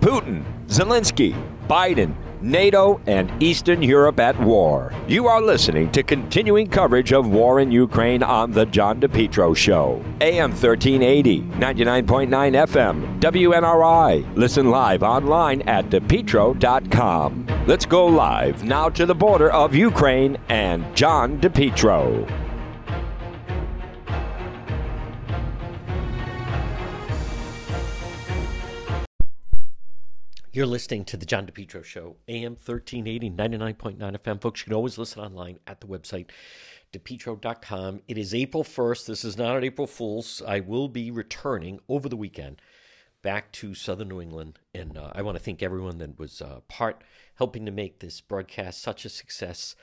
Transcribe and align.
Putin, 0.00 0.42
Zelensky, 0.66 1.34
Biden, 1.68 2.14
NATO, 2.40 3.00
and 3.06 3.30
Eastern 3.42 3.82
Europe 3.82 4.18
at 4.18 4.38
war. 4.40 4.94
You 5.06 5.26
are 5.26 5.42
listening 5.42 5.92
to 5.92 6.02
continuing 6.02 6.68
coverage 6.68 7.12
of 7.12 7.28
war 7.28 7.60
in 7.60 7.70
Ukraine 7.70 8.22
on 8.22 8.50
The 8.50 8.64
John 8.64 8.98
DePetro 8.98 9.54
Show. 9.54 10.02
AM 10.22 10.52
1380, 10.52 11.42
99.9 11.42 12.28
FM, 12.30 13.20
WNRI. 13.20 14.36
Listen 14.36 14.70
live 14.70 15.02
online 15.02 15.60
at 15.62 15.90
depetro.com. 15.90 17.46
Let's 17.66 17.84
go 17.84 18.06
live 18.06 18.64
now 18.64 18.88
to 18.88 19.04
the 19.04 19.14
border 19.14 19.50
of 19.52 19.74
Ukraine 19.74 20.38
and 20.48 20.96
John 20.96 21.38
DePetro. 21.40 22.49
You're 30.60 30.66
listening 30.66 31.06
to 31.06 31.16
the 31.16 31.24
John 31.24 31.46
DePetro 31.46 31.82
Show, 31.82 32.16
AM 32.28 32.52
1380, 32.52 33.30
99.9 33.30 33.96
FM. 33.98 34.42
Folks, 34.42 34.60
you 34.60 34.64
can 34.64 34.74
always 34.74 34.98
listen 34.98 35.22
online 35.22 35.58
at 35.66 35.80
the 35.80 35.86
website, 35.86 36.26
depetro.com. 36.92 38.02
It 38.06 38.18
is 38.18 38.34
April 38.34 38.62
1st. 38.62 39.06
This 39.06 39.24
is 39.24 39.38
not 39.38 39.56
an 39.56 39.64
April 39.64 39.86
Fool's. 39.86 40.42
I 40.46 40.60
will 40.60 40.88
be 40.88 41.10
returning 41.10 41.80
over 41.88 42.10
the 42.10 42.16
weekend 42.16 42.60
back 43.22 43.50
to 43.52 43.74
Southern 43.74 44.08
New 44.08 44.20
England. 44.20 44.58
And 44.74 44.98
uh, 44.98 45.12
I 45.14 45.22
want 45.22 45.38
to 45.38 45.42
thank 45.42 45.62
everyone 45.62 45.96
that 45.96 46.18
was 46.18 46.42
uh, 46.42 46.60
part 46.68 47.04
helping 47.36 47.64
to 47.64 47.72
make 47.72 48.00
this 48.00 48.20
broadcast 48.20 48.82
such 48.82 49.06
a 49.06 49.08
success. 49.08 49.76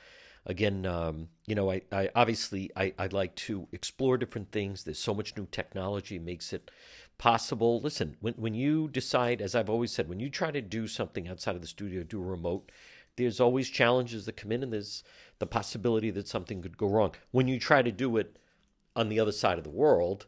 Again, 0.46 0.86
um, 0.86 1.30
you 1.44 1.56
know, 1.56 1.72
I, 1.72 1.82
I 1.90 2.10
obviously 2.14 2.70
I, 2.76 2.94
I 2.96 3.08
like 3.08 3.34
to 3.34 3.66
explore 3.72 4.16
different 4.16 4.52
things. 4.52 4.84
There's 4.84 5.00
so 5.00 5.12
much 5.12 5.36
new 5.36 5.48
technology 5.50 6.20
makes 6.20 6.52
it 6.52 6.70
possible. 7.18 7.80
Listen, 7.80 8.16
when 8.20 8.34
when 8.34 8.54
you 8.54 8.88
decide, 8.88 9.42
as 9.42 9.54
I've 9.54 9.68
always 9.68 9.92
said, 9.92 10.08
when 10.08 10.20
you 10.20 10.30
try 10.30 10.50
to 10.50 10.62
do 10.62 10.86
something 10.86 11.28
outside 11.28 11.56
of 11.56 11.60
the 11.60 11.66
studio, 11.66 12.02
do 12.02 12.22
a 12.22 12.24
remote, 12.24 12.70
there's 13.16 13.40
always 13.40 13.68
challenges 13.68 14.24
that 14.26 14.36
come 14.36 14.52
in, 14.52 14.62
and 14.62 14.72
there's 14.72 15.02
the 15.38 15.46
possibility 15.46 16.10
that 16.10 16.28
something 16.28 16.62
could 16.62 16.78
go 16.78 16.88
wrong. 16.88 17.14
When 17.32 17.48
you 17.48 17.58
try 17.58 17.82
to 17.82 17.92
do 17.92 18.16
it 18.16 18.38
on 18.96 19.08
the 19.08 19.20
other 19.20 19.32
side 19.32 19.58
of 19.58 19.64
the 19.64 19.70
world, 19.70 20.26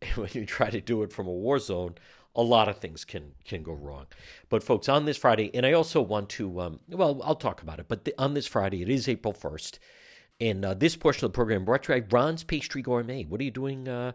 and 0.00 0.10
when 0.16 0.30
you 0.32 0.46
try 0.46 0.70
to 0.70 0.80
do 0.80 1.02
it 1.02 1.12
from 1.12 1.26
a 1.26 1.32
war 1.32 1.58
zone, 1.58 1.96
a 2.34 2.42
lot 2.42 2.68
of 2.68 2.78
things 2.78 3.04
can 3.04 3.32
can 3.44 3.62
go 3.62 3.72
wrong. 3.72 4.06
But 4.48 4.62
folks, 4.62 4.88
on 4.88 5.04
this 5.04 5.18
Friday, 5.18 5.50
and 5.54 5.66
I 5.66 5.72
also 5.72 6.00
want 6.00 6.28
to, 6.30 6.60
um, 6.60 6.80
well, 6.88 7.20
I'll 7.24 7.34
talk 7.34 7.62
about 7.62 7.80
it. 7.80 7.86
But 7.88 8.04
the, 8.04 8.14
on 8.16 8.34
this 8.34 8.46
Friday, 8.46 8.80
it 8.82 8.88
is 8.88 9.08
April 9.08 9.34
first, 9.34 9.80
and 10.40 10.64
uh, 10.64 10.74
this 10.74 10.96
portion 10.96 11.24
of 11.24 11.32
the 11.32 11.36
program 11.36 11.64
brought 11.64 11.82
to 11.84 11.94
you 11.94 12.02
by 12.02 12.08
Ron's 12.16 12.44
Pastry 12.44 12.82
Gourmet. 12.82 13.24
What 13.24 13.40
are 13.40 13.44
you 13.44 13.50
doing? 13.50 13.88
Uh, 13.88 14.12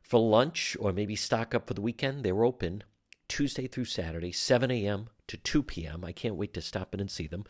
for 0.00 0.20
lunch 0.20 0.76
or 0.80 0.92
maybe 0.92 1.16
stock 1.16 1.54
up 1.54 1.66
for 1.66 1.74
the 1.74 1.80
weekend. 1.80 2.24
They're 2.24 2.44
open 2.44 2.84
Tuesday 3.28 3.66
through 3.66 3.84
Saturday, 3.84 4.32
7 4.32 4.70
a.m. 4.70 5.10
to 5.26 5.36
2 5.36 5.62
p.m. 5.62 6.04
I 6.04 6.12
can't 6.12 6.36
wait 6.36 6.54
to 6.54 6.62
stop 6.62 6.94
in 6.94 7.00
and 7.00 7.10
see 7.10 7.26
them. 7.26 7.44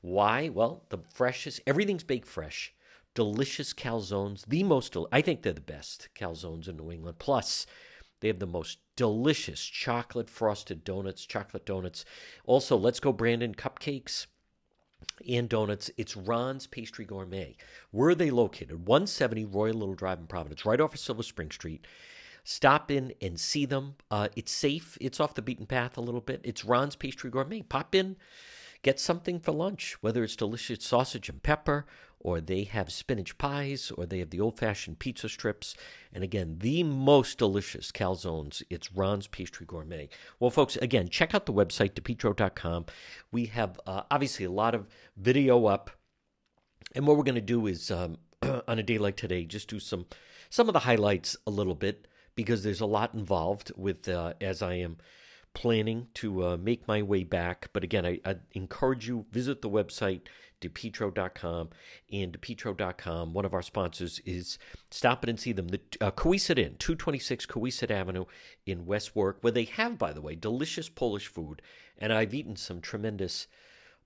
Why? 0.00 0.48
Well, 0.48 0.84
the 0.90 0.98
freshest, 1.12 1.60
everything's 1.66 2.04
baked 2.04 2.28
fresh. 2.28 2.72
Delicious 3.14 3.72
calzones, 3.72 4.44
the 4.46 4.62
most, 4.62 4.92
del- 4.92 5.08
I 5.10 5.22
think 5.22 5.42
they're 5.42 5.52
the 5.52 5.60
best 5.60 6.08
calzones 6.14 6.68
in 6.68 6.76
New 6.76 6.92
England. 6.92 7.18
Plus, 7.18 7.66
they 8.20 8.28
have 8.28 8.38
the 8.38 8.46
most 8.46 8.78
delicious 8.94 9.62
chocolate 9.64 10.30
frosted 10.30 10.84
donuts, 10.84 11.26
chocolate 11.26 11.66
donuts. 11.66 12.04
Also, 12.44 12.76
Let's 12.76 13.00
Go 13.00 13.12
Brandon 13.12 13.54
cupcakes 13.54 14.26
and 15.28 15.48
donuts. 15.48 15.90
It's 15.96 16.16
Ron's 16.16 16.66
Pastry 16.66 17.04
Gourmet. 17.04 17.56
Where 17.90 18.10
are 18.10 18.14
they 18.14 18.30
located? 18.30 18.86
170 18.86 19.44
Royal 19.46 19.74
Little 19.74 19.94
Drive 19.94 20.18
in 20.18 20.26
Providence, 20.26 20.64
right 20.64 20.80
off 20.80 20.94
of 20.94 21.00
Silver 21.00 21.22
Spring 21.22 21.50
Street. 21.50 21.86
Stop 22.44 22.90
in 22.90 23.12
and 23.20 23.40
see 23.40 23.66
them. 23.66 23.96
Uh, 24.10 24.28
it's 24.36 24.52
safe. 24.52 24.96
It's 25.00 25.18
off 25.18 25.34
the 25.34 25.42
beaten 25.42 25.66
path 25.66 25.96
a 25.96 26.00
little 26.00 26.20
bit. 26.20 26.40
It's 26.44 26.64
Ron's 26.64 26.94
Pastry 26.94 27.30
Gourmet. 27.30 27.62
Pop 27.62 27.94
in, 27.94 28.16
get 28.82 29.00
something 29.00 29.40
for 29.40 29.52
lunch, 29.52 29.96
whether 30.00 30.22
it's 30.22 30.36
delicious 30.36 30.84
sausage 30.84 31.28
and 31.28 31.42
pepper 31.42 31.86
or 32.26 32.40
they 32.40 32.64
have 32.64 32.90
spinach 32.90 33.38
pies, 33.38 33.92
or 33.96 34.04
they 34.04 34.18
have 34.18 34.30
the 34.30 34.40
old 34.40 34.58
fashioned 34.58 34.98
pizza 34.98 35.28
strips. 35.28 35.76
And 36.12 36.24
again, 36.24 36.56
the 36.58 36.82
most 36.82 37.38
delicious 37.38 37.92
calzones. 37.92 38.64
It's 38.68 38.92
Ron's 38.92 39.28
Pastry 39.28 39.64
Gourmet. 39.64 40.08
Well, 40.40 40.50
folks, 40.50 40.74
again, 40.78 41.08
check 41.08 41.36
out 41.36 41.46
the 41.46 41.52
website, 41.52 41.92
depetro.com. 41.92 42.86
We 43.30 43.46
have 43.46 43.78
uh, 43.86 44.02
obviously 44.10 44.44
a 44.44 44.50
lot 44.50 44.74
of 44.74 44.88
video 45.16 45.66
up. 45.66 45.88
And 46.96 47.06
what 47.06 47.16
we're 47.16 47.22
going 47.22 47.36
to 47.36 47.40
do 47.40 47.68
is, 47.68 47.92
um, 47.92 48.16
on 48.42 48.80
a 48.80 48.82
day 48.82 48.98
like 48.98 49.14
today, 49.14 49.44
just 49.44 49.68
do 49.68 49.78
some 49.78 50.06
some 50.50 50.68
of 50.68 50.72
the 50.72 50.80
highlights 50.80 51.36
a 51.46 51.50
little 51.50 51.76
bit 51.76 52.08
because 52.34 52.64
there's 52.64 52.80
a 52.80 52.86
lot 52.86 53.14
involved 53.14 53.70
with 53.76 54.08
uh, 54.08 54.34
as 54.40 54.62
I 54.62 54.74
am 54.74 54.96
planning 55.54 56.08
to 56.14 56.44
uh, 56.44 56.56
make 56.56 56.88
my 56.88 57.02
way 57.02 57.22
back. 57.22 57.70
But 57.72 57.84
again, 57.84 58.04
I, 58.04 58.20
I 58.24 58.36
encourage 58.52 59.06
you 59.06 59.26
visit 59.30 59.62
the 59.62 59.70
website 59.70 60.22
depetro.com 60.60 61.70
and 62.12 62.32
depetro.com. 62.32 63.32
One 63.32 63.44
of 63.44 63.54
our 63.54 63.62
sponsors 63.62 64.20
is 64.20 64.58
stop 64.90 65.22
it 65.24 65.30
and 65.30 65.38
see 65.38 65.52
them. 65.52 65.68
The 65.68 65.80
uh, 66.00 66.10
Cowesett 66.10 66.58
Inn, 66.58 66.76
226 66.78 67.46
Cowesett 67.46 67.90
Avenue 67.90 68.24
in 68.64 68.86
West 68.86 69.14
Warwick, 69.14 69.38
where 69.42 69.52
they 69.52 69.64
have, 69.64 69.98
by 69.98 70.12
the 70.12 70.22
way, 70.22 70.34
delicious 70.34 70.88
Polish 70.88 71.26
food. 71.26 71.62
And 71.98 72.12
I've 72.12 72.34
eaten 72.34 72.56
some 72.56 72.80
tremendous 72.80 73.46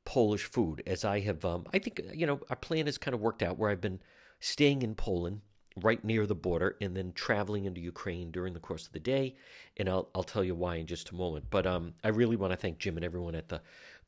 Polish 0.04 0.44
food 0.44 0.82
as 0.86 1.04
I 1.04 1.20
have, 1.20 1.44
um, 1.44 1.66
I 1.72 1.78
think, 1.78 2.00
you 2.14 2.26
know, 2.26 2.40
our 2.48 2.56
plan 2.56 2.86
has 2.86 2.98
kind 2.98 3.14
of 3.14 3.20
worked 3.20 3.42
out 3.42 3.58
where 3.58 3.70
I've 3.70 3.80
been 3.80 4.00
staying 4.40 4.82
in 4.82 4.94
Poland 4.94 5.42
right 5.76 6.04
near 6.04 6.26
the 6.26 6.34
border 6.34 6.76
and 6.80 6.96
then 6.96 7.12
traveling 7.12 7.64
into 7.64 7.80
Ukraine 7.80 8.30
during 8.30 8.54
the 8.54 8.60
course 8.60 8.86
of 8.86 8.92
the 8.92 9.00
day. 9.00 9.36
And 9.76 9.88
I'll, 9.88 10.08
I'll 10.14 10.22
tell 10.22 10.44
you 10.44 10.54
why 10.54 10.76
in 10.76 10.86
just 10.86 11.10
a 11.10 11.14
moment. 11.14 11.46
But 11.50 11.66
um, 11.66 11.94
I 12.02 12.08
really 12.08 12.36
want 12.36 12.52
to 12.52 12.56
thank 12.56 12.78
Jim 12.78 12.96
and 12.96 13.04
everyone 13.04 13.34
at 13.34 13.48
the 13.48 13.60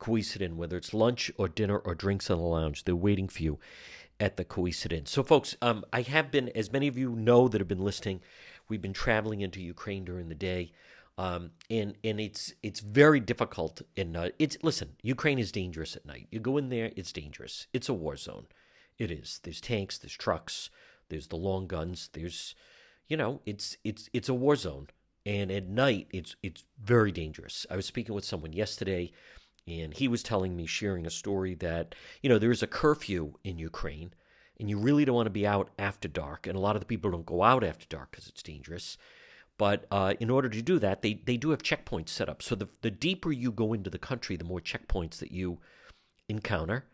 Inn, 0.08 0.56
whether 0.56 0.76
it's 0.76 0.94
lunch 0.94 1.30
or 1.36 1.48
dinner 1.48 1.78
or 1.78 1.94
drinks 1.94 2.30
in 2.30 2.36
the 2.36 2.42
lounge. 2.42 2.84
They're 2.84 2.96
waiting 2.96 3.28
for 3.28 3.42
you 3.42 3.58
at 4.20 4.36
the 4.36 4.46
Inn. 4.90 5.06
So, 5.06 5.22
folks, 5.22 5.56
um, 5.60 5.84
I 5.92 6.02
have 6.02 6.30
been, 6.30 6.48
as 6.50 6.72
many 6.72 6.88
of 6.88 6.96
you 6.96 7.10
know 7.10 7.48
that 7.48 7.60
have 7.60 7.68
been 7.68 7.84
listening, 7.84 8.20
we've 8.68 8.82
been 8.82 8.92
traveling 8.92 9.40
into 9.40 9.60
Ukraine 9.60 10.04
during 10.04 10.28
the 10.28 10.34
day. 10.34 10.72
Um, 11.18 11.50
and 11.70 11.94
and 12.02 12.18
it's 12.20 12.54
it's 12.62 12.80
very 12.80 13.20
difficult. 13.20 13.82
And 13.96 14.16
uh, 14.16 14.30
it's 14.38 14.56
listen, 14.62 14.96
Ukraine 15.02 15.38
is 15.38 15.52
dangerous 15.52 15.94
at 15.94 16.06
night. 16.06 16.26
You 16.30 16.40
go 16.40 16.56
in 16.56 16.70
there, 16.70 16.90
it's 16.96 17.12
dangerous. 17.12 17.66
It's 17.72 17.88
a 17.88 17.94
war 17.94 18.16
zone. 18.16 18.46
It 18.98 19.10
is. 19.10 19.40
There's 19.42 19.60
tanks. 19.60 19.98
There's 19.98 20.16
trucks. 20.16 20.70
There's 21.08 21.26
the 21.26 21.36
long 21.36 21.66
guns. 21.66 22.08
There's, 22.12 22.54
you 23.08 23.16
know, 23.16 23.40
it's 23.44 23.76
it's 23.84 24.08
it's 24.12 24.30
a 24.30 24.34
war 24.34 24.56
zone. 24.56 24.88
And 25.26 25.52
at 25.52 25.68
night, 25.68 26.08
it's 26.12 26.34
it's 26.42 26.64
very 26.82 27.12
dangerous. 27.12 27.66
I 27.70 27.76
was 27.76 27.86
speaking 27.86 28.14
with 28.14 28.24
someone 28.24 28.52
yesterday 28.52 29.12
and 29.66 29.94
he 29.94 30.08
was 30.08 30.22
telling 30.22 30.56
me, 30.56 30.66
sharing 30.66 31.06
a 31.06 31.10
story 31.10 31.54
that, 31.54 31.94
you 32.20 32.28
know, 32.28 32.38
there's 32.38 32.62
a 32.62 32.66
curfew 32.66 33.34
in 33.44 33.58
Ukraine, 33.58 34.12
and 34.58 34.68
you 34.68 34.78
really 34.78 35.04
don't 35.04 35.14
want 35.14 35.26
to 35.26 35.30
be 35.30 35.46
out 35.46 35.70
after 35.78 36.08
dark. 36.08 36.46
And 36.46 36.56
a 36.56 36.60
lot 36.60 36.76
of 36.76 36.80
the 36.80 36.86
people 36.86 37.10
don't 37.10 37.26
go 37.26 37.42
out 37.42 37.64
after 37.64 37.86
dark 37.86 38.10
because 38.10 38.28
it's 38.28 38.42
dangerous. 38.42 38.98
But 39.58 39.86
uh, 39.90 40.14
in 40.18 40.30
order 40.30 40.48
to 40.48 40.62
do 40.62 40.78
that, 40.80 41.02
they, 41.02 41.14
they 41.14 41.36
do 41.36 41.50
have 41.50 41.62
checkpoints 41.62 42.08
set 42.08 42.28
up. 42.28 42.42
So 42.42 42.54
the, 42.54 42.68
the 42.80 42.90
deeper 42.90 43.30
you 43.30 43.52
go 43.52 43.72
into 43.72 43.90
the 43.90 43.98
country, 43.98 44.36
the 44.36 44.44
more 44.44 44.60
checkpoints 44.60 45.18
that 45.18 45.30
you 45.30 45.58
encounter. 46.28 46.86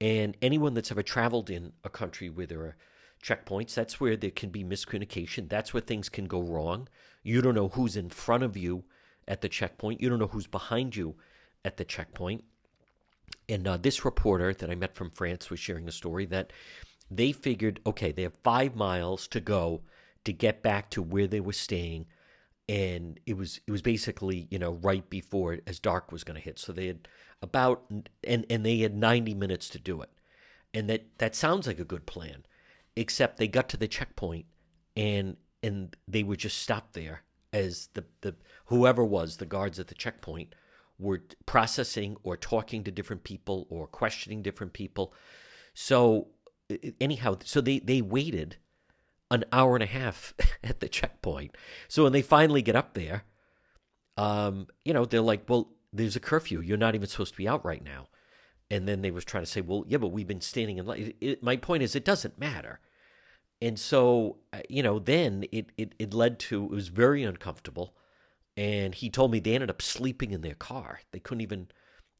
And 0.00 0.36
anyone 0.40 0.74
that's 0.74 0.92
ever 0.92 1.02
traveled 1.02 1.50
in 1.50 1.72
a 1.82 1.88
country 1.88 2.30
where 2.30 2.46
there 2.46 2.60
are 2.60 2.76
checkpoints, 3.22 3.74
that's 3.74 4.00
where 4.00 4.16
there 4.16 4.30
can 4.30 4.50
be 4.50 4.62
miscommunication. 4.62 5.48
That's 5.48 5.74
where 5.74 5.80
things 5.80 6.08
can 6.08 6.26
go 6.26 6.40
wrong. 6.40 6.88
You 7.22 7.42
don't 7.42 7.54
know 7.54 7.68
who's 7.68 7.96
in 7.96 8.10
front 8.10 8.44
of 8.44 8.56
you 8.56 8.84
at 9.26 9.40
the 9.40 9.48
checkpoint, 9.48 10.02
you 10.02 10.10
don't 10.10 10.18
know 10.18 10.26
who's 10.26 10.46
behind 10.46 10.94
you 10.94 11.16
at 11.64 11.76
the 11.76 11.84
checkpoint. 11.84 12.44
And 13.48 13.66
uh, 13.66 13.76
this 13.76 14.04
reporter 14.04 14.54
that 14.54 14.70
I 14.70 14.74
met 14.74 14.94
from 14.94 15.10
France 15.10 15.50
was 15.50 15.60
sharing 15.60 15.88
a 15.88 15.92
story 15.92 16.26
that 16.26 16.52
they 17.10 17.32
figured, 17.32 17.80
okay, 17.86 18.12
they 18.12 18.22
have 18.22 18.36
five 18.42 18.74
miles 18.74 19.26
to 19.28 19.40
go 19.40 19.82
to 20.24 20.32
get 20.32 20.62
back 20.62 20.90
to 20.90 21.02
where 21.02 21.26
they 21.26 21.40
were 21.40 21.52
staying, 21.52 22.06
and 22.68 23.20
it 23.26 23.36
was 23.36 23.60
it 23.66 23.70
was 23.70 23.82
basically 23.82 24.48
you 24.50 24.58
know 24.58 24.72
right 24.82 25.08
before 25.10 25.58
as 25.66 25.78
dark 25.78 26.10
was 26.10 26.24
going 26.24 26.36
to 26.36 26.44
hit. 26.44 26.58
So 26.58 26.72
they 26.72 26.86
had 26.86 27.08
about 27.42 27.84
and 28.26 28.46
and 28.48 28.64
they 28.64 28.78
had 28.78 28.96
ninety 28.96 29.34
minutes 29.34 29.68
to 29.70 29.78
do 29.78 30.00
it, 30.00 30.10
and 30.72 30.88
that 30.88 31.06
that 31.18 31.34
sounds 31.34 31.66
like 31.66 31.78
a 31.78 31.84
good 31.84 32.06
plan, 32.06 32.46
except 32.96 33.36
they 33.36 33.48
got 33.48 33.68
to 33.70 33.76
the 33.76 33.88
checkpoint 33.88 34.46
and 34.96 35.36
and 35.62 35.96
they 36.06 36.22
were 36.22 36.36
just 36.36 36.58
stopped 36.58 36.94
there 36.94 37.22
as 37.52 37.88
the 37.94 38.04
the 38.22 38.34
whoever 38.66 39.04
was 39.04 39.36
the 39.36 39.46
guards 39.46 39.78
at 39.78 39.88
the 39.88 39.94
checkpoint 39.94 40.54
were 40.98 41.22
processing 41.46 42.16
or 42.22 42.36
talking 42.36 42.84
to 42.84 42.90
different 42.90 43.24
people 43.24 43.66
or 43.70 43.86
questioning 43.86 44.42
different 44.42 44.72
people. 44.72 45.12
So 45.74 46.28
anyhow, 47.00 47.38
so 47.44 47.60
they 47.60 47.78
they 47.80 48.00
waited 48.00 48.56
an 49.30 49.44
hour 49.52 49.74
and 49.74 49.82
a 49.82 49.86
half 49.86 50.34
at 50.64 50.80
the 50.80 50.88
checkpoint. 50.88 51.56
So 51.88 52.04
when 52.04 52.12
they 52.12 52.22
finally 52.22 52.62
get 52.62 52.76
up 52.76 52.94
there, 52.94 53.24
um, 54.16 54.68
you 54.84 54.92
know, 54.92 55.04
they're 55.04 55.20
like, 55.20 55.48
"Well, 55.48 55.70
there's 55.92 56.16
a 56.16 56.20
curfew. 56.20 56.60
You're 56.60 56.76
not 56.78 56.94
even 56.94 57.08
supposed 57.08 57.32
to 57.34 57.38
be 57.38 57.48
out 57.48 57.64
right 57.64 57.84
now." 57.84 58.08
And 58.70 58.88
then 58.88 59.02
they 59.02 59.10
was 59.10 59.24
trying 59.24 59.44
to 59.44 59.50
say, 59.50 59.60
"Well, 59.60 59.84
yeah, 59.88 59.98
but 59.98 60.08
we've 60.08 60.26
been 60.26 60.40
standing 60.40 60.78
in 60.78 60.86
line." 60.86 61.00
It, 61.00 61.16
it, 61.20 61.42
my 61.42 61.56
point 61.56 61.82
is, 61.82 61.94
it 61.96 62.04
doesn't 62.04 62.38
matter. 62.38 62.80
And 63.60 63.78
so, 63.78 64.38
uh, 64.52 64.60
you 64.68 64.82
know, 64.82 64.98
then 64.98 65.44
it, 65.52 65.70
it 65.76 65.94
it 65.98 66.14
led 66.14 66.38
to 66.40 66.64
it 66.64 66.70
was 66.70 66.88
very 66.88 67.22
uncomfortable 67.24 67.94
And 68.56 68.94
he 68.94 69.10
told 69.10 69.32
me 69.32 69.40
they 69.40 69.54
ended 69.54 69.70
up 69.70 69.82
sleeping 69.82 70.30
in 70.30 70.42
their 70.42 70.54
car. 70.54 71.00
They 71.10 71.18
couldn't 71.18 71.42
even, 71.42 71.68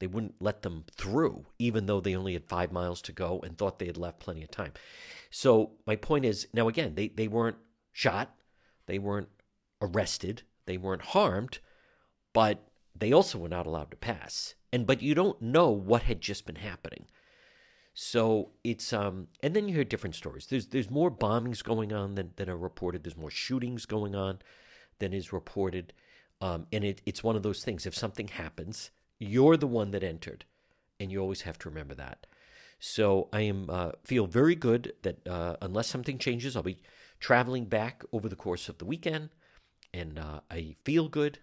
they 0.00 0.06
wouldn't 0.06 0.34
let 0.40 0.62
them 0.62 0.84
through, 0.96 1.46
even 1.58 1.86
though 1.86 2.00
they 2.00 2.16
only 2.16 2.32
had 2.32 2.48
five 2.48 2.72
miles 2.72 3.00
to 3.02 3.12
go 3.12 3.40
and 3.44 3.56
thought 3.56 3.78
they 3.78 3.86
had 3.86 3.96
left 3.96 4.20
plenty 4.20 4.42
of 4.42 4.50
time. 4.50 4.72
So 5.30 5.72
my 5.86 5.96
point 5.96 6.24
is 6.24 6.48
now, 6.52 6.68
again, 6.68 6.94
they, 6.94 7.08
they 7.08 7.28
weren't 7.28 7.56
shot, 7.92 8.34
they 8.86 8.98
weren't 8.98 9.28
arrested, 9.80 10.42
they 10.66 10.76
weren't 10.76 11.02
harmed, 11.02 11.58
but 12.32 12.68
they 12.96 13.12
also 13.12 13.38
were 13.38 13.48
not 13.48 13.66
allowed 13.66 13.90
to 13.90 13.96
pass. 13.96 14.54
And 14.72 14.86
but 14.86 15.02
you 15.02 15.14
don't 15.14 15.40
know 15.40 15.70
what 15.70 16.02
had 16.02 16.20
just 16.20 16.46
been 16.46 16.56
happening. 16.56 17.06
So 17.94 18.50
it's 18.64 18.92
um 18.92 19.28
and 19.40 19.54
then 19.54 19.68
you 19.68 19.74
hear 19.74 19.84
different 19.84 20.16
stories. 20.16 20.46
There's 20.46 20.66
there's 20.66 20.90
more 20.90 21.10
bombings 21.10 21.62
going 21.62 21.92
on 21.92 22.16
than, 22.16 22.32
than 22.36 22.50
are 22.50 22.56
reported. 22.56 23.04
There's 23.04 23.16
more 23.16 23.30
shootings 23.30 23.86
going 23.86 24.14
on 24.14 24.40
than 24.98 25.12
is 25.12 25.32
reported. 25.32 25.92
Um, 26.40 26.66
and 26.72 26.84
it, 26.84 27.00
it's 27.06 27.24
one 27.24 27.36
of 27.36 27.42
those 27.42 27.64
things. 27.64 27.86
If 27.86 27.94
something 27.94 28.28
happens, 28.28 28.90
you're 29.18 29.56
the 29.56 29.66
one 29.66 29.92
that 29.92 30.02
entered, 30.02 30.44
and 31.00 31.10
you 31.10 31.20
always 31.20 31.42
have 31.42 31.58
to 31.60 31.68
remember 31.68 31.94
that. 31.94 32.26
So 32.80 33.28
I 33.32 33.42
am 33.42 33.70
uh, 33.70 33.92
feel 34.04 34.26
very 34.26 34.54
good 34.54 34.92
that 35.02 35.26
uh, 35.26 35.56
unless 35.62 35.88
something 35.88 36.18
changes, 36.18 36.56
I'll 36.56 36.62
be 36.62 36.82
traveling 37.20 37.64
back 37.64 38.02
over 38.12 38.28
the 38.28 38.36
course 38.36 38.68
of 38.68 38.78
the 38.78 38.84
weekend, 38.84 39.30
and 39.94 40.18
uh, 40.18 40.40
I 40.50 40.76
feel 40.84 41.08
good 41.08 41.38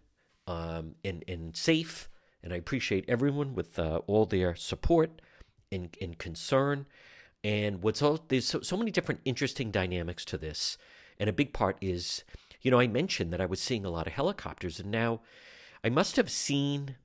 um, 0.46 0.96
and 1.04 1.24
and 1.28 1.56
safe, 1.56 2.10
and 2.44 2.54
I 2.54 2.58
appreciate 2.58 3.06
everyone 3.08 3.56
with 3.56 3.80
uh, 3.80 4.02
all 4.06 4.26
their 4.26 4.56
support 4.56 5.22
and, 5.72 5.96
and 6.02 6.18
concern. 6.18 6.86
And 7.44 7.82
what's 7.82 8.02
all 8.04 8.20
there's 8.28 8.46
so, 8.46 8.62
so 8.62 8.78
many 8.78 8.92
different 8.92 9.22
interesting 9.26 9.72
dynamics 9.72 10.26
to 10.26 10.38
this, 10.38 10.78
and 11.20 11.30
a 11.30 11.34
big 11.34 11.54
part 11.54 11.78
is, 11.82 12.24
you 12.62 12.72
know, 12.72 12.80
I 12.80 12.88
mentioned 12.88 13.32
that 13.34 13.42
I 13.42 13.46
was 13.46 13.62
seeing 13.62 13.86
a 13.86 13.90
lot 13.90 14.08
of 14.08 14.14
helicopters, 14.14 14.80
and 14.80 14.92
now 14.92 15.22
I 15.84 15.90
must 15.90 16.16
have 16.16 16.30
seen 16.30 16.96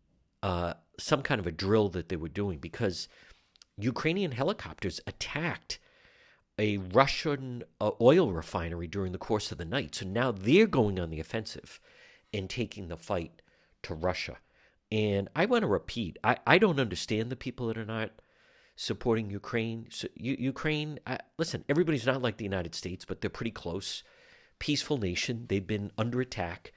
uh, 0.43 0.75
some 0.99 1.23
kind 1.23 1.41
of 1.41 1.47
a 1.47 1.53
drill 1.53 1.88
that 1.91 2.08
they 2.08 2.17
were 2.17 2.29
doing 2.29 2.58
because 2.58 3.08
Ukrainian 3.79 4.32
helicopters 4.32 5.00
attacked 5.06 5.79
a 6.58 6.79
Russian 6.79 7.64
uh, 7.81 7.91
oil 8.00 8.32
refinery 8.32 8.87
during 8.87 9.12
the 9.12 9.19
course 9.19 9.53
of 9.53 9.58
the 9.58 9.64
night. 9.64 9.94
So 9.94 10.06
now 10.06 10.32
they're 10.32 10.67
going 10.67 10.99
on 10.99 11.11
the 11.11 11.20
offensive 11.20 11.81
and 12.32 12.49
taking 12.49 12.88
the 12.88 12.97
fight 12.97 13.43
to 13.82 13.94
Russia. 13.94 14.38
And 14.91 15.29
I 15.35 15.47
want 15.47 15.62
to 15.62 15.69
repeat 15.69 16.19
I, 16.25 16.38
I 16.47 16.58
don't 16.58 16.81
understand 16.81 17.31
the 17.31 17.37
people 17.37 17.67
that 17.67 17.79
are 17.79 17.85
not 17.85 18.11
supporting 18.76 19.31
Ukraine. 19.31 19.88
So, 19.91 20.08
U- 20.14 20.37
Ukraine, 20.38 21.00
uh, 21.06 21.19
listen, 21.38 21.64
everybody's 21.69 22.06
not 22.06 22.23
like 22.23 22.37
the 22.37 22.44
United 22.44 22.75
States, 22.75 23.05
but 23.05 23.20
they're 23.20 23.31
pretty 23.31 23.50
close. 23.50 24.03
Peaceful 24.58 24.99
nation. 24.99 25.47
They've 25.49 25.67
been 25.67 25.93
under 25.99 26.20
attack 26.20 26.73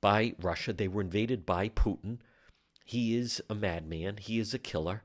by 0.00 0.34
Russia. 0.40 0.72
They 0.72 0.88
were 0.88 1.02
invaded 1.02 1.44
by 1.44 1.68
Putin. 1.68 2.18
He 2.84 3.16
is 3.16 3.42
a 3.50 3.54
madman, 3.54 4.16
he 4.16 4.38
is 4.38 4.54
a 4.54 4.58
killer. 4.58 5.02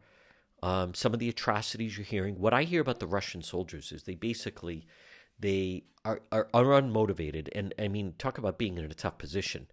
Um, 0.62 0.94
some 0.94 1.14
of 1.14 1.20
the 1.20 1.28
atrocities 1.28 1.98
you're 1.98 2.06
hearing. 2.06 2.40
What 2.40 2.54
I 2.54 2.64
hear 2.64 2.80
about 2.80 3.00
the 3.00 3.08
Russian 3.08 3.42
soldiers 3.42 3.92
is 3.92 4.04
they 4.04 4.16
basically 4.16 4.88
they 5.38 5.84
are, 6.06 6.22
are, 6.32 6.48
are 6.54 6.66
unmotivated, 6.66 7.50
and 7.54 7.74
I 7.78 7.90
mean, 7.90 8.14
talk 8.18 8.38
about 8.38 8.58
being 8.58 8.78
in 8.78 8.86
a 8.86 8.94
tough 8.94 9.18
position. 9.18 9.68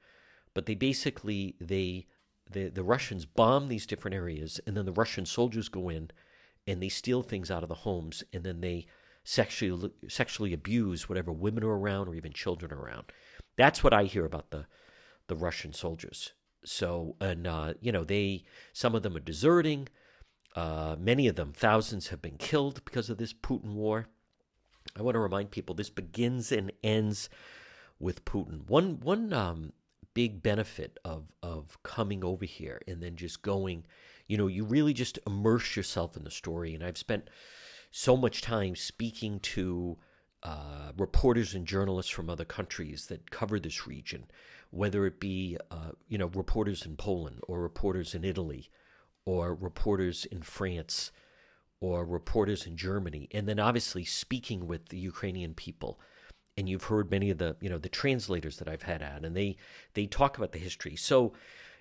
But 0.53 0.67
they 0.67 0.75
basically 0.75 1.55
they 1.61 2.07
the 2.51 2.69
the 2.69 2.83
Russians 2.83 3.25
bomb 3.25 3.69
these 3.69 3.87
different 3.87 4.17
areas, 4.17 4.61
and 4.67 4.77
then 4.77 4.87
the 4.87 4.93
Russian 4.93 5.27
soldiers 5.27 5.69
go 5.69 5.89
in 5.89 6.11
and 6.67 6.83
they 6.83 6.89
steal 6.89 7.23
things 7.23 7.51
out 7.51 7.63
of 7.63 7.69
the 7.69 7.75
homes, 7.77 8.25
and 8.33 8.43
then 8.43 8.61
they 8.61 8.87
sexually 9.25 9.91
sexually 10.09 10.53
abuse 10.53 11.09
whatever 11.09 11.33
women 11.33 11.65
are 11.65 11.79
around 11.79 12.09
or 12.09 12.15
even 12.15 12.33
children 12.33 12.73
are 12.73 12.81
around. 12.81 13.13
That's 13.57 13.85
what 13.85 13.93
I 13.93 14.05
hear 14.05 14.25
about 14.25 14.51
the 14.51 14.67
the 15.29 15.37
Russian 15.37 15.73
soldiers. 15.73 16.33
So, 16.65 17.17
and 17.21 17.47
uh, 17.47 17.75
you 17.81 17.93
know, 17.93 18.05
they 18.05 18.45
some 18.73 18.95
of 18.95 19.03
them 19.03 19.17
are 19.17 19.21
deserting. 19.21 19.89
Uh, 20.57 20.97
many 20.99 21.29
of 21.29 21.37
them, 21.37 21.53
thousands, 21.53 22.09
have 22.09 22.21
been 22.21 22.37
killed 22.37 22.85
because 22.85 23.09
of 23.09 23.19
this 23.19 23.33
Putin 23.33 23.75
war. 23.75 24.09
I 24.99 25.03
want 25.03 25.15
to 25.15 25.21
remind 25.21 25.53
people 25.53 25.75
this 25.75 25.91
begins 25.91 26.51
and 26.51 26.73
ends 26.83 27.31
with 27.99 28.25
Putin. 28.25 28.67
One 28.67 29.01
one 29.01 29.33
um, 29.33 29.73
big 30.15 30.43
benefit 30.43 30.99
of 31.05 31.27
of 31.43 31.81
coming 31.83 32.25
over 32.25 32.45
here 32.45 32.81
and 32.89 33.03
then 33.03 33.17
just 33.17 33.43
going, 33.43 33.85
you 34.27 34.37
know, 34.37 34.49
you 34.49 34.65
really 34.65 34.93
just 34.93 35.19
immerse 35.27 35.77
yourself 35.77 36.17
in 36.17 36.25
the 36.25 36.31
story. 36.31 36.75
And 36.75 36.83
I've 36.83 36.99
spent 36.99 37.31
so 37.91 38.17
much 38.17 38.41
time 38.41 38.77
speaking 38.77 39.41
to 39.41 39.99
uh, 40.43 40.93
reporters 40.97 41.55
and 41.55 41.67
journalists 41.67 42.11
from 42.11 42.31
other 42.31 42.45
countries 42.45 43.07
that 43.07 43.31
cover 43.31 43.61
this 43.61 43.87
region, 43.87 44.25
whether 44.71 45.07
it 45.07 45.21
be 45.21 45.59
uh, 45.71 45.93
you 46.09 46.17
know 46.17 46.29
reporters 46.29 46.87
in 46.87 46.97
Poland 46.97 47.41
or 47.47 47.61
reporters 47.61 48.15
in 48.15 48.25
Italy 48.25 48.71
or 49.27 49.55
reporters 49.55 50.25
in 50.25 50.43
France 50.43 51.11
or 51.81 52.05
reporters 52.05 52.67
in 52.67 52.77
Germany, 52.77 53.29
and 53.33 53.49
then 53.49 53.59
obviously 53.59 54.05
speaking 54.05 54.67
with 54.67 54.89
the 54.89 54.99
Ukrainian 54.99 55.55
people. 55.55 55.99
And 56.57 56.69
you've 56.69 56.85
heard 56.85 57.11
many 57.11 57.31
of 57.31 57.39
the 57.39 57.57
you 57.61 57.69
know 57.69 57.79
the 57.79 57.89
translators 57.89 58.59
that 58.59 58.69
I've 58.69 58.83
had 58.83 59.03
at, 59.03 59.25
and 59.25 59.37
they 59.37 59.57
they 59.95 60.07
talk 60.07 60.37
about 60.37 60.53
the 60.53 60.59
history. 60.59 60.97
So, 60.97 61.33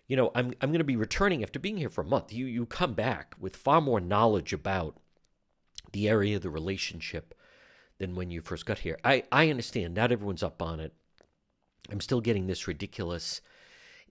you 0.07 0.15
know, 0.15 0.31
I'm 0.35 0.53
I'm 0.61 0.69
going 0.69 0.79
to 0.79 0.83
be 0.83 0.95
returning 0.95 1.43
after 1.43 1.59
being 1.59 1.77
here 1.77 1.89
for 1.89 2.01
a 2.01 2.05
month. 2.05 2.33
You 2.33 2.45
you 2.45 2.65
come 2.65 2.93
back 2.93 3.35
with 3.39 3.55
far 3.55 3.81
more 3.81 3.99
knowledge 3.99 4.53
about 4.53 4.97
the 5.91 6.09
area, 6.09 6.39
the 6.39 6.49
relationship, 6.49 7.33
than 7.97 8.15
when 8.15 8.31
you 8.31 8.41
first 8.41 8.65
got 8.65 8.79
here. 8.79 8.97
I 9.03 9.23
I 9.31 9.49
understand 9.49 9.93
not 9.93 10.11
everyone's 10.11 10.43
up 10.43 10.61
on 10.61 10.79
it. 10.79 10.93
I'm 11.91 12.01
still 12.01 12.21
getting 12.21 12.47
this 12.47 12.67
ridiculous 12.67 13.41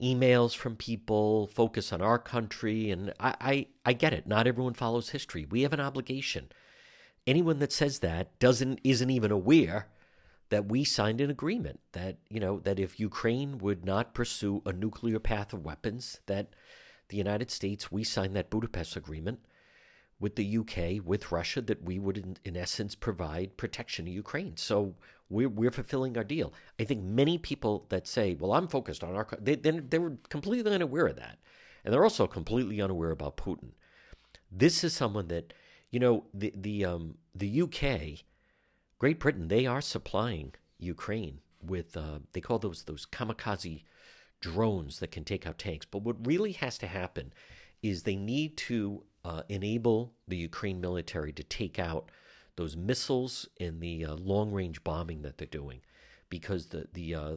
emails 0.00 0.54
from 0.54 0.76
people, 0.76 1.48
focus 1.48 1.92
on 1.92 2.00
our 2.00 2.19
country, 2.19 2.90
and 2.90 3.12
I, 3.19 3.34
I, 3.40 3.66
I 3.84 3.92
get 3.92 4.12
it. 4.12 4.26
Not 4.26 4.46
everyone 4.46 4.75
follows 4.75 5.10
history. 5.10 5.46
We 5.50 5.62
have 5.62 5.72
an 5.72 5.80
obligation. 5.80 6.48
Anyone 7.26 7.58
that 7.58 7.72
says 7.72 7.98
that 7.98 8.38
doesn't 8.38 8.81
isn't 8.84 9.10
even 9.10 9.31
aware 9.31 9.88
that 10.50 10.66
we 10.66 10.82
signed 10.82 11.20
an 11.20 11.31
agreement 11.31 11.81
that 11.92 12.16
you 12.31 12.40
know 12.40 12.58
that 12.60 12.78
if 12.78 12.98
Ukraine 12.98 13.58
would 13.58 13.84
not 13.84 14.14
pursue 14.14 14.62
a 14.64 14.72
nuclear 14.72 15.19
path 15.19 15.52
of 15.52 15.64
weapons, 15.64 16.20
that 16.26 16.48
the 17.08 17.19
United 17.19 17.50
States 17.50 17.92
we 17.92 18.02
signed 18.02 18.34
that 18.36 18.50
Budapest 18.50 18.96
agreement 18.96 19.40
with 20.20 20.37
the 20.37 20.59
UK, 20.59 21.05
with 21.05 21.31
Russia, 21.31 21.61
that 21.62 21.85
we 21.85 21.99
would, 21.99 22.19
in, 22.19 22.37
in, 22.44 22.56
essence, 22.56 22.94
provide 22.94 23.56
protection 23.56 24.05
to 24.05 24.11
Ukraine. 24.11 24.56
So 24.56 24.94
we're, 25.31 25.49
we're 25.49 25.70
fulfilling 25.70 26.17
our 26.17 26.25
deal. 26.25 26.53
I 26.79 26.85
think 26.85 27.03
many 27.03 27.38
people 27.38 27.87
that 27.91 28.06
say, 28.06 28.35
well, 28.35 28.53
I'm 28.53 28.69
focused 28.69 29.05
on 29.05 29.15
our, 29.15 29.29
they, 29.41 29.55
they, 29.55 29.70
they 29.79 29.99
were 29.99 30.17
completely 30.29 30.73
unaware 30.73 31.06
of 31.06 31.17
that. 31.17 31.38
And 31.85 31.94
they're 31.94 32.03
also 32.03 32.26
completely 32.26 32.81
unaware 32.81 33.13
about 33.13 33.37
Putin. 33.37 33.70
This 34.51 34.82
is 34.82 34.93
someone 34.94 35.29
that, 35.29 35.53
you 35.91 36.01
know, 36.01 36.25
the, 36.34 36.53
the, 36.56 36.84
um, 36.84 37.19
the 37.34 37.63
UK, 37.63 38.25
Great 38.98 39.20
Britain, 39.20 39.48
they 39.48 39.67
are 39.67 39.81
supplying 39.81 40.55
Ukraine 40.79 41.41
with, 41.63 41.96
uh, 41.96 42.19
they 42.32 42.41
call 42.41 42.58
those, 42.58 42.84
those 42.84 43.06
kamikaze 43.06 43.84
drones 44.41 44.98
that 44.98 45.13
can 45.13 45.25
take 45.25 45.46
out 45.46 45.58
tanks. 45.58 45.87
But 45.89 46.03
what 46.03 46.27
really 46.27 46.53
has 46.53 46.79
to 46.79 46.87
happen 46.87 47.32
is 47.82 48.03
they 48.03 48.17
need 48.17 48.56
to 48.56 49.05
uh, 49.25 49.43
enable 49.48 50.15
the 50.27 50.37
Ukraine 50.37 50.81
military 50.81 51.32
to 51.32 51.43
take 51.43 51.79
out 51.79 52.10
those 52.56 52.77
missiles 52.77 53.48
and 53.60 53.81
the 53.81 54.05
uh, 54.05 54.15
long 54.15 54.53
range 54.53 54.82
bombing 54.82 55.22
that 55.22 55.39
they're 55.39 55.46
doing, 55.46 55.81
because 56.29 56.67
the 56.67 56.89
the 56.93 57.15
uh, 57.15 57.37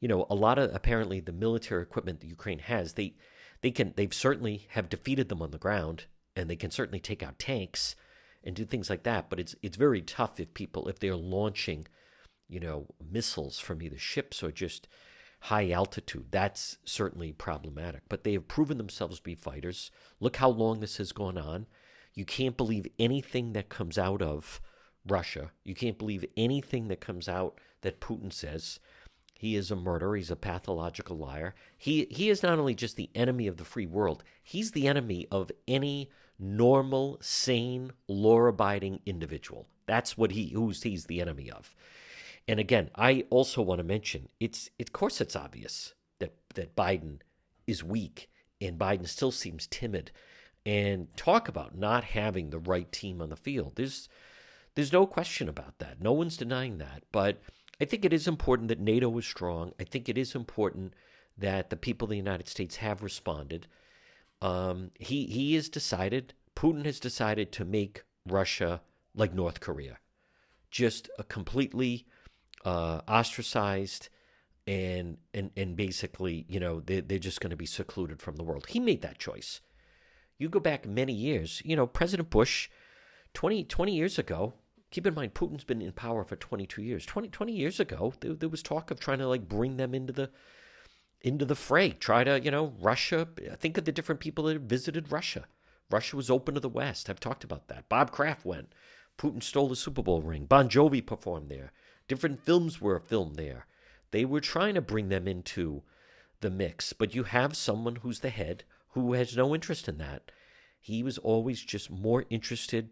you 0.00 0.08
know 0.08 0.26
a 0.30 0.34
lot 0.34 0.58
of 0.58 0.74
apparently 0.74 1.20
the 1.20 1.32
military 1.32 1.82
equipment 1.82 2.20
that 2.20 2.26
Ukraine 2.26 2.60
has 2.60 2.94
they 2.94 3.14
they 3.60 3.70
can 3.70 3.92
they've 3.96 4.14
certainly 4.14 4.66
have 4.70 4.88
defeated 4.88 5.28
them 5.28 5.42
on 5.42 5.50
the 5.50 5.58
ground 5.58 6.06
and 6.36 6.48
they 6.48 6.56
can 6.56 6.70
certainly 6.70 7.00
take 7.00 7.22
out 7.22 7.38
tanks 7.38 7.96
and 8.42 8.56
do 8.56 8.64
things 8.64 8.88
like 8.88 9.02
that, 9.02 9.28
but 9.28 9.38
it's 9.38 9.54
it's 9.62 9.76
very 9.76 10.00
tough 10.00 10.40
if 10.40 10.54
people 10.54 10.88
if 10.88 10.98
they're 10.98 11.16
launching 11.16 11.86
you 12.48 12.60
know 12.60 12.86
missiles 13.10 13.58
from 13.58 13.82
either 13.82 13.98
ships 13.98 14.42
or 14.42 14.50
just 14.50 14.88
high 15.40 15.70
altitude. 15.70 16.26
That's 16.30 16.78
certainly 16.84 17.32
problematic. 17.32 18.02
But 18.08 18.24
they 18.24 18.32
have 18.34 18.48
proven 18.48 18.78
themselves 18.78 19.16
to 19.16 19.22
be 19.22 19.34
fighters. 19.34 19.90
Look 20.20 20.36
how 20.36 20.50
long 20.50 20.80
this 20.80 20.98
has 20.98 21.12
gone 21.12 21.38
on. 21.38 21.66
You 22.14 22.24
can't 22.24 22.56
believe 22.56 22.86
anything 22.98 23.52
that 23.54 23.68
comes 23.68 23.98
out 23.98 24.20
of 24.20 24.60
Russia. 25.06 25.52
You 25.64 25.74
can't 25.74 25.98
believe 25.98 26.24
anything 26.36 26.88
that 26.88 27.00
comes 27.00 27.28
out 27.28 27.58
that 27.80 28.00
Putin 28.00 28.32
says. 28.32 28.80
He 29.34 29.56
is 29.56 29.70
a 29.70 29.76
murderer. 29.76 30.16
He's 30.16 30.30
a 30.30 30.36
pathological 30.36 31.16
liar. 31.16 31.54
He 31.78 32.06
he 32.10 32.28
is 32.28 32.42
not 32.42 32.58
only 32.58 32.74
just 32.74 32.96
the 32.96 33.08
enemy 33.14 33.46
of 33.46 33.56
the 33.56 33.64
free 33.64 33.86
world. 33.86 34.22
He's 34.42 34.72
the 34.72 34.86
enemy 34.86 35.26
of 35.30 35.50
any 35.66 36.10
normal, 36.38 37.16
sane, 37.22 37.92
law-abiding 38.06 39.00
individual. 39.06 39.66
That's 39.86 40.18
what 40.18 40.32
he 40.32 40.50
who's 40.50 40.82
he's 40.82 41.06
the 41.06 41.22
enemy 41.22 41.50
of. 41.50 41.74
And 42.48 42.58
again, 42.58 42.90
I 42.94 43.24
also 43.30 43.62
want 43.62 43.78
to 43.78 43.84
mention 43.84 44.28
it's 44.38 44.70
of 44.80 44.92
course 44.92 45.20
it's 45.20 45.36
obvious 45.36 45.94
that 46.18 46.34
that 46.54 46.76
Biden 46.76 47.20
is 47.66 47.84
weak 47.84 48.28
and 48.60 48.78
Biden 48.78 49.06
still 49.06 49.30
seems 49.30 49.66
timid 49.66 50.10
and 50.66 51.14
talk 51.16 51.48
about 51.48 51.76
not 51.76 52.04
having 52.04 52.50
the 52.50 52.58
right 52.58 52.90
team 52.92 53.22
on 53.22 53.30
the 53.30 53.36
field. 53.36 53.74
There's 53.76 54.08
there's 54.74 54.92
no 54.92 55.06
question 55.06 55.48
about 55.48 55.78
that. 55.78 56.00
No 56.00 56.12
one's 56.12 56.36
denying 56.36 56.78
that, 56.78 57.02
but 57.12 57.40
I 57.80 57.84
think 57.84 58.04
it 58.04 58.12
is 58.12 58.28
important 58.28 58.68
that 58.68 58.78
NATO 58.78 59.16
is 59.18 59.26
strong. 59.26 59.72
I 59.80 59.84
think 59.84 60.08
it 60.08 60.18
is 60.18 60.34
important 60.34 60.94
that 61.38 61.70
the 61.70 61.76
people 61.76 62.06
of 62.06 62.10
the 62.10 62.16
United 62.16 62.48
States 62.48 62.76
have 62.76 63.02
responded. 63.02 63.66
Um, 64.42 64.90
he 64.98 65.26
he 65.26 65.54
has 65.54 65.68
decided. 65.68 66.34
Putin 66.54 66.84
has 66.84 67.00
decided 67.00 67.52
to 67.52 67.64
make 67.64 68.04
Russia 68.26 68.82
like 69.14 69.32
North 69.32 69.60
Korea, 69.60 69.98
just 70.70 71.08
a 71.18 71.24
completely 71.24 72.06
uh, 72.64 73.00
ostracized 73.08 74.08
and 74.66 75.18
and 75.34 75.50
and 75.56 75.76
basically, 75.76 76.44
you 76.48 76.60
know, 76.60 76.80
they 76.80 77.00
they're 77.00 77.18
just 77.18 77.40
going 77.40 77.50
to 77.50 77.56
be 77.56 77.66
secluded 77.66 78.20
from 78.20 78.36
the 78.36 78.44
world. 78.44 78.66
He 78.68 78.80
made 78.80 79.02
that 79.02 79.18
choice. 79.18 79.60
You 80.38 80.48
go 80.48 80.60
back 80.60 80.86
many 80.86 81.12
years, 81.12 81.60
you 81.64 81.76
know, 81.76 81.86
President 81.86 82.30
Bush, 82.30 82.70
20, 83.34 83.64
20 83.64 83.94
years 83.94 84.18
ago, 84.18 84.54
keep 84.90 85.06
in 85.06 85.14
mind 85.14 85.34
Putin's 85.34 85.64
been 85.64 85.82
in 85.82 85.92
power 85.92 86.24
for 86.24 86.36
22 86.36 86.82
years. 86.82 87.04
20, 87.04 87.28
20 87.28 87.52
years 87.52 87.78
ago, 87.78 88.14
there, 88.20 88.32
there 88.34 88.48
was 88.48 88.62
talk 88.62 88.90
of 88.90 88.98
trying 88.98 89.18
to 89.18 89.28
like 89.28 89.48
bring 89.48 89.76
them 89.76 89.94
into 89.94 90.12
the 90.12 90.30
into 91.20 91.44
the 91.44 91.54
fray. 91.54 91.90
Try 91.90 92.24
to, 92.24 92.40
you 92.40 92.50
know, 92.50 92.72
Russia. 92.80 93.28
Think 93.58 93.76
of 93.76 93.84
the 93.84 93.92
different 93.92 94.20
people 94.20 94.44
that 94.44 94.60
visited 94.62 95.12
Russia. 95.12 95.44
Russia 95.90 96.16
was 96.16 96.30
open 96.30 96.54
to 96.54 96.60
the 96.60 96.68
West. 96.68 97.10
I've 97.10 97.20
talked 97.20 97.44
about 97.44 97.68
that. 97.68 97.88
Bob 97.88 98.10
Kraft 98.10 98.44
went. 98.44 98.72
Putin 99.18 99.42
stole 99.42 99.68
the 99.68 99.76
Super 99.76 100.02
Bowl 100.02 100.22
ring. 100.22 100.46
Bon 100.46 100.68
Jovi 100.68 101.04
performed 101.04 101.50
there. 101.50 101.72
Different 102.10 102.44
films 102.44 102.80
were 102.80 102.98
filmed 102.98 103.36
there. 103.36 103.66
They 104.10 104.24
were 104.24 104.40
trying 104.40 104.74
to 104.74 104.80
bring 104.80 105.10
them 105.10 105.28
into 105.28 105.84
the 106.40 106.50
mix, 106.50 106.92
but 106.92 107.14
you 107.14 107.22
have 107.22 107.56
someone 107.56 107.94
who's 108.02 108.18
the 108.18 108.30
head 108.30 108.64
who 108.94 109.12
has 109.12 109.36
no 109.36 109.54
interest 109.54 109.88
in 109.88 109.98
that. 109.98 110.32
He 110.80 111.04
was 111.04 111.18
always 111.18 111.62
just 111.62 111.88
more 111.88 112.24
interested 112.28 112.90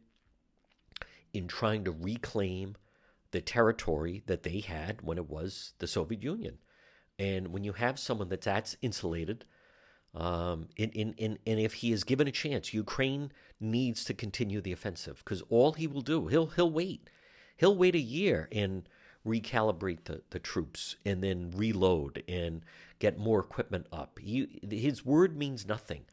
in 1.33 1.49
trying 1.49 1.83
to 1.83 1.91
reclaim 1.91 2.77
the 3.33 3.41
territory 3.41 4.23
that 4.27 4.45
they 4.45 4.61
had 4.61 5.03
when 5.03 5.19
it 5.19 5.29
was 5.29 5.73
the 5.81 5.89
Soviet 5.89 6.23
Union. 6.23 6.59
And 7.19 7.49
when 7.49 7.65
you 7.65 7.73
have 7.73 7.99
someone 7.99 8.29
that's 8.29 8.77
insulated, 8.83 9.47
um, 10.15 10.69
in, 10.77 10.91
in, 10.91 11.15
in, 11.15 11.39
and 11.45 11.59
if 11.59 11.75
he 11.75 11.91
is 11.91 12.05
given 12.05 12.29
a 12.29 12.31
chance, 12.31 12.73
Ukraine 12.73 13.33
needs 13.59 14.05
to 14.05 14.15
continue 14.15 14.61
the 14.61 14.73
offensive 14.73 15.25
because 15.25 15.43
all 15.49 15.73
he 15.73 15.89
will 15.89 16.03
do, 16.03 16.29
he'll 16.29 16.47
he'll 16.47 16.71
wait, 16.71 17.11
he'll 17.57 17.77
wait 17.77 17.97
a 17.97 17.99
year 17.99 18.49
and 18.53 18.89
recalibrate 19.29 20.05
the, 20.05 20.23
the 20.31 20.39
troops 20.39 20.97
and 21.05 21.23
then 21.23 21.53
reload 21.55 22.23
and 22.29 22.63
get 22.99 23.19
more 23.19 23.41
equipment 23.41 23.87
up. 23.93 24.19
He, 24.19 24.61
his 24.69 25.05
word 25.05 25.37
means 25.37 25.67
nothing. 25.67 26.05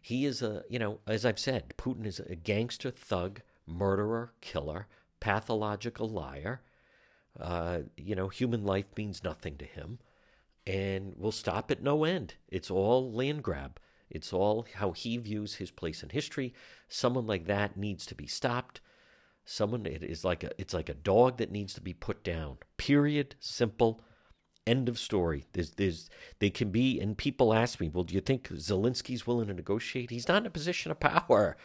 He 0.00 0.24
is 0.24 0.40
a, 0.42 0.64
you 0.70 0.78
know, 0.78 1.00
as 1.06 1.26
I've 1.26 1.38
said, 1.38 1.74
Putin 1.76 2.06
is 2.06 2.20
a 2.20 2.36
gangster, 2.36 2.90
thug, 2.90 3.40
murderer, 3.66 4.32
killer, 4.40 4.86
pathological 5.20 6.08
liar. 6.08 6.62
Uh, 7.38 7.80
you 7.96 8.14
know, 8.14 8.28
human 8.28 8.64
life 8.64 8.86
means 8.96 9.22
nothing 9.22 9.56
to 9.58 9.64
him 9.64 9.98
and 10.66 11.14
will 11.16 11.32
stop 11.32 11.70
at 11.70 11.82
no 11.82 12.04
end. 12.04 12.34
It's 12.48 12.70
all 12.70 13.12
land 13.12 13.42
grab. 13.42 13.78
It's 14.08 14.32
all 14.32 14.66
how 14.74 14.92
he 14.92 15.16
views 15.18 15.54
his 15.54 15.70
place 15.70 16.02
in 16.02 16.08
history. 16.10 16.52
Someone 16.88 17.26
like 17.26 17.46
that 17.46 17.76
needs 17.76 18.04
to 18.06 18.14
be 18.14 18.26
stopped. 18.26 18.80
Someone 19.52 19.84
it 19.84 20.04
is 20.04 20.24
like 20.24 20.44
a 20.44 20.52
it's 20.58 20.72
like 20.72 20.88
a 20.88 20.94
dog 20.94 21.38
that 21.38 21.50
needs 21.50 21.74
to 21.74 21.80
be 21.80 21.92
put 21.92 22.22
down. 22.22 22.58
Period. 22.76 23.34
Simple. 23.40 24.00
End 24.64 24.88
of 24.88 24.96
story. 24.96 25.44
There's 25.54 25.72
there's 25.72 26.08
they 26.38 26.50
can 26.50 26.70
be 26.70 27.00
and 27.00 27.18
people 27.18 27.52
ask 27.52 27.80
me, 27.80 27.88
well, 27.88 28.04
do 28.04 28.14
you 28.14 28.20
think 28.20 28.46
Zelensky's 28.48 29.26
willing 29.26 29.48
to 29.48 29.54
negotiate? 29.54 30.10
He's 30.10 30.28
not 30.28 30.42
in 30.42 30.46
a 30.46 30.50
position 30.50 30.92
of 30.92 31.00
power. 31.00 31.56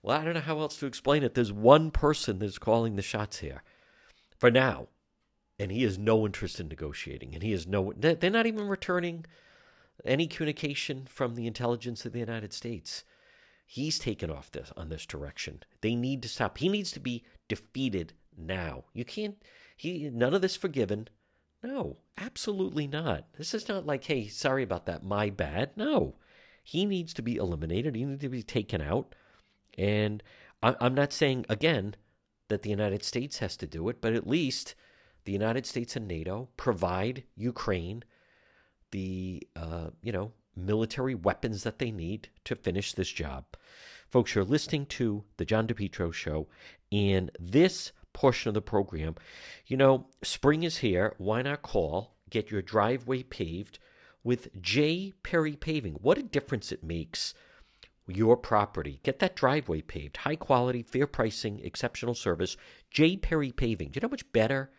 Well, 0.00 0.16
I 0.16 0.24
don't 0.24 0.34
know 0.34 0.40
how 0.40 0.60
else 0.60 0.76
to 0.78 0.86
explain 0.86 1.24
it. 1.24 1.34
There's 1.34 1.52
one 1.52 1.90
person 1.90 2.38
that's 2.38 2.56
calling 2.56 2.94
the 2.94 3.02
shots 3.02 3.38
here. 3.38 3.64
For 4.38 4.48
now, 4.48 4.86
and 5.58 5.72
he 5.72 5.82
has 5.82 5.98
no 5.98 6.24
interest 6.24 6.60
in 6.60 6.68
negotiating. 6.68 7.34
And 7.34 7.42
he 7.42 7.50
has 7.50 7.66
no, 7.66 7.92
they're 7.96 8.30
not 8.30 8.46
even 8.46 8.68
returning 8.68 9.26
any 10.04 10.28
communication 10.28 11.06
from 11.06 11.34
the 11.34 11.48
intelligence 11.48 12.06
of 12.06 12.12
the 12.12 12.20
United 12.20 12.52
States. 12.52 13.02
He's 13.70 13.98
taken 13.98 14.30
off 14.30 14.50
this 14.50 14.72
on 14.78 14.88
this 14.88 15.04
direction. 15.04 15.62
They 15.82 15.94
need 15.94 16.22
to 16.22 16.28
stop. 16.28 16.56
He 16.56 16.70
needs 16.70 16.90
to 16.92 17.00
be 17.00 17.24
defeated 17.48 18.14
now. 18.34 18.84
You 18.94 19.04
can't. 19.04 19.36
He 19.76 20.08
none 20.08 20.32
of 20.32 20.40
this 20.40 20.56
forgiven. 20.56 21.08
No, 21.62 21.98
absolutely 22.16 22.86
not. 22.86 23.26
This 23.36 23.52
is 23.52 23.68
not 23.68 23.84
like, 23.84 24.04
hey, 24.04 24.26
sorry 24.26 24.62
about 24.62 24.86
that, 24.86 25.04
my 25.04 25.28
bad. 25.28 25.72
No, 25.76 26.14
he 26.62 26.86
needs 26.86 27.12
to 27.12 27.22
be 27.22 27.36
eliminated. 27.36 27.94
He 27.94 28.06
needs 28.06 28.22
to 28.22 28.30
be 28.30 28.42
taken 28.42 28.80
out. 28.80 29.14
And 29.76 30.22
I'm 30.62 30.94
not 30.94 31.12
saying 31.12 31.44
again 31.50 31.94
that 32.48 32.62
the 32.62 32.70
United 32.70 33.04
States 33.04 33.38
has 33.40 33.54
to 33.58 33.66
do 33.66 33.90
it, 33.90 34.00
but 34.00 34.14
at 34.14 34.26
least 34.26 34.76
the 35.26 35.32
United 35.32 35.66
States 35.66 35.94
and 35.94 36.08
NATO 36.08 36.48
provide 36.56 37.24
Ukraine 37.36 38.02
the 38.92 39.46
uh, 39.54 39.90
you 40.02 40.10
know 40.10 40.32
military 40.64 41.14
weapons 41.14 41.62
that 41.62 41.78
they 41.78 41.90
need 41.90 42.28
to 42.44 42.54
finish 42.54 42.92
this 42.92 43.10
job. 43.10 43.44
Folks, 44.08 44.34
you're 44.34 44.44
listening 44.44 44.86
to 44.86 45.24
the 45.36 45.44
John 45.44 45.66
DePetro 45.66 46.12
show, 46.12 46.48
and 46.90 47.30
this 47.38 47.92
portion 48.12 48.48
of 48.48 48.54
the 48.54 48.62
program, 48.62 49.14
you 49.66 49.76
know, 49.76 50.06
spring 50.22 50.62
is 50.62 50.78
here. 50.78 51.14
Why 51.18 51.42
not 51.42 51.62
call, 51.62 52.16
get 52.30 52.50
your 52.50 52.62
driveway 52.62 53.22
paved 53.22 53.78
with 54.24 54.60
J. 54.60 55.12
Perry 55.22 55.56
Paving? 55.56 55.94
What 55.94 56.18
a 56.18 56.22
difference 56.22 56.72
it 56.72 56.82
makes 56.82 57.34
your 58.06 58.36
property. 58.36 59.00
Get 59.02 59.18
that 59.18 59.36
driveway 59.36 59.82
paved. 59.82 60.18
High 60.18 60.36
quality, 60.36 60.82
fair 60.82 61.06
pricing, 61.06 61.60
exceptional 61.62 62.14
service. 62.14 62.56
J. 62.90 63.16
Perry 63.16 63.52
Paving. 63.52 63.90
Do 63.90 63.98
you 63.98 64.00
know 64.00 64.08
how 64.08 64.12
much 64.12 64.32
better 64.32 64.70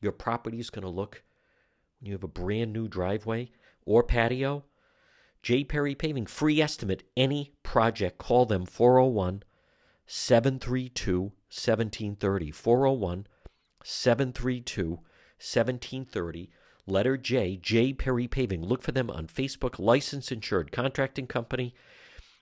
your 0.00 0.12
property 0.12 0.60
is 0.60 0.70
going 0.70 0.84
to 0.84 0.90
look 0.90 1.22
when 1.98 2.06
you 2.06 2.12
have 2.12 2.24
a 2.24 2.28
brand 2.28 2.72
new 2.72 2.88
driveway 2.88 3.50
or 3.84 4.02
patio. 4.02 4.64
J. 5.46 5.62
Perry 5.62 5.94
Paving, 5.94 6.26
free 6.26 6.60
estimate, 6.60 7.04
any 7.16 7.52
project. 7.62 8.18
Call 8.18 8.46
them 8.46 8.66
401 8.66 9.44
732 10.04 11.20
1730. 11.20 12.50
401 12.50 13.26
732 13.84 14.88
1730. 14.90 16.50
Letter 16.88 17.16
J, 17.16 17.56
J. 17.62 17.92
Perry 17.92 18.26
Paving. 18.26 18.66
Look 18.66 18.82
for 18.82 18.90
them 18.90 19.08
on 19.08 19.28
Facebook, 19.28 19.78
licensed 19.78 20.32
insured 20.32 20.72
contracting 20.72 21.28
company. 21.28 21.76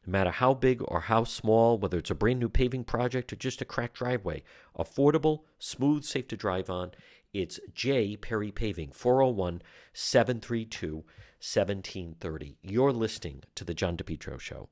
No 0.06 0.12
matter 0.12 0.30
how 0.30 0.54
big 0.54 0.80
or 0.88 1.00
how 1.00 1.24
small, 1.24 1.76
whether 1.76 1.98
it's 1.98 2.10
a 2.10 2.14
brand 2.14 2.40
new 2.40 2.48
paving 2.48 2.84
project 2.84 3.34
or 3.34 3.36
just 3.36 3.60
a 3.60 3.66
cracked 3.66 3.98
driveway, 3.98 4.42
affordable, 4.78 5.42
smooth, 5.58 6.04
safe 6.04 6.28
to 6.28 6.38
drive 6.38 6.70
on. 6.70 6.92
It's 7.34 7.58
J. 7.74 8.16
Perry 8.16 8.52
Paving, 8.52 8.92
401 8.92 9.60
732 9.92 10.94
1730. 10.94 12.58
You're 12.62 12.92
listening 12.92 13.42
to 13.56 13.64
The 13.64 13.74
John 13.74 13.96
DePetro 13.96 14.38
Show. 14.38 14.68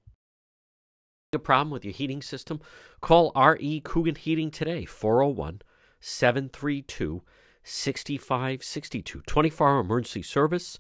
A 1.33 1.41
problem 1.41 1.71
with 1.73 1.85
your 1.85 1.93
heating 1.93 2.23
system? 2.23 2.61
Call 3.01 3.33
R.E. 3.35 3.81
Coogan 3.81 4.15
Heating 4.15 4.53
today, 4.53 4.85
401 4.85 5.63
732 5.99 7.23
6562. 7.65 9.23
24 9.27 9.69
hour 9.69 9.81
emergency 9.81 10.23
service, 10.23 10.79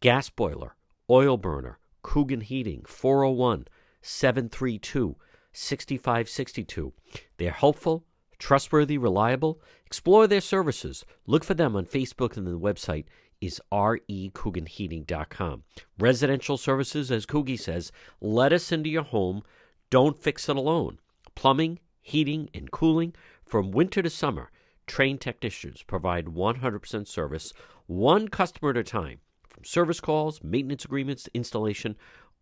gas 0.00 0.30
boiler, 0.30 0.76
oil 1.10 1.36
burner, 1.36 1.80
Coogan 2.02 2.42
Heating, 2.42 2.84
401 2.86 3.66
732 4.02 5.16
6562. 5.52 6.92
They're 7.38 7.50
helpful 7.50 8.04
Trustworthy, 8.38 8.98
reliable? 8.98 9.60
Explore 9.94 10.26
their 10.26 10.40
services. 10.40 11.04
Look 11.24 11.44
for 11.44 11.54
them 11.54 11.76
on 11.76 11.86
Facebook 11.86 12.36
and 12.36 12.44
the 12.44 12.58
website 12.58 13.04
is 13.40 13.60
recooganheating.com. 13.72 15.62
Residential 16.00 16.56
services, 16.56 17.12
as 17.12 17.24
Coogie 17.24 17.56
says, 17.56 17.92
let 18.20 18.52
us 18.52 18.72
into 18.72 18.90
your 18.90 19.04
home. 19.04 19.44
Don't 19.90 20.18
fix 20.18 20.48
it 20.48 20.56
alone. 20.56 20.98
Plumbing, 21.36 21.78
heating, 22.02 22.50
and 22.52 22.72
cooling 22.72 23.14
from 23.46 23.70
winter 23.70 24.02
to 24.02 24.10
summer. 24.10 24.50
Trained 24.88 25.20
technicians 25.20 25.84
provide 25.84 26.26
100% 26.26 27.06
service, 27.06 27.52
one 27.86 28.26
customer 28.26 28.70
at 28.70 28.76
a 28.76 28.82
time. 28.82 29.20
From 29.48 29.62
service 29.62 30.00
calls, 30.00 30.42
maintenance 30.42 30.84
agreements, 30.84 31.28
installation, 31.34 31.94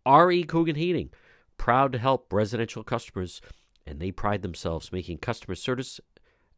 RE 0.07 0.43
Coogan 0.45 0.75
Heating, 0.75 1.11
proud 1.57 1.91
to 1.91 1.99
help 1.99 2.33
residential 2.33 2.83
customers 2.83 3.41
and 3.85 3.99
they 3.99 4.11
pride 4.11 4.41
themselves 4.41 4.91
making 4.91 5.17
customer 5.17 5.55
service 5.55 5.99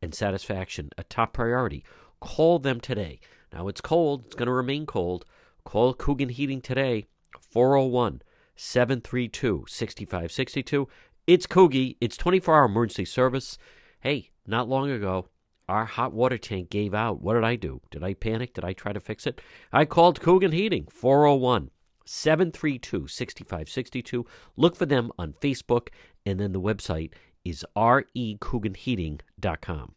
and 0.02 0.14
satisfaction 0.14 0.90
a 0.98 1.04
top 1.04 1.34
priority. 1.34 1.84
Call 2.20 2.60
them 2.60 2.80
today. 2.80 3.20
Now 3.54 3.68
it's 3.68 3.82
cold, 3.82 4.26
it's 4.28 4.36
going 4.36 4.48
to 4.48 4.54
remain 4.54 4.86
cold. 4.86 5.26
Call 5.64 5.94
Coogan 5.94 6.30
Heating 6.30 6.62
today, 6.62 7.06
401 7.40 8.22
732 8.56 9.66
6562. 9.68 10.88
It's 11.28 11.48
Coogie, 11.48 11.98
it's 12.00 12.18
24 12.18 12.56
hour 12.56 12.66
emergency 12.66 13.06
service. 13.06 13.58
Hey, 14.00 14.32
not 14.46 14.70
long 14.70 14.92
ago, 14.92 15.28
our 15.68 15.86
hot 15.86 16.14
water 16.14 16.38
tank 16.38 16.70
gave 16.70 16.94
out. 16.94 17.22
What 17.22 17.34
did 17.34 17.44
I 17.44 17.56
do? 17.56 17.82
Did 17.90 18.04
I 18.04 18.14
panic? 18.14 18.54
Did 18.54 18.64
I 18.64 18.74
try 18.74 18.94
to 18.94 19.00
fix 19.00 19.26
it? 19.26 19.42
I 19.74 19.86
called 19.86 20.22
Coogan 20.22 20.52
Heating, 20.52 20.88
401 20.92 21.72
732 22.06 23.08
6562. 23.08 24.26
Look 24.56 24.76
for 24.76 24.86
them 24.86 25.12
on 25.18 25.34
Facebook, 25.42 25.88
and 26.26 26.40
then 26.40 26.52
the 26.52 26.62
website 26.62 27.12
is 27.46 27.64
recooganheating.com. 27.78 29.96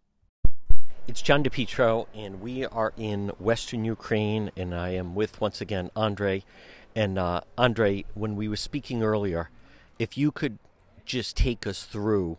It's 1.08 1.22
John 1.22 1.42
DePetro, 1.42 2.06
and 2.14 2.40
we 2.42 2.66
are 2.66 2.92
in 2.98 3.28
Western 3.38 3.84
Ukraine, 3.84 4.50
and 4.54 4.74
I 4.74 4.90
am 4.90 5.14
with, 5.14 5.40
once 5.40 5.62
again, 5.62 5.90
Andre. 5.96 6.44
And 6.94 7.18
uh, 7.18 7.40
Andre, 7.56 8.04
when 8.14 8.36
we 8.36 8.46
were 8.46 8.56
speaking 8.56 9.02
earlier, 9.02 9.48
if 9.98 10.18
you 10.18 10.30
could 10.30 10.58
just 11.06 11.36
take 11.36 11.66
us 11.66 11.84
through 11.84 12.36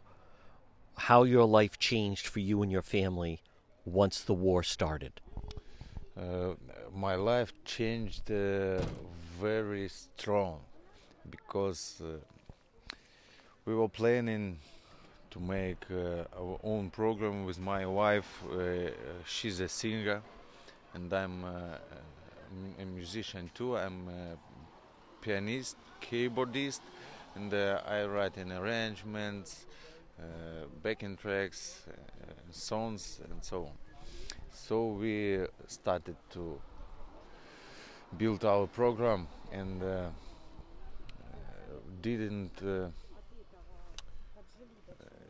how 0.96 1.24
your 1.24 1.46
life 1.46 1.80
changed 1.80 2.28
for 2.28 2.40
you 2.40 2.62
and 2.62 2.72
your 2.72 2.84
family 2.84 3.42
once 3.86 4.22
the 4.22 4.34
war 4.34 4.62
started. 4.62 5.14
Uh, 6.16 6.54
my 6.94 7.16
life 7.16 7.52
changed 7.66 8.30
uh, 8.30 8.82
very 9.40 9.88
strong 9.88 10.60
because 11.30 12.02
uh, 12.04 12.18
we 13.66 13.74
were 13.74 13.90
planning 13.90 14.60
to 15.32 15.40
make 15.40 15.86
uh, 15.92 16.24
our 16.40 16.60
own 16.64 16.90
program 16.90 17.46
with 17.46 17.60
my 17.60 17.86
wife. 17.86 18.44
Uh, 18.52 18.90
she's 19.26 19.60
a 19.60 19.68
singer, 19.68 20.22
and 20.94 21.12
I'm 21.14 21.44
uh, 21.44 21.78
a 22.80 22.86
musician 22.86 23.50
too. 23.54 23.78
I'm 23.78 24.08
a 24.08 24.38
pianist, 25.22 25.78
keyboardist, 26.02 26.82
and 27.36 27.54
I 27.54 28.06
write 28.06 28.38
in 28.38 28.52
arrangements, 28.52 29.66
backing 30.82 31.16
tracks, 31.16 31.84
songs, 32.52 33.22
and 33.30 33.44
so 33.44 33.66
on. 33.66 33.74
So 34.52 34.88
we 34.88 35.46
started 35.68 36.16
to 36.32 36.60
build 38.18 38.46
our 38.46 38.68
program 38.68 39.28
and 39.52 39.84
uh, 39.84 40.10
didn't 42.02 42.62
uh, 42.64 42.90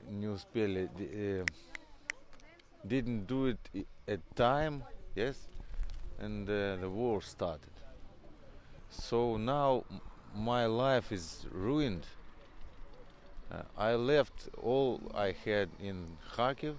не 0.09 0.29
успели 0.29 0.89
uh, 0.99 1.45
didn't 2.87 3.27
do 3.27 3.47
it 3.47 3.87
at 4.07 4.21
time 4.37 4.83
yes 5.15 5.49
and 6.19 6.49
uh, 6.49 6.77
the 6.77 6.89
war 6.89 7.23
started 7.23 7.73
so 8.91 9.37
now 9.37 9.85
my 10.35 10.67
life 10.67 11.13
is 11.13 11.47
ruined 11.51 12.07
uh, 13.51 13.63
I 13.77 13.95
left 13.95 14.49
all 14.63 15.01
I 15.15 15.35
had 15.45 15.69
in 15.81 16.17
Kharkiv 16.35 16.77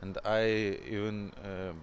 and 0.00 0.18
I 0.24 0.78
even 0.88 1.32
um, 1.44 1.80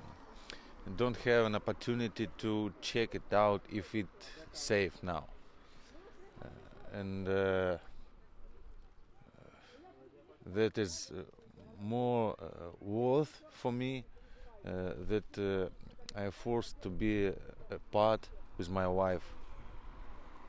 don't 0.97 1.17
have 1.17 1.45
an 1.45 1.55
opportunity 1.55 2.27
to 2.39 2.73
check 2.81 3.15
it 3.15 3.33
out 3.33 3.62
if 3.71 3.95
it's 3.95 4.27
safe 4.51 4.93
now. 5.01 5.25
Uh, 6.41 7.00
and 7.00 7.27
uh, 7.27 7.77
that 10.54 10.78
is 10.78 11.10
uh, 11.14 11.22
more 11.80 12.34
uh, 12.40 12.46
worth 12.80 13.42
for 13.50 13.72
me 13.72 14.04
uh, 14.66 14.92
that 15.08 15.70
I 16.16 16.24
am 16.24 16.30
forced 16.32 16.80
to 16.82 16.88
be 16.88 17.32
apart 17.70 18.28
with 18.56 18.70
my 18.70 18.86
wife. 18.86 19.34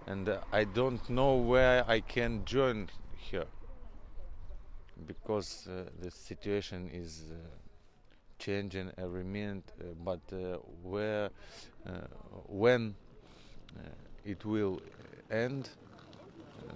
And 0.08 0.38
I 0.52 0.64
don't 0.64 1.08
know 1.10 1.36
where 1.36 1.86
I 1.88 2.00
can 2.00 2.44
join 2.46 2.90
her 3.32 3.46
because 5.06 5.68
the 6.02 6.12
situation 6.12 6.90
is 6.92 7.24
changing 8.40 8.92
every 8.98 9.24
minute, 9.24 9.64
uh, 9.80 9.84
but 10.04 10.22
uh, 10.32 10.58
where, 10.82 11.30
uh, 11.86 11.92
when 12.48 12.96
it 14.26 14.44
will 14.46 14.82
end, 15.30 15.70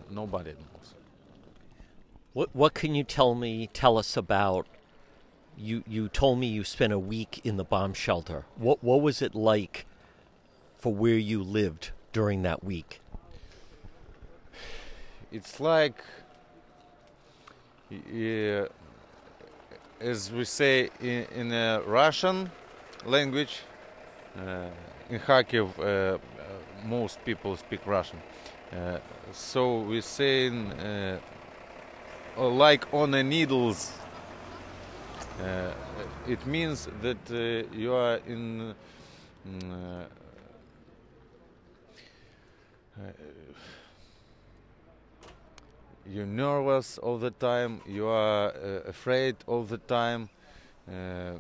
nobody 0.10 0.52
knows. 0.52 1.03
What 2.34 2.50
what 2.54 2.74
can 2.74 2.96
you 2.96 3.04
tell 3.04 3.36
me? 3.36 3.70
Tell 3.74 3.98
us 3.98 4.18
about. 4.18 4.66
You 5.56 5.84
you 5.88 6.10
told 6.10 6.40
me 6.40 6.48
you 6.48 6.64
spent 6.64 6.92
a 6.92 6.98
week 6.98 7.40
in 7.44 7.58
the 7.58 7.64
bomb 7.64 7.94
shelter. 7.94 8.46
What 8.58 8.84
what 8.84 9.02
was 9.02 9.22
it 9.22 9.36
like 9.36 9.86
for 10.80 10.94
where 10.94 11.18
you 11.18 11.44
lived 11.44 11.92
during 12.12 12.42
that 12.42 12.64
week? 12.64 13.00
It's 15.32 15.60
like 15.60 16.04
uh, 17.92 18.66
as 20.00 20.32
we 20.32 20.44
say 20.46 20.90
in, 21.00 21.26
in 21.36 21.52
a 21.52 21.82
Russian 21.86 22.50
language, 23.06 23.62
uh, 24.38 24.70
in 25.10 25.20
Kharkiv, 25.20 25.78
uh, 25.78 25.84
uh, 25.84 26.18
most 26.84 27.24
people 27.24 27.56
speak 27.58 27.86
Russian. 27.86 28.20
Uh, 28.72 28.98
so 29.32 29.82
we 29.82 30.02
say 30.02 30.50
uh, 30.50 31.18
like 32.38 32.94
on 32.94 33.14
a 33.14 33.24
needles. 33.24 33.92
Uh, 35.42 35.72
it 36.28 36.46
means 36.46 36.88
that 37.02 37.18
you 37.74 37.94
are 37.94 38.20
in. 38.28 38.74
Mm, 39.48 40.06
you're 46.06 46.26
nervous 46.26 46.98
all 46.98 47.18
the 47.18 47.32
time, 47.32 47.82
you 47.88 48.08
are 48.08 48.50
uh, 48.50 48.90
afraid 48.90 49.36
all 49.48 49.64
the 49.64 49.78
time, 49.78 50.30
uh, 50.88 51.32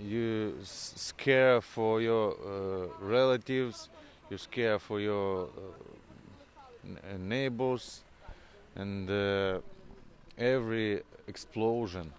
you 0.00 0.54
scare 0.62 1.60
for 1.60 2.00
your 2.00 2.32
uh, 2.32 3.04
relatives, 3.04 3.88
you 4.30 4.38
scare 4.38 4.78
for 4.78 5.00
your 5.00 5.44
uh, 6.84 6.88
neighbors, 7.18 8.02
and 8.74 9.10
uh, 9.10 9.58
every 10.38 11.02
explosion 11.26 12.12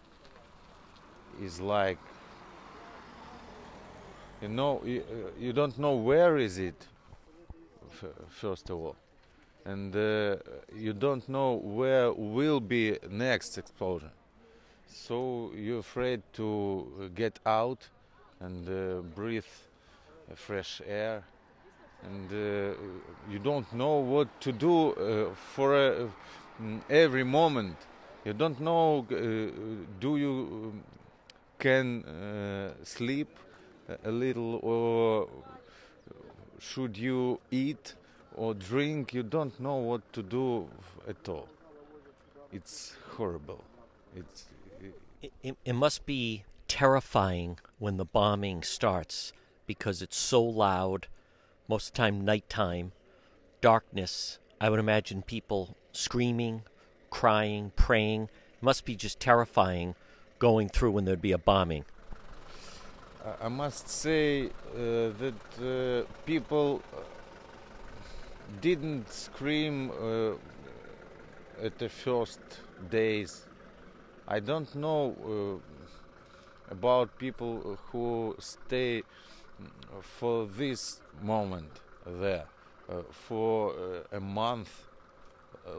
is 1.42 1.60
like 1.60 2.00
you 4.42 4.48
know 4.48 4.82
you, 4.86 5.04
you 5.40 5.54
don't 5.54 5.78
know 5.78 5.96
where 5.96 6.38
is 6.38 6.58
it 6.58 6.88
first 8.30 8.70
of 8.70 8.78
all 8.78 8.96
and 9.68 9.94
uh, 9.96 10.38
you 10.74 10.94
don't 10.94 11.28
know 11.28 11.56
where 11.56 12.14
will 12.14 12.62
be 12.62 12.98
next 13.10 13.58
explosion. 13.58 14.12
So 14.88 15.52
you're 15.56 15.80
afraid 15.80 16.22
to 16.34 17.12
get 17.14 17.40
out 17.46 17.90
and 18.40 18.68
uh, 18.70 19.02
breathe 19.14 19.52
fresh 20.36 20.82
air, 20.88 21.24
and 22.04 22.32
uh, 22.32 22.76
you 23.30 23.40
don't 23.40 23.72
know 23.74 23.96
what 23.98 24.30
to 24.42 24.52
do 24.54 24.92
uh, 24.92 25.36
for 25.54 25.76
uh, 25.76 26.08
every 26.90 27.24
moment. 27.24 27.76
You 28.28 28.34
don't 28.34 28.60
know. 28.60 29.06
Uh, 29.10 29.16
do 30.00 30.18
you 30.18 30.34
um, 30.74 30.84
can 31.58 32.04
sleep 32.84 33.30
a 34.04 34.12
little, 34.12 34.60
or 34.62 35.30
should 36.60 36.98
you 36.98 37.40
eat? 37.52 37.96
or 38.38 38.54
drink, 38.54 39.14
you 39.14 39.24
don't 39.24 39.60
know 39.60 39.76
what 39.76 40.14
to 40.14 40.22
do 40.24 40.70
at 41.10 41.28
all. 41.28 41.50
It's 42.54 42.96
horrible. 43.16 43.64
It's. 44.16 44.46
It, 45.22 45.34
it, 45.42 45.58
it 45.66 45.74
must 45.74 46.06
be 46.06 46.46
terrifying 46.68 47.58
when 47.80 47.98
the 47.98 48.06
bombing 48.06 48.62
starts 48.62 49.34
because 49.66 50.02
it's 50.02 50.16
so 50.16 50.42
loud, 50.42 51.08
most 51.68 51.88
of 51.88 51.94
the 51.94 51.98
time 51.98 52.24
nighttime, 52.24 52.92
darkness. 53.60 54.38
I 54.62 54.70
would 54.70 54.80
imagine 54.80 55.24
people 55.24 55.76
screaming, 55.92 56.62
crying, 57.10 57.72
praying. 57.76 58.24
It 58.24 58.64
must 58.64 58.86
be 58.86 58.96
just 58.96 59.20
terrifying 59.20 59.96
going 60.40 60.70
through 60.70 60.92
when 60.92 61.06
there'd 61.06 61.22
be 61.22 61.32
a 61.32 61.38
bombing. 61.38 61.86
I 63.42 63.50
must 63.50 63.90
say 63.90 64.46
uh, 64.46 64.50
that 65.22 65.42
uh, 65.62 66.12
people 66.26 66.82
didn't 68.62 69.12
scream 69.12 69.92
uh, 69.92 70.34
at 71.62 71.78
the 71.78 71.90
first 71.90 72.40
days. 72.90 73.46
I 74.28 74.40
don't 74.40 74.74
know 74.76 75.62
uh, 75.62 76.72
about 76.72 77.18
people 77.18 77.78
who 77.92 78.36
stay 78.40 79.04
for 80.02 80.46
this 80.46 81.02
moment 81.22 81.72
there 82.06 82.46
uh, 82.90 83.02
for 83.12 83.74
uh, 83.74 84.18
a 84.18 84.20
month 84.20 84.86
uh, 85.66 85.72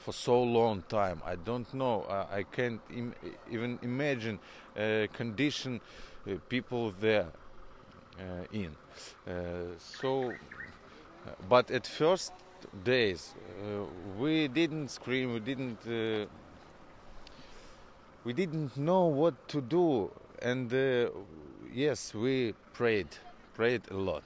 for 0.00 0.12
so 0.12 0.42
long 0.42 0.82
time. 0.88 1.22
I 1.24 1.36
don't 1.36 1.72
know. 1.72 2.04
I 2.08 2.42
can't 2.42 2.80
Im 2.90 3.14
even 3.50 3.78
imagine 3.82 4.38
a 4.76 5.08
condition 5.12 5.80
uh, 6.26 6.34
people 6.48 6.92
there 7.00 7.26
in. 8.52 8.76
so 9.78 10.32
but 11.48 11.70
at 11.70 11.86
first 11.86 12.32
days, 12.84 13.34
uh, 13.62 13.84
we 14.18 14.48
didn't 14.48 14.88
scream. 14.88 15.32
We 15.32 15.40
didn't. 15.40 15.78
Uh, 15.86 16.26
we 18.24 18.32
didn't 18.32 18.76
know 18.76 19.06
what 19.06 19.48
to 19.48 19.60
do, 19.60 20.10
and 20.42 20.72
uh, 20.72 21.10
yes, 21.72 22.14
we 22.14 22.54
prayed, 22.74 23.08
prayed 23.54 23.82
a 23.90 23.94
lot. 23.94 24.24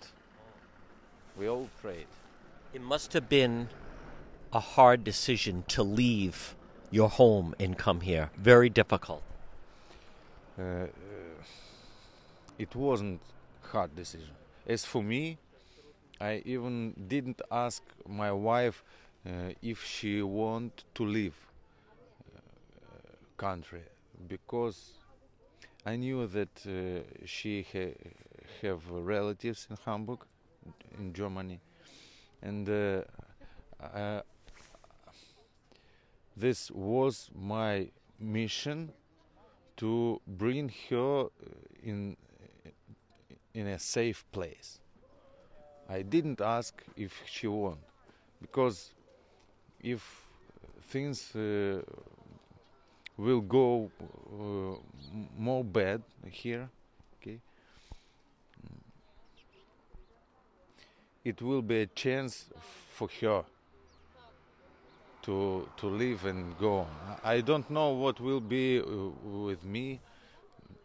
We 1.39 1.49
all 1.49 1.69
prayed. 1.81 2.07
It 2.73 2.83
must 2.83 3.13
have 3.13 3.29
been 3.29 3.69
a 4.55 4.61
hard 4.61 5.03
decision 5.03 5.65
to 5.67 5.83
leave 5.83 6.55
your 6.91 7.09
home 7.09 7.55
and 7.59 7.77
come 7.77 8.01
here. 8.01 8.31
Very 8.37 8.71
difficult. 8.71 9.23
Uh, 10.57 10.63
uh, 10.63 10.87
it 12.59 12.75
wasn't 12.77 13.21
hard 13.63 13.95
decision. 13.97 14.31
As 14.67 14.85
for 14.85 15.03
me, 15.03 15.39
I 16.21 16.43
even 16.45 16.95
didn't 17.09 17.43
ask 17.51 17.83
my 18.09 18.31
wife 18.31 18.85
uh, 19.27 19.31
if 19.61 19.85
she 19.85 20.23
want 20.23 20.85
to 20.95 21.05
leave 21.05 21.35
uh, 22.33 22.39
country 23.37 23.83
because 24.29 24.93
I 25.85 25.97
knew 25.97 26.27
that 26.29 26.65
uh, 26.67 27.27
she 27.27 27.67
ha- 27.73 27.99
have 28.63 28.89
relatives 28.89 29.67
in 29.69 29.77
Hamburg, 29.85 30.21
in 30.99 31.13
Germany, 31.13 31.59
and 32.41 32.69
uh, 32.69 33.03
this 36.37 36.71
was 36.71 37.31
my 37.35 37.89
mission 38.19 38.93
to 39.77 40.21
bring 40.27 40.73
her 40.91 41.27
in 41.83 42.17
in 43.53 43.69
a 43.69 43.79
safe 43.79 44.25
place. 44.33 44.81
I 45.89 46.03
didn't 46.03 46.41
ask 46.41 46.83
if 46.97 47.23
she 47.27 47.47
won, 47.47 47.77
because 48.41 48.93
if 49.81 50.27
things 50.83 51.37
uh, 51.37 51.83
will 53.17 53.41
go 53.41 53.91
uh, 54.33 54.77
more 55.39 55.63
bad 55.63 56.03
here, 56.31 56.69
okay, 57.21 57.39
it 61.25 61.41
will 61.41 61.63
be 61.63 61.83
a 61.83 61.87
chance 61.87 62.47
for 62.91 63.09
her 63.21 63.45
to 65.25 65.69
to 65.77 65.87
live 65.87 66.27
and 66.27 66.57
go. 66.59 66.87
I 67.23 67.41
don't 67.41 67.69
know 67.71 67.91
what 67.91 68.21
will 68.21 68.41
be 68.41 68.79
uh, 68.79 68.85
with 69.25 69.65
me 69.65 70.01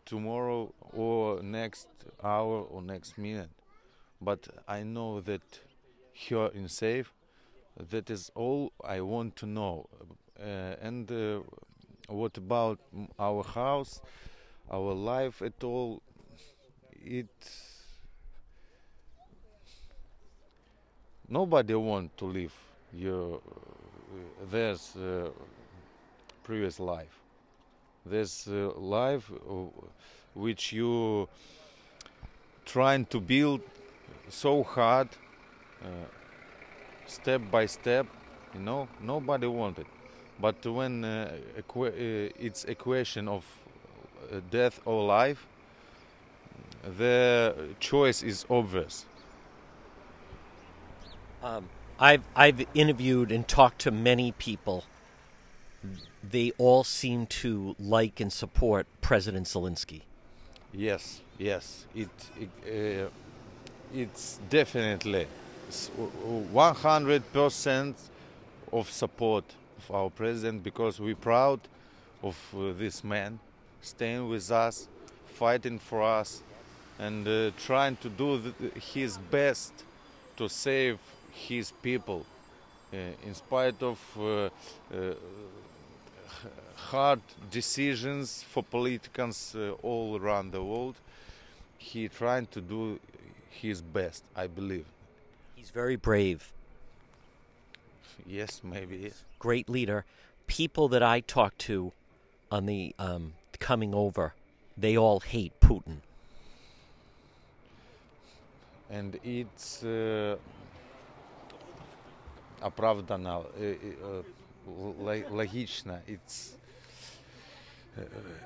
tomorrow 0.05 0.73
or 0.93 1.43
next 1.43 1.87
hour 2.23 2.61
or 2.61 2.81
next 2.81 3.17
minute, 3.17 3.49
but 4.21 4.47
I 4.67 4.83
know 4.83 5.19
that 5.21 5.41
here 6.13 6.49
in 6.53 6.67
safe. 6.69 7.13
That 7.89 8.09
is 8.09 8.31
all 8.35 8.73
I 8.83 9.01
want 9.01 9.35
to 9.37 9.45
know. 9.45 9.87
Uh, 10.37 10.75
and 10.81 11.09
uh, 11.11 11.39
what 12.07 12.37
about 12.37 12.79
our 13.17 13.43
house, 13.43 14.01
our 14.69 14.93
life 14.93 15.41
at 15.41 15.63
all? 15.63 16.01
It 16.91 17.29
nobody 21.27 21.75
want 21.75 22.17
to 22.17 22.25
live 22.25 22.53
your 22.93 23.41
there's 24.49 24.95
uh, 24.95 25.29
previous 26.43 26.79
life. 26.79 27.19
There's 28.05 28.47
uh, 28.47 28.71
life 28.77 29.31
uh, 29.31 29.53
which 30.33 30.73
you 30.73 31.27
trying 32.65 33.05
to 33.05 33.19
build 33.19 33.61
so 34.29 34.63
hard, 34.63 35.09
uh, 35.83 35.87
step 37.07 37.41
by 37.51 37.65
step. 37.65 38.05
You 38.53 38.61
know, 38.61 38.87
nobody 39.01 39.47
wanted. 39.47 39.85
But 40.39 40.65
when 40.65 41.03
uh, 41.03 41.31
uh, 41.57 41.91
it's 42.39 42.63
a 42.65 42.75
question 42.75 43.27
of 43.27 43.45
death 44.49 44.79
or 44.85 45.05
life, 45.05 45.45
the 46.97 47.53
choice 47.79 48.23
is 48.23 48.45
obvious. 48.49 49.05
Um, 51.43 51.67
I've 51.99 52.23
I've 52.35 52.65
interviewed 52.73 53.31
and 53.31 53.45
talked 53.47 53.79
to 53.79 53.91
many 53.91 54.31
people. 54.31 54.85
They 56.23 56.51
all 56.57 56.83
seem 56.83 57.27
to 57.27 57.75
like 57.77 58.19
and 58.19 58.31
support 58.31 58.87
President 59.01 59.47
Zelensky. 59.47 60.01
Yes, 60.73 61.21
yes, 61.37 61.85
it, 61.95 62.09
it 62.65 63.05
uh, 63.05 63.09
it's 63.93 64.39
definitely 64.49 65.27
one 66.51 66.75
hundred 66.75 67.23
percent 67.33 67.97
of 68.71 68.89
support 68.89 69.43
of 69.77 69.91
our 69.95 70.09
president 70.09 70.63
because 70.63 70.99
we're 70.99 71.15
proud 71.15 71.59
of 72.23 72.37
uh, 72.55 72.71
this 72.77 73.03
man 73.03 73.39
staying 73.81 74.29
with 74.29 74.51
us, 74.51 74.87
fighting 75.33 75.79
for 75.79 76.01
us, 76.01 76.43
and 76.97 77.27
uh, 77.27 77.51
trying 77.57 77.95
to 77.97 78.09
do 78.09 78.53
his 78.93 79.17
best 79.17 79.73
to 80.37 80.47
save 80.47 80.99
his 81.31 81.71
people 81.81 82.25
uh, 82.93 82.97
in 83.25 83.35
spite 83.35 83.81
of 83.83 83.99
uh, 84.17 84.49
uh, 84.93 85.13
hard 86.75 87.21
decisions 87.51 88.43
for 88.43 88.63
politicians 88.63 89.55
all 89.83 90.17
around 90.19 90.51
the 90.51 90.63
world 90.63 90.95
he 91.77 92.07
trying 92.07 92.45
to 92.47 92.61
do 92.61 92.99
his 93.49 93.81
best 93.81 94.23
i 94.35 94.47
believe. 94.47 94.85
He's 95.55 95.69
very 95.69 95.95
brave. 95.95 96.51
Yes 98.25 98.61
maybe. 98.63 99.11
Great 99.39 99.69
leader. 99.69 100.05
People 100.47 100.87
that 100.89 101.03
i 101.03 101.19
talk 101.19 101.57
to 101.59 101.91
on 102.51 102.65
the 102.65 102.95
um, 102.97 103.33
coming 103.59 103.93
over 103.93 104.33
they 104.77 104.97
all 104.97 105.19
hate 105.19 105.53
putin. 105.59 105.97
And 108.89 109.19
it's 109.23 109.83
uh, 109.83 110.37
оправдана, 112.61 113.43
э, 113.55 113.77
э, 113.81 114.23
э, 114.67 115.23
логично. 115.29 116.01
It's 116.07 116.55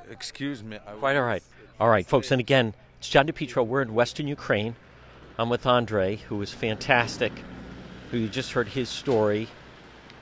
excuse 0.10 0.63
me. 0.63 0.78
I 0.88 0.93
Quite 0.93 1.15
all 1.15 1.23
right, 1.23 1.43
all 1.80 1.89
right, 1.89 2.06
folks. 2.06 2.32
And 2.32 2.39
again, 2.39 2.73
it's 2.99 3.10
John 3.10 3.28
DePetro. 3.28 3.65
We're 3.65 3.82
in 3.82 3.93
Western 3.93 4.28
Ukraine. 4.28 4.76
I'm 5.38 5.49
with 5.49 5.65
Andre, 5.65 6.17
who 6.17 6.41
is 6.41 6.52
fantastic. 6.52 7.32
Who 8.12 8.17
you 8.17 8.28
just 8.28 8.52
heard 8.52 8.67
his 8.67 8.89
story. 8.89 9.47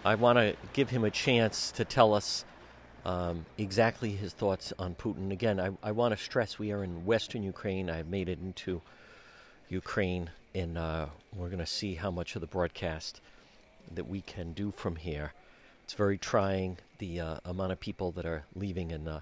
I 0.04 0.15
want 0.15 0.38
to 0.38 0.56
give 0.73 0.89
him 0.89 1.04
a 1.04 1.12
chance 1.12 1.71
to 1.73 1.86
tell 1.86 2.13
us 2.13 2.45
um, 3.06 3.45
exactly 3.58 4.12
his 4.12 4.34
thoughts 4.34 4.73
on 4.80 4.95
Putin. 4.95 5.32
Again, 5.32 5.60
I, 5.60 5.71
I 5.84 5.91
want 5.91 6.17
to 6.17 6.23
stress 6.23 6.58
we 6.58 6.71
are 6.71 6.84
in 6.84 7.06
Western 7.06 7.43
Ukraine. 7.43 7.89
I 7.89 7.97
have 7.97 8.08
made 8.08 8.30
it 8.30 8.39
into 8.39 8.82
Ukraine, 9.69 10.30
and 10.56 10.77
uh, 10.77 11.08
we're 11.36 11.47
going 11.47 11.60
to 11.60 11.65
see 11.65 11.95
how 11.95 12.12
much 12.12 12.36
of 12.36 12.41
the 12.41 12.47
broadcast 12.47 13.21
that 13.94 14.08
we 14.08 14.22
can 14.22 14.54
do 14.54 14.72
from 14.76 14.96
here. 14.96 15.34
It's 15.84 15.94
very 15.94 16.17
trying. 16.17 16.78
The 17.00 17.20
uh, 17.20 17.39
amount 17.46 17.72
of 17.72 17.80
people 17.80 18.12
that 18.13 18.26
are 18.26 18.44
leaving 18.56 18.91
and 18.91 19.08
uh, 19.08 19.20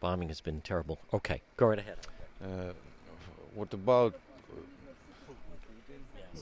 bombing 0.00 0.28
has 0.28 0.40
been 0.40 0.60
terrible. 0.60 0.98
Okay, 1.12 1.42
go 1.56 1.66
right 1.66 1.78
ahead. 1.78 1.98
Uh, 2.42 2.72
what 3.54 3.72
about 3.72 4.14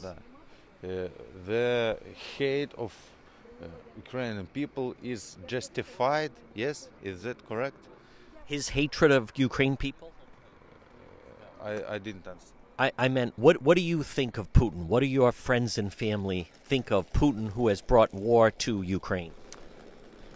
the, 0.03 0.09
uh, 0.09 1.09
the 1.47 1.99
hate 2.37 2.73
of 2.77 2.95
uh, 3.63 3.67
Ukrainian 3.97 4.47
people 4.47 4.95
is 5.03 5.37
justified? 5.47 6.31
Yes, 6.55 6.89
is 7.03 7.23
that 7.23 7.47
correct? 7.49 7.79
His 8.45 8.71
hatred 8.71 9.11
of 9.11 9.33
Ukraine 9.37 9.77
people? 9.77 10.13
I, 11.63 11.95
I 11.95 11.99
didn't 11.99 12.27
understand. 12.27 12.56
I, 12.79 12.93
I 12.99 13.09
meant, 13.09 13.33
what, 13.37 13.63
what 13.63 13.77
do 13.77 13.83
you 13.83 14.03
think 14.03 14.37
of 14.37 14.53
Putin? 14.53 14.87
What 14.87 15.01
do 15.01 15.07
your 15.07 15.33
friends 15.33 15.79
and 15.79 15.93
family 15.93 16.51
think 16.65 16.91
of 16.91 17.11
Putin, 17.15 17.53
who 17.53 17.69
has 17.69 17.81
brought 17.81 18.13
war 18.13 18.51
to 18.51 18.83
Ukraine? 18.83 19.33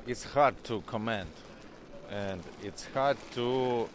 It's 0.07 0.25
hard 0.25 0.55
to 0.65 0.81
comment, 0.83 1.29
and 2.11 2.43
it's 2.63 2.87
hard 2.95 3.19
to 3.33 3.91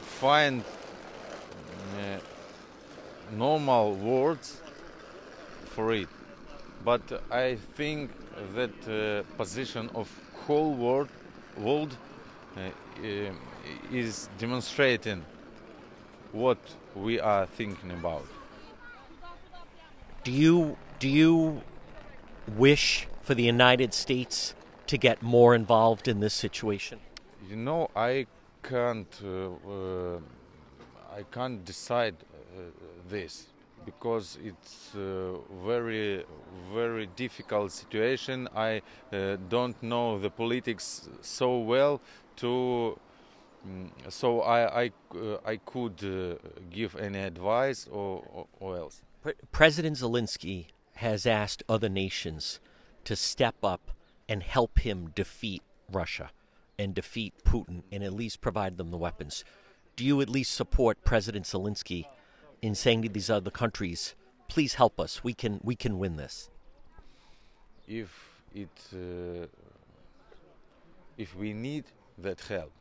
find 0.00 0.62
uh, 1.98 2.18
normal 3.32 3.94
words 3.96 4.60
for 5.64 5.92
it. 5.92 6.08
But 6.84 7.24
I 7.32 7.56
think 7.74 8.12
that 8.54 8.88
uh, 8.88 9.36
position 9.36 9.90
of 9.94 10.08
whole 10.46 10.74
world 10.74 11.08
world 11.56 11.96
uh, 12.56 12.60
uh 12.60 13.32
is 13.92 14.28
demonstrating 14.38 15.24
what 16.32 16.58
we 16.94 17.20
are 17.20 17.46
thinking 17.46 17.90
about. 17.90 18.26
Do 20.24 20.32
you 20.32 20.76
do 20.98 21.08
you 21.08 21.62
wish 22.56 23.06
for 23.22 23.34
the 23.34 23.42
United 23.42 23.94
States 23.94 24.54
to 24.86 24.96
get 24.96 25.22
more 25.22 25.54
involved 25.54 26.08
in 26.08 26.20
this 26.20 26.34
situation? 26.34 26.98
You 27.48 27.56
know, 27.56 27.90
I 27.94 28.26
can't 28.62 29.20
uh, 29.24 29.50
uh, 29.70 30.18
I 31.14 31.22
can't 31.30 31.64
decide 31.64 32.14
uh, 32.20 32.60
this 33.08 33.46
because 33.84 34.38
it's 34.44 34.94
a 34.94 35.34
very 35.64 36.24
very 36.72 37.06
difficult 37.16 37.72
situation. 37.72 38.48
I 38.54 38.82
uh, 39.12 39.36
don't 39.48 39.80
know 39.82 40.18
the 40.18 40.30
politics 40.30 41.08
so 41.20 41.58
well 41.58 42.00
to 42.36 42.98
Mm, 43.66 43.90
so 44.08 44.40
I 44.40 44.84
I, 44.84 44.90
uh, 45.14 45.38
I 45.44 45.56
could 45.56 46.02
uh, 46.02 46.48
give 46.70 46.96
any 46.96 47.20
advice 47.20 47.86
or, 47.90 48.22
or, 48.32 48.46
or 48.60 48.76
else. 48.76 49.02
President 49.52 49.98
Zelensky 49.98 50.66
has 50.94 51.26
asked 51.26 51.62
other 51.68 51.88
nations 51.88 52.60
to 53.04 53.14
step 53.14 53.56
up 53.62 53.92
and 54.28 54.42
help 54.42 54.80
him 54.80 55.12
defeat 55.14 55.62
Russia 55.90 56.30
and 56.78 56.94
defeat 56.94 57.34
Putin 57.44 57.82
and 57.92 58.02
at 58.02 58.12
least 58.12 58.40
provide 58.40 58.76
them 58.78 58.90
the 58.90 58.96
weapons. 58.96 59.44
Do 59.94 60.04
you 60.04 60.20
at 60.20 60.28
least 60.28 60.54
support 60.54 61.04
President 61.04 61.44
Zelensky 61.44 62.06
in 62.60 62.74
saying 62.74 63.02
to 63.02 63.08
these 63.08 63.30
other 63.30 63.50
countries, 63.50 64.14
please 64.48 64.74
help 64.74 64.98
us. 64.98 65.22
We 65.22 65.34
can 65.34 65.60
we 65.62 65.76
can 65.76 65.98
win 65.98 66.16
this. 66.16 66.50
If 67.86 68.10
it, 68.54 68.78
uh, 68.94 69.46
if 71.18 71.34
we 71.36 71.52
need 71.52 71.84
that 72.18 72.40
help. 72.40 72.72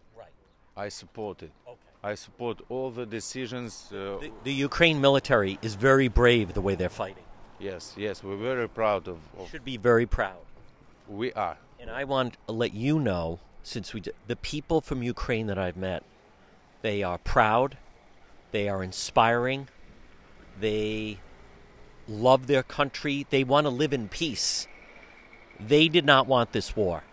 I 0.75 0.89
support 0.89 1.43
it. 1.43 1.51
Okay. 1.67 1.77
I 2.03 2.15
support 2.15 2.61
all 2.69 2.89
the 2.91 3.05
decisions. 3.05 3.89
Uh, 3.91 4.17
The, 4.19 4.31
the 4.43 4.53
Ukraine 4.53 4.99
military 5.01 5.59
is 5.61 5.75
very 5.75 6.07
brave 6.07 6.53
the 6.53 6.61
way 6.61 6.75
they're 6.75 6.89
fighting. 7.05 7.25
yes, 7.59 7.93
yes, 7.97 8.23
we're 8.23 8.37
very 8.51 8.67
proud 8.67 9.07
of. 9.07 9.17
of 9.37 9.49
Should 9.51 9.65
be 9.65 9.77
very 9.77 10.05
proud. 10.05 10.41
we 11.07 11.31
are. 11.33 11.57
And 11.79 11.89
I 11.89 12.03
want 12.05 12.37
to 12.47 12.53
let 12.53 12.73
you 12.73 12.99
know, 12.99 13.39
since 13.63 13.93
we 13.93 14.01
the 14.27 14.35
people 14.35 14.81
from 14.81 15.01
Ukraine 15.03 15.47
that 15.47 15.57
I've 15.65 15.77
met, 15.77 16.01
they 16.87 17.01
are 17.03 17.17
proud, 17.35 17.77
they 18.51 18.65
are 18.69 18.81
inspiring, 18.83 19.67
they 20.59 21.19
love 22.07 22.47
their 22.47 22.63
country, 22.63 23.25
they 23.29 23.43
want 23.43 23.65
to 23.65 23.69
live 23.83 23.93
in 23.93 24.07
peace. 24.09 24.67
They 25.59 25.87
did 25.87 26.05
not 26.05 26.27
want 26.27 26.51
this 26.51 26.75
war. 26.75 27.03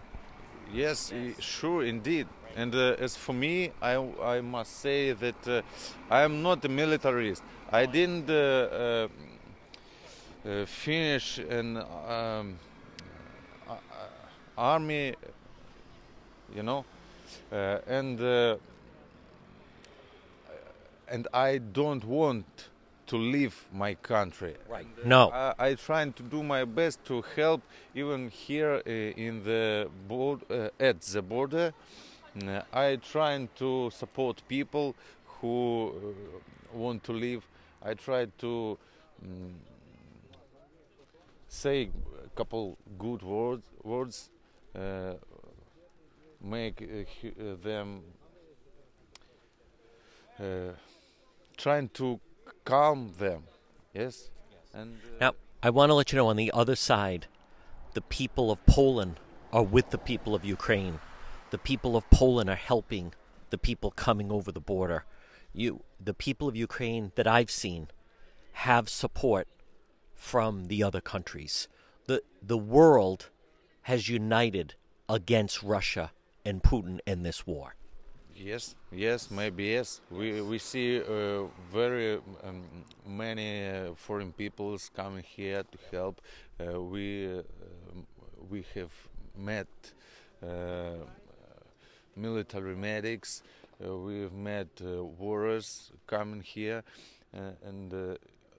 Yes, 0.73 1.13
i- 1.13 1.35
sure, 1.41 1.83
indeed. 1.85 2.27
And 2.57 2.75
uh, 2.75 2.97
as 2.99 3.17
for 3.17 3.33
me, 3.33 3.71
I, 3.81 3.95
I 4.23 4.41
must 4.41 4.81
say 4.81 5.13
that 5.13 5.49
uh, 5.49 5.63
I 6.11 6.23
am 6.23 6.43
not 6.43 6.65
a 6.65 6.69
militarist. 6.69 7.43
I 7.71 7.87
didn't 7.87 8.29
uh, 8.29 8.35
uh, 8.35 9.09
uh, 10.49 10.67
finish 10.67 11.39
an 11.39 11.77
um, 11.77 12.59
uh, 13.69 13.75
army, 14.57 15.15
you 16.55 16.63
know, 16.63 16.85
uh, 17.53 17.79
and 17.87 18.21
uh, 18.21 18.57
and 21.09 21.29
I 21.33 21.59
don't 21.59 22.05
want 22.05 22.45
to 23.07 23.17
leave 23.17 23.67
my 23.73 23.95
country. 23.95 24.55
Right. 24.69 24.87
No. 25.05 25.31
I, 25.31 25.55
I 25.59 25.75
trying 25.75 26.13
to 26.15 26.23
do 26.23 26.43
my 26.43 26.65
best 26.65 27.05
to 27.07 27.25
help 27.37 27.63
even 27.95 28.29
here 28.29 28.83
uh, 28.87 28.91
in 28.91 29.43
the 29.45 29.89
board 30.07 30.41
uh, 30.51 30.69
at 30.79 31.01
the 31.01 31.23
border. 31.23 31.73
Uh, 32.47 32.63
I 32.73 32.97
trying 32.97 33.49
to 33.57 33.91
support 33.91 34.43
people 34.49 34.95
who 35.41 35.93
uh, 35.95 36.77
want 36.77 37.03
to 37.05 37.13
leave. 37.13 37.47
I 37.83 37.95
try 37.95 38.27
to 38.39 38.79
mm, 39.25 39.53
say 41.49 41.91
a 42.25 42.29
couple 42.37 42.77
good 42.99 43.23
words, 43.23 43.67
words, 43.83 44.31
uh, 44.75 45.15
make 46.41 46.83
uh, 46.83 47.29
uh, 47.29 47.57
them 47.63 48.03
uh, 50.39 50.73
trying 51.57 51.89
to 51.91 52.21
calm 52.65 53.13
them. 53.19 53.43
Yes. 53.95 54.31
And 54.73 54.99
uh, 55.15 55.17
Now, 55.21 55.33
I 55.63 55.71
want 55.71 55.91
to 55.91 55.95
let 55.95 56.13
you 56.13 56.17
know 56.17 56.29
on 56.29 56.37
the 56.37 56.53
other 56.55 56.77
side, 56.77 57.27
the 57.95 58.01
people 58.03 58.51
of 58.51 58.65
Poland 58.67 59.19
are 59.53 59.63
with 59.63 59.91
the 59.91 59.99
people 59.99 60.35
of 60.35 60.45
Ukraine. 60.45 61.01
The 61.51 61.59
people 61.59 61.97
of 61.97 62.09
Poland 62.11 62.51
are 62.51 62.57
helping 62.57 63.15
the 63.51 63.59
people 63.59 63.91
coming 63.91 64.31
over 64.31 64.53
the 64.53 64.61
border. 64.61 65.05
You, 65.53 65.83
the 66.03 66.15
people 66.15 66.49
of 66.49 66.57
Ukraine 66.57 67.13
that 67.15 67.27
I've 67.27 67.51
seen, 67.51 67.89
have 68.53 68.89
support 68.89 69.49
from 70.15 70.67
the 70.67 70.83
other 70.83 71.01
countries. 71.01 71.69
the 72.07 72.23
The 72.43 72.59
world 72.59 73.31
has 73.83 74.09
united 74.09 74.75
against 75.09 75.63
Russia 75.63 76.13
and 76.45 76.63
Putin 76.63 77.01
in 77.07 77.23
this 77.23 77.47
war. 77.47 77.75
Yes, 78.35 78.77
yes, 78.93 79.31
maybe 79.31 79.65
yes. 79.65 80.01
We 80.11 80.41
we 80.43 80.59
see 80.59 81.01
uh, 81.01 81.45
very 81.73 82.21
um, 82.45 82.63
many 83.07 83.67
uh, 83.67 83.95
foreign 83.97 84.33
peoples 84.33 84.91
coming 84.95 85.25
here 85.25 85.63
to 85.73 85.79
help. 85.91 86.21
Uh, 86.61 86.81
we 86.81 87.39
uh, 87.39 87.43
we 88.49 88.65
have 88.75 88.93
met 89.37 89.67
uh, 90.43 91.03
military 92.19 92.75
medics. 92.75 93.43
Uh, 93.85 93.97
we've 93.97 94.33
met 94.33 94.69
uh, 94.81 95.05
warriors 95.05 95.93
coming 96.07 96.41
here, 96.41 96.83
uh, 97.35 97.51
and 97.65 97.93
uh, 97.95 98.17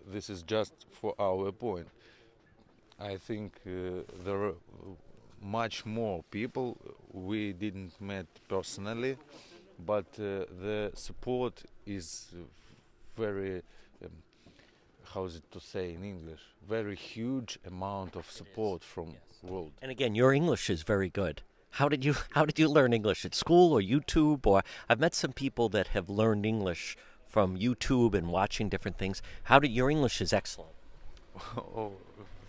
this 0.08 0.30
is 0.30 0.43
just 0.43 0.74
for 0.91 1.13
our 1.19 1.52
point. 1.52 1.88
I 3.00 3.17
think 3.17 3.54
uh, 3.65 4.04
there 4.26 4.43
are 4.43 4.56
much 5.41 5.86
more 5.86 6.24
people 6.32 6.78
we 7.12 7.54
didn't 7.54 8.00
met 8.02 8.28
personally, 8.48 9.17
but 9.86 10.06
uh, 10.19 10.45
the 10.62 10.91
support 10.95 11.63
is 11.86 12.28
very, 13.17 13.62
um, 14.04 14.12
how 15.04 15.26
is 15.26 15.36
it 15.36 15.52
to 15.52 15.60
say 15.60 15.93
in 15.93 16.04
English? 16.04 16.41
Very 16.67 16.95
huge 16.95 17.58
amount 17.65 18.15
of 18.15 18.30
support 18.30 18.84
from 18.84 19.15
world. 19.43 19.72
And 19.82 19.91
again, 19.91 20.15
your 20.15 20.34
English 20.34 20.69
is 20.69 20.84
very 20.84 21.10
good. 21.10 21.41
How 21.71 21.88
did 21.89 22.03
you 22.03 22.15
how 22.32 22.45
did 22.45 22.60
you 22.60 22.67
learn 22.67 22.93
English 22.93 23.25
at 23.25 23.36
school 23.36 23.73
or 23.73 23.82
YouTube 23.82 24.45
or 24.45 24.63
I've 24.88 24.99
met 24.99 25.15
some 25.15 25.34
people 25.34 25.69
that 25.69 25.88
have 25.88 26.10
learned 26.10 26.45
English 26.45 26.97
from 27.29 27.58
YouTube 27.58 28.15
and 28.15 28.27
watching 28.27 28.69
different 28.69 28.97
things. 28.97 29.21
How 29.43 29.60
did 29.60 29.71
your 29.71 29.89
English 29.89 30.19
is 30.19 30.34
excellent. 30.34 30.73
oh, 31.58 31.91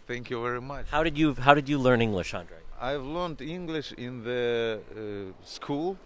thank 0.07 0.31
you 0.31 0.43
very 0.43 0.61
much. 0.61 0.87
How 0.91 1.03
did 1.03 1.17
you 1.19 1.35
how 1.35 1.55
did 1.55 1.69
you 1.69 1.79
learn 1.79 2.01
English, 2.01 2.35
Andre? 2.35 2.57
I've 2.81 3.05
learned 3.05 3.43
English 3.43 3.93
in 3.93 4.25
the 4.25 4.81
uh, 4.81 5.47
school. 5.47 5.99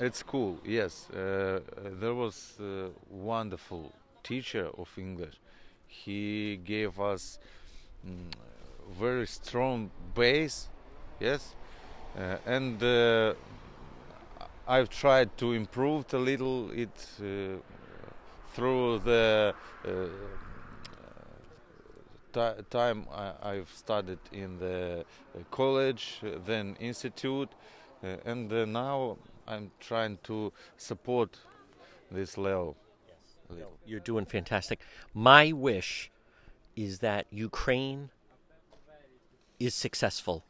At 0.00 0.14
school, 0.14 0.60
yes. 0.64 1.10
Uh, 1.10 1.58
there 2.00 2.14
was 2.14 2.54
a 2.60 2.90
wonderful 3.10 3.92
teacher 4.22 4.68
of 4.78 4.88
English. 4.96 5.34
He 5.88 6.60
gave 6.64 7.00
us 7.00 7.40
mm, 8.06 8.30
very 9.00 9.26
strong 9.26 9.90
base, 10.14 10.68
yes. 11.18 11.56
Uh, 12.18 12.36
and 12.46 12.82
uh, 12.82 13.32
I've 14.66 14.88
tried 14.88 15.36
to 15.38 15.52
improve 15.52 16.12
a 16.12 16.18
little 16.18 16.68
it 16.72 16.90
uh, 17.20 17.58
through 18.54 18.98
the 19.00 19.54
ti- 22.32 22.62
time 22.70 23.06
I, 23.12 23.32
I've 23.50 23.70
studied 23.72 24.18
in 24.32 24.58
the 24.58 25.04
college, 25.52 26.20
then 26.44 26.76
institute, 26.80 27.50
uh, 28.02 28.16
and 28.24 28.52
uh, 28.52 28.64
now 28.64 29.18
I'm 29.46 29.70
trying 29.78 30.18
to 30.24 30.52
support 30.76 31.38
this 32.10 32.36
level. 32.36 32.76
You're 33.86 34.00
doing 34.00 34.26
fantastic. 34.26 34.80
My 35.14 35.52
wish 35.52 36.10
is 36.74 36.98
that 36.98 37.26
Ukraine 37.30 38.10
is 39.60 39.74
successful 39.74 40.44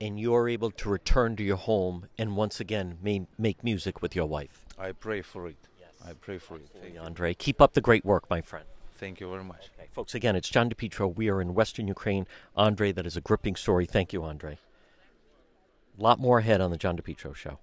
and 0.00 0.18
you're 0.18 0.48
able 0.48 0.70
to 0.70 0.88
return 0.88 1.36
to 1.36 1.42
your 1.42 1.56
home 1.56 2.06
and 2.16 2.36
once 2.36 2.60
again 2.60 2.98
ma- 3.02 3.26
make 3.38 3.64
music 3.64 4.02
with 4.02 4.14
your 4.14 4.26
wife. 4.26 4.64
I 4.78 4.92
pray 4.92 5.22
for 5.22 5.48
it. 5.48 5.56
Yes. 5.78 5.90
I 6.04 6.12
pray 6.12 6.38
for 6.38 6.56
it. 6.56 6.68
Thank 6.80 6.94
you. 6.94 7.00
Andre, 7.00 7.34
keep 7.34 7.60
up 7.60 7.72
the 7.72 7.80
great 7.80 8.04
work, 8.04 8.28
my 8.30 8.40
friend. 8.40 8.64
Thank 8.94 9.20
you 9.20 9.30
very 9.30 9.44
much. 9.44 9.70
Okay, 9.78 9.88
folks, 9.92 10.14
again, 10.14 10.34
it's 10.34 10.48
John 10.48 10.68
DePetro. 10.68 11.14
We 11.14 11.28
are 11.30 11.40
in 11.40 11.54
Western 11.54 11.86
Ukraine. 11.86 12.26
Andre, 12.56 12.90
that 12.92 13.06
is 13.06 13.16
a 13.16 13.20
gripping 13.20 13.54
story. 13.54 13.86
Thank 13.86 14.12
you, 14.12 14.24
Andre. 14.24 14.58
A 15.98 16.02
lot 16.02 16.18
more 16.18 16.38
ahead 16.38 16.60
on 16.60 16.70
the 16.70 16.76
John 16.76 16.96
DePetro 16.96 17.34
Show. 17.34 17.58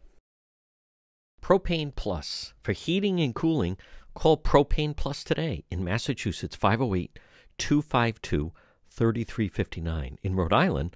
Propane 1.42 1.94
Plus. 1.94 2.54
For 2.64 2.72
heating 2.72 3.20
and 3.20 3.36
cooling, 3.36 3.78
call 4.14 4.38
Propane 4.38 4.96
Plus 4.96 5.24
today 5.24 5.64
in 5.70 5.84
Massachusetts, 5.84 6.56
508 6.56 7.20
252 7.58 8.52
3359. 8.90 10.18
In 10.24 10.36
Rhode 10.36 10.54
Island, 10.54 10.96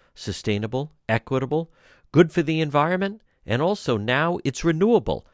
sustainable, 0.13 0.93
equitable, 1.07 1.71
good 2.11 2.31
for 2.31 2.41
the 2.41 2.61
environment, 2.61 3.21
and 3.45 3.61
also 3.61 3.97
now 3.97 4.39
it's 4.43 4.63
renewable. 4.63 5.25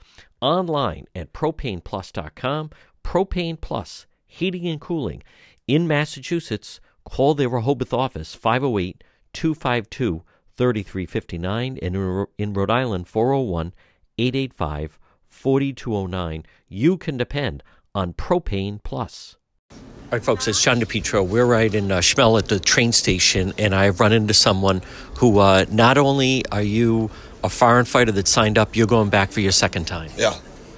Online 0.41 1.05
at 1.15 1.33
propaneplus.com. 1.33 2.69
Propane 3.03 3.59
Plus, 3.59 4.05
heating 4.25 4.67
and 4.67 4.81
cooling. 4.81 5.23
In 5.67 5.87
Massachusetts, 5.87 6.79
call 7.05 7.33
their 7.33 7.49
Rehoboth 7.49 7.93
office 7.93 8.35
508 8.35 9.03
252 9.33 10.23
3359 10.55 11.77
and 11.81 11.95
in 11.95 12.25
in 12.37 12.53
Rhode 12.53 12.71
Island 12.71 13.07
401 13.07 13.73
885 14.17 14.99
4209. 15.29 16.43
You 16.67 16.97
can 16.97 17.17
depend 17.17 17.63
on 17.93 18.13
Propane 18.13 18.81
Plus. 18.83 19.37
All 20.07 20.11
right, 20.13 20.23
folks, 20.23 20.47
it's 20.47 20.63
John 20.63 20.79
DePetro. 20.79 21.27
We're 21.27 21.45
right 21.45 21.75
in 21.75 21.91
uh, 21.91 21.97
Schmel 21.97 22.39
at 22.39 22.47
the 22.47 22.61
train 22.61 22.93
station, 22.93 23.51
and 23.57 23.75
I've 23.75 23.99
run 23.99 24.13
into 24.13 24.33
someone 24.33 24.81
who 25.17 25.39
uh, 25.39 25.65
not 25.69 25.97
only 25.97 26.45
are 26.49 26.61
you 26.61 27.11
a 27.43 27.49
foreign 27.49 27.83
fighter 27.83 28.13
that 28.13 28.25
signed 28.25 28.57
up, 28.57 28.77
you're 28.77 28.87
going 28.87 29.09
back 29.09 29.33
for 29.33 29.41
your 29.41 29.51
second 29.51 29.85
time. 29.85 30.09
Yeah, 30.15 30.33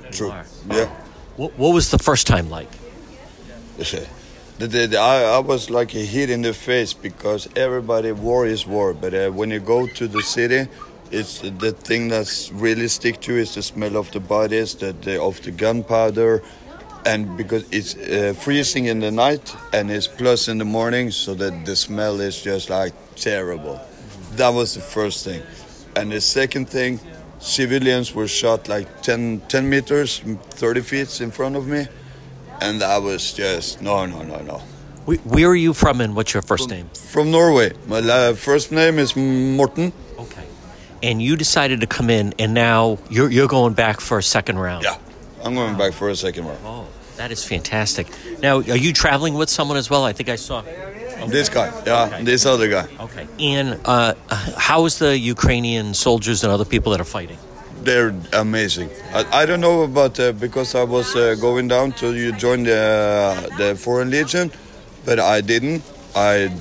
true. 0.09 0.33
Yeah. 0.71 0.87
What, 1.35 1.55
what 1.59 1.75
was 1.75 1.91
the 1.91 1.99
first 1.99 2.25
time 2.25 2.49
like? 2.49 2.69
The, 4.57 4.65
the, 4.65 4.97
I, 4.97 5.35
I 5.35 5.37
was 5.37 5.69
like 5.69 5.93
a 5.93 6.03
hit 6.03 6.31
in 6.31 6.41
the 6.41 6.51
face 6.53 6.93
because 6.93 7.47
everybody 7.55 8.11
war 8.11 8.47
is 8.47 8.65
war, 8.65 8.95
but 8.95 9.13
uh, 9.13 9.29
when 9.29 9.51
you 9.51 9.59
go 9.59 9.85
to 9.85 10.07
the 10.07 10.23
city, 10.23 10.67
it's 11.11 11.41
the 11.41 11.71
thing 11.71 12.07
that's 12.07 12.51
really 12.51 12.87
stick 12.87 13.21
to 13.21 13.33
is 13.37 13.53
the 13.53 13.61
smell 13.61 13.95
of 13.95 14.09
the 14.09 14.21
bodies, 14.21 14.73
the, 14.73 14.93
the 14.93 15.21
of 15.21 15.39
the 15.43 15.51
gunpowder, 15.51 16.41
and 17.05 17.37
because 17.37 17.63
it's 17.71 17.95
uh, 17.95 18.33
freezing 18.37 18.85
in 18.85 18.99
the 18.99 19.11
night 19.11 19.55
and 19.73 19.89
it's 19.91 20.07
plus 20.07 20.47
in 20.47 20.57
the 20.57 20.65
morning, 20.65 21.11
so 21.11 21.33
that 21.35 21.65
the 21.65 21.75
smell 21.75 22.19
is 22.21 22.41
just 22.41 22.69
like 22.69 22.93
terrible. 23.15 23.79
That 24.33 24.49
was 24.49 24.73
the 24.75 24.81
first 24.81 25.23
thing, 25.25 25.41
and 25.95 26.11
the 26.11 26.21
second 26.21 26.69
thing, 26.69 26.99
civilians 27.39 28.13
were 28.13 28.27
shot 28.27 28.67
like 28.67 29.01
10, 29.01 29.41
10 29.47 29.69
meters, 29.69 30.19
30 30.51 30.81
feet 30.81 31.21
in 31.21 31.31
front 31.31 31.55
of 31.55 31.67
me 31.67 31.87
and 32.61 32.81
that 32.81 33.01
was 33.01 33.31
just 33.31 33.81
no, 33.81 34.05
no, 34.05 34.21
no, 34.23 34.37
no. 34.41 34.57
Wh- 35.05 35.25
Where 35.25 35.47
are 35.47 35.55
you 35.55 35.73
from, 35.73 36.01
and 36.01 36.13
what's 36.13 36.33
your 36.33 36.43
first 36.43 36.69
name? 36.69 36.89
From 36.93 37.31
Norway. 37.31 37.71
My 37.87 38.33
first 38.33 38.69
name 38.73 38.99
is 38.99 39.15
Morten. 39.15 39.93
Okay. 40.19 40.43
And 41.01 41.21
you 41.21 41.37
decided 41.37 41.79
to 41.79 41.87
come 41.87 42.09
in, 42.09 42.33
and 42.37 42.53
now 42.53 42.97
you're 43.09 43.31
you're 43.31 43.47
going 43.47 43.75
back 43.75 44.01
for 44.01 44.17
a 44.17 44.23
second 44.23 44.59
round. 44.59 44.83
Yeah, 44.83 44.97
I'm 45.43 45.55
going 45.55 45.77
back 45.77 45.93
for 45.93 46.09
a 46.09 46.15
second 46.15 46.45
round. 46.45 46.59
Oh, 46.65 46.87
that 47.17 47.31
is 47.31 47.43
fantastic. 47.43 48.07
Now, 48.41 48.57
are 48.57 48.77
you 48.77 48.93
traveling 48.93 49.33
with 49.35 49.49
someone 49.49 49.77
as 49.77 49.89
well? 49.89 50.03
I 50.03 50.13
think 50.13 50.29
I 50.29 50.35
saw. 50.35 50.63
This 51.27 51.49
guy, 51.49 51.69
yeah, 51.85 52.05
Okay. 52.05 52.23
this 52.23 52.45
other 52.45 52.69
guy. 52.69 52.87
Okay. 52.99 53.27
And 53.39 53.77
uh, 53.83 54.13
how 54.57 54.85
is 54.85 54.99
the 54.99 55.17
Ukrainian 55.19 55.93
soldiers 55.93 56.43
and 56.45 56.51
other 56.53 56.63
people 56.63 56.93
that 56.93 57.01
are 57.01 57.11
fighting? 57.19 57.37
They're 57.83 58.15
amazing. 58.33 58.89
I, 59.13 59.41
I 59.41 59.45
don't 59.45 59.59
know 59.59 59.81
about 59.83 60.17
uh, 60.19 60.31
because 60.31 60.75
I 60.75 60.83
was 60.83 61.15
uh, 61.15 61.35
going 61.35 61.67
down 61.67 61.91
to 61.99 62.15
you 62.15 62.31
join 62.31 62.63
the 62.63 62.81
the 63.57 63.75
Foreign 63.75 64.09
Legion, 64.11 64.49
but 65.05 65.19
I 65.19 65.41
didn't. 65.41 65.83
I, 66.15 66.51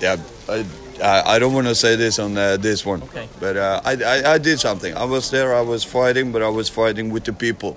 yeah, 0.00 0.16
I. 0.48 0.64
I 1.02 1.34
I 1.34 1.38
don't 1.40 1.52
want 1.54 1.66
to 1.66 1.74
say 1.74 1.96
this 1.96 2.18
on 2.20 2.36
uh, 2.38 2.56
this 2.58 2.86
one, 2.86 3.02
Okay. 3.02 3.26
but 3.40 3.56
uh, 3.56 3.80
I, 3.84 3.92
I 4.14 4.16
I 4.34 4.38
did 4.38 4.60
something. 4.60 4.94
I 4.94 5.04
was 5.04 5.30
there. 5.30 5.50
I 5.56 5.62
was 5.62 5.82
fighting, 5.82 6.30
but 6.32 6.42
I 6.42 6.48
was 6.48 6.68
fighting 6.68 7.10
with 7.10 7.24
the 7.24 7.32
people. 7.32 7.76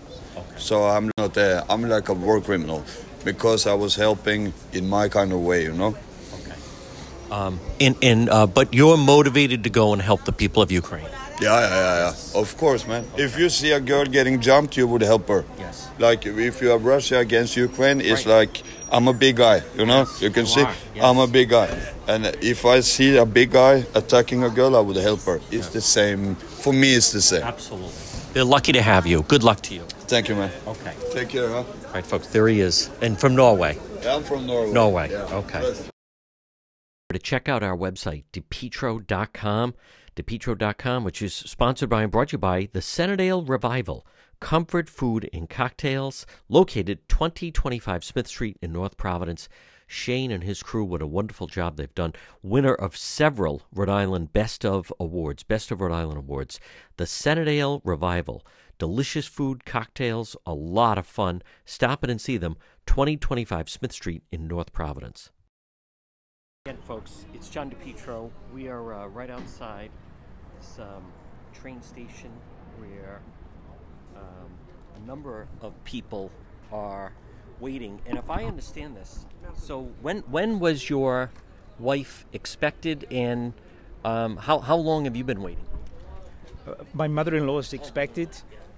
So 0.58 0.84
I'm 0.86 1.12
not. 1.18 1.38
Uh, 1.38 1.64
I'm 1.70 1.84
like 1.88 2.10
a 2.10 2.14
war 2.14 2.42
criminal 2.42 2.84
because 3.24 3.68
I 3.68 3.74
was 3.74 3.96
helping 3.96 4.54
in 4.74 4.88
my 4.90 5.10
kind 5.10 5.32
of 5.34 5.40
way, 5.42 5.64
you 5.64 5.74
know. 5.74 5.96
okay 6.38 6.56
And, 7.80 7.96
and 8.02 8.30
uh, 8.30 8.48
but 8.48 8.74
you're 8.74 8.98
motivated 8.98 9.64
to 9.64 9.70
go 9.70 9.94
and 9.94 10.02
help 10.02 10.26
the 10.26 10.32
people 10.32 10.62
of 10.64 10.72
Ukraine. 10.72 11.08
Yeah, 11.42 11.60
yeah, 11.60 11.70
yeah, 11.70 11.96
yeah. 12.34 12.40
Of 12.42 12.56
course, 12.58 12.88
man. 12.88 13.04
If 13.18 13.38
you 13.38 13.50
see 13.50 13.72
a 13.72 13.80
girl 13.82 14.06
getting 14.06 14.40
jumped, 14.40 14.78
you 14.78 14.88
would 14.88 15.02
help 15.02 15.28
her. 15.28 15.44
Yes. 15.60 15.90
Like 16.00 16.26
if 16.26 16.62
you 16.62 16.70
have 16.70 16.86
Russia 16.86 17.18
against 17.20 17.58
Ukraine, 17.58 18.00
it's 18.00 18.26
Right. 18.26 18.38
like 18.38 18.64
I'm 18.92 19.08
a 19.10 19.14
big 19.14 19.36
guy, 19.36 19.62
you 19.78 19.86
know. 19.86 20.06
you 20.22 20.30
can 20.30 20.46
you 20.46 20.52
see 20.56 20.62
yes. 20.62 21.04
I'm 21.04 21.18
a 21.18 21.28
big 21.28 21.50
guy, 21.50 21.68
and 22.08 22.26
if 22.42 22.66
I 22.66 22.80
see 22.80 23.18
a 23.18 23.26
big 23.26 23.52
guy 23.52 23.84
attacking 23.94 24.44
a 24.44 24.50
girl, 24.50 24.78
I 24.78 24.80
would 24.80 24.96
help 25.10 25.22
her. 25.30 25.42
It's 25.52 25.70
the 25.70 25.82
same. 25.82 26.36
For 26.64 26.72
me, 26.72 26.96
it's 26.96 27.12
the 27.12 27.22
same. 27.22 27.44
Absolutely. 27.44 27.92
They're 28.36 28.44
lucky 28.44 28.74
to 28.74 28.82
have 28.82 29.08
you. 29.08 29.24
Good 29.24 29.44
luck 29.46 29.62
to 29.62 29.74
you. 29.74 29.84
Thank 30.10 30.28
you, 30.28 30.36
man. 30.36 30.52
Okay. 30.68 30.94
Take 31.12 31.30
care, 31.30 31.48
huh? 31.48 31.60
All 31.60 31.94
right, 31.94 32.06
folks. 32.06 32.28
There 32.28 32.50
he 32.50 32.60
is, 32.60 32.90
and 33.02 33.18
from 33.18 33.34
Norway. 33.34 33.78
Yeah, 34.02 34.18
I'm 34.18 34.24
from 34.24 34.46
Norway. 34.46 34.74
Norway, 34.74 35.10
Yeah. 35.10 35.24
okay. 35.38 35.62
Bless. 35.62 35.90
To 37.14 37.20
check 37.20 37.48
out 37.48 37.64
our 37.64 37.78
website, 37.78 38.26
depetro.com, 38.34 39.74
depetro.com, 40.18 41.04
which 41.06 41.22
is 41.22 41.34
sponsored 41.34 41.88
by 41.88 42.04
and 42.04 42.12
brought 42.12 42.28
to 42.28 42.34
you 42.34 42.38
by 42.38 42.68
the 42.74 42.82
Senadale 42.82 43.48
Revival, 43.48 44.06
comfort 44.42 44.90
food 44.90 45.30
and 45.32 45.50
cocktails, 45.50 46.26
located 46.50 47.08
2025 47.08 48.04
Smith 48.04 48.28
Street 48.28 48.58
in 48.62 48.74
North 48.74 48.98
Providence. 48.98 49.48
Shane 49.88 50.32
and 50.32 50.44
his 50.44 50.64
crew, 50.64 50.84
what 50.84 51.02
a 51.02 51.08
wonderful 51.08 51.48
job 51.48 51.78
they've 51.78 51.94
done. 51.94 52.14
Winner 52.42 52.74
of 52.74 52.98
several 52.98 53.64
Rhode 53.74 53.90
Island 53.90 54.34
Best 54.34 54.66
of 54.66 54.92
Awards, 55.00 55.44
Best 55.44 55.72
of 55.72 55.82
Rhode 55.82 55.94
Island 55.94 56.18
Awards. 56.18 56.60
The 56.98 57.06
Senadale 57.06 57.82
Revival. 57.84 58.46
Delicious 58.78 59.28
food, 59.28 59.66
cocktails, 59.66 60.36
a 60.46 60.54
lot 60.54 60.98
of 60.98 61.06
fun. 61.06 61.42
Stop 61.64 62.04
in 62.04 62.10
and 62.10 62.20
see 62.20 62.38
them, 62.38 62.58
2025 62.88 63.70
Smith 63.70 63.94
Street 63.94 64.24
in 64.32 64.48
North 64.48 64.74
Providence. 64.74 65.32
Again, 66.66 66.82
folks, 66.82 67.26
it's 67.34 67.50
John 67.50 67.70
DePetro. 67.70 68.32
We 68.54 68.68
are 68.68 68.94
uh, 68.94 69.08
right 69.08 69.30
outside 69.30 69.92
this 70.58 70.80
um, 70.80 71.06
train 71.54 71.82
station 71.82 72.32
where 72.78 73.22
um, 74.16 74.50
a 74.96 75.00
number 75.06 75.48
of 75.62 75.72
people 75.84 76.32
are 76.72 77.14
waiting. 77.60 78.02
And 78.06 78.18
if 78.18 78.30
I 78.30 78.46
understand 78.46 78.96
this, 78.96 79.26
so 79.58 79.90
when 80.02 80.20
when 80.22 80.60
was 80.60 80.90
your 80.90 81.32
wife 81.80 82.26
expected, 82.34 83.06
and 83.12 83.54
um, 84.04 84.38
how 84.38 84.60
how 84.60 84.76
long 84.76 85.06
have 85.06 85.16
you 85.16 85.24
been 85.24 85.42
waiting? 85.42 85.66
my 86.94 87.08
mother-in-law 87.08 87.60
is 87.60 87.74
expected. 87.74 88.30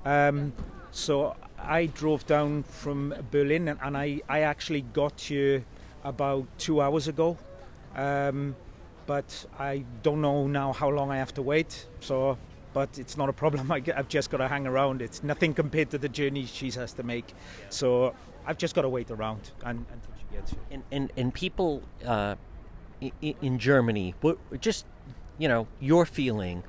Um, 0.06 0.54
so 0.92 1.36
I 1.58 1.88
drove 1.88 2.26
down 2.26 2.64
from 2.64 3.14
Berlin 3.32 3.68
and, 3.68 3.80
and 3.82 3.98
I, 3.98 4.22
I 4.28 4.42
actually 4.42 4.82
got 4.82 5.20
here 5.20 5.64
about 6.04 6.46
two 6.58 6.82
hours 6.82 7.08
ago. 7.08 7.38
Um, 7.96 8.56
but 9.06 9.46
I 9.58 9.86
don't 10.04 10.22
know 10.22 10.48
now 10.48 10.74
how 10.74 10.90
long 10.90 11.12
I 11.12 11.18
have 11.18 11.34
to 11.36 11.42
wait. 11.42 11.88
So, 12.02 12.38
but 12.74 13.00
it's 13.00 13.18
not 13.18 13.30
a 13.30 13.34
problem. 13.34 13.72
I, 13.72 13.82
have 13.96 14.10
just 14.10 14.30
got 14.30 14.38
to 14.38 14.48
hang 14.48 14.68
around. 14.68 15.02
It's 15.02 15.24
nothing 15.24 15.54
compared 15.54 15.90
to 15.92 15.98
the 15.98 16.10
journey 16.10 16.46
she 16.46 16.72
has 16.72 16.94
to 16.94 17.04
make. 17.04 17.34
So 17.70 18.14
I've 18.48 18.58
just 18.58 18.74
got 18.74 18.84
to 18.84 18.90
wait 18.90 19.12
around 19.12 19.52
and, 19.66 19.86
until 19.92 20.14
she 20.18 20.36
gets 20.36 20.52
here. 20.52 20.60
And 20.72 20.84
and, 20.92 21.12
and 21.18 21.34
people 21.34 21.84
uh, 22.06 22.36
in, 23.02 23.36
in 23.42 23.60
Germany, 23.60 24.16
what 24.22 24.38
just 24.62 24.86
you 25.38 25.48
know 25.48 25.68
your 25.80 26.06
feeling? 26.06 26.64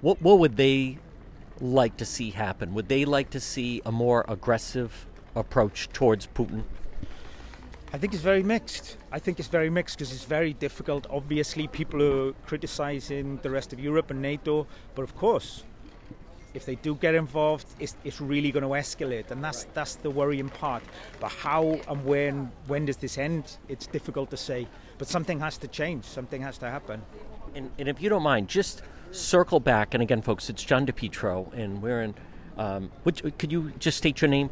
What 0.00 0.20
what 0.20 0.40
would 0.40 0.56
they 0.56 0.98
like 1.60 1.96
to 1.98 2.04
see 2.04 2.30
happen? 2.30 2.74
Would 2.74 2.88
they 2.88 3.04
like 3.04 3.30
to 3.30 3.40
see 3.40 3.80
a 3.86 3.92
more 3.92 4.24
aggressive 4.28 5.06
approach 5.36 5.88
towards 5.92 6.26
Putin? 6.26 6.64
I 7.94 7.98
think 7.98 8.14
it's 8.14 8.22
very 8.22 8.42
mixed. 8.42 8.96
I 9.12 9.18
think 9.18 9.38
it's 9.38 9.48
very 9.48 9.70
mixed 9.70 9.98
because 9.98 10.12
it's 10.12 10.24
very 10.24 10.54
difficult. 10.54 11.06
Obviously, 11.10 11.68
people 11.68 12.02
are 12.02 12.32
criticizing 12.46 13.38
the 13.42 13.50
rest 13.50 13.72
of 13.72 13.78
Europe 13.78 14.10
and 14.10 14.20
NATO, 14.20 14.66
but 14.94 15.02
of 15.02 15.14
course, 15.14 15.64
if 16.54 16.66
they 16.66 16.74
do 16.76 16.94
get 16.96 17.14
involved, 17.14 17.66
it's, 17.80 17.96
it's 18.04 18.20
really 18.20 18.50
going 18.50 18.62
to 18.62 18.70
escalate, 18.70 19.30
and 19.30 19.42
that's 19.42 19.64
that's 19.74 19.96
the 19.96 20.10
worrying 20.10 20.48
part. 20.48 20.82
But 21.20 21.30
how 21.30 21.80
and 21.88 22.04
when 22.04 22.52
when 22.66 22.86
does 22.86 22.96
this 22.96 23.18
end? 23.18 23.56
It's 23.68 23.86
difficult 23.86 24.30
to 24.30 24.36
say. 24.36 24.66
But 24.98 25.08
something 25.08 25.40
has 25.40 25.58
to 25.58 25.68
change. 25.68 26.04
Something 26.04 26.42
has 26.42 26.58
to 26.58 26.70
happen. 26.70 27.02
And, 27.54 27.70
and 27.78 27.88
if 27.88 28.00
you 28.00 28.08
don't 28.08 28.22
mind, 28.22 28.48
just 28.48 28.82
circle 29.10 29.60
back. 29.60 29.94
And 29.94 30.02
again, 30.02 30.22
folks, 30.22 30.48
it's 30.48 30.62
John 30.62 30.86
DePetro, 30.86 31.52
and 31.52 31.82
we're 31.82 32.02
in. 32.02 32.14
Um, 32.58 32.90
which, 33.04 33.22
could 33.38 33.50
you 33.50 33.72
just 33.78 33.96
state 33.96 34.20
your 34.20 34.28
name 34.28 34.50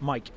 Mike, 0.00 0.30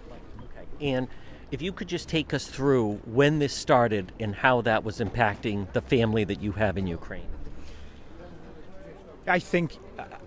Okay. 0.43 0.93
And 0.93 1.07
if 1.51 1.61
you 1.61 1.71
could 1.71 1.87
just 1.87 2.09
take 2.09 2.33
us 2.33 2.47
through 2.47 2.99
when 3.05 3.39
this 3.39 3.53
started 3.53 4.11
and 4.19 4.35
how 4.35 4.61
that 4.61 4.83
was 4.83 4.99
impacting 4.99 5.71
the 5.73 5.81
family 5.81 6.23
that 6.23 6.41
you 6.41 6.53
have 6.53 6.77
in 6.77 6.87
Ukraine. 6.87 7.27
I 9.27 9.39
think 9.39 9.77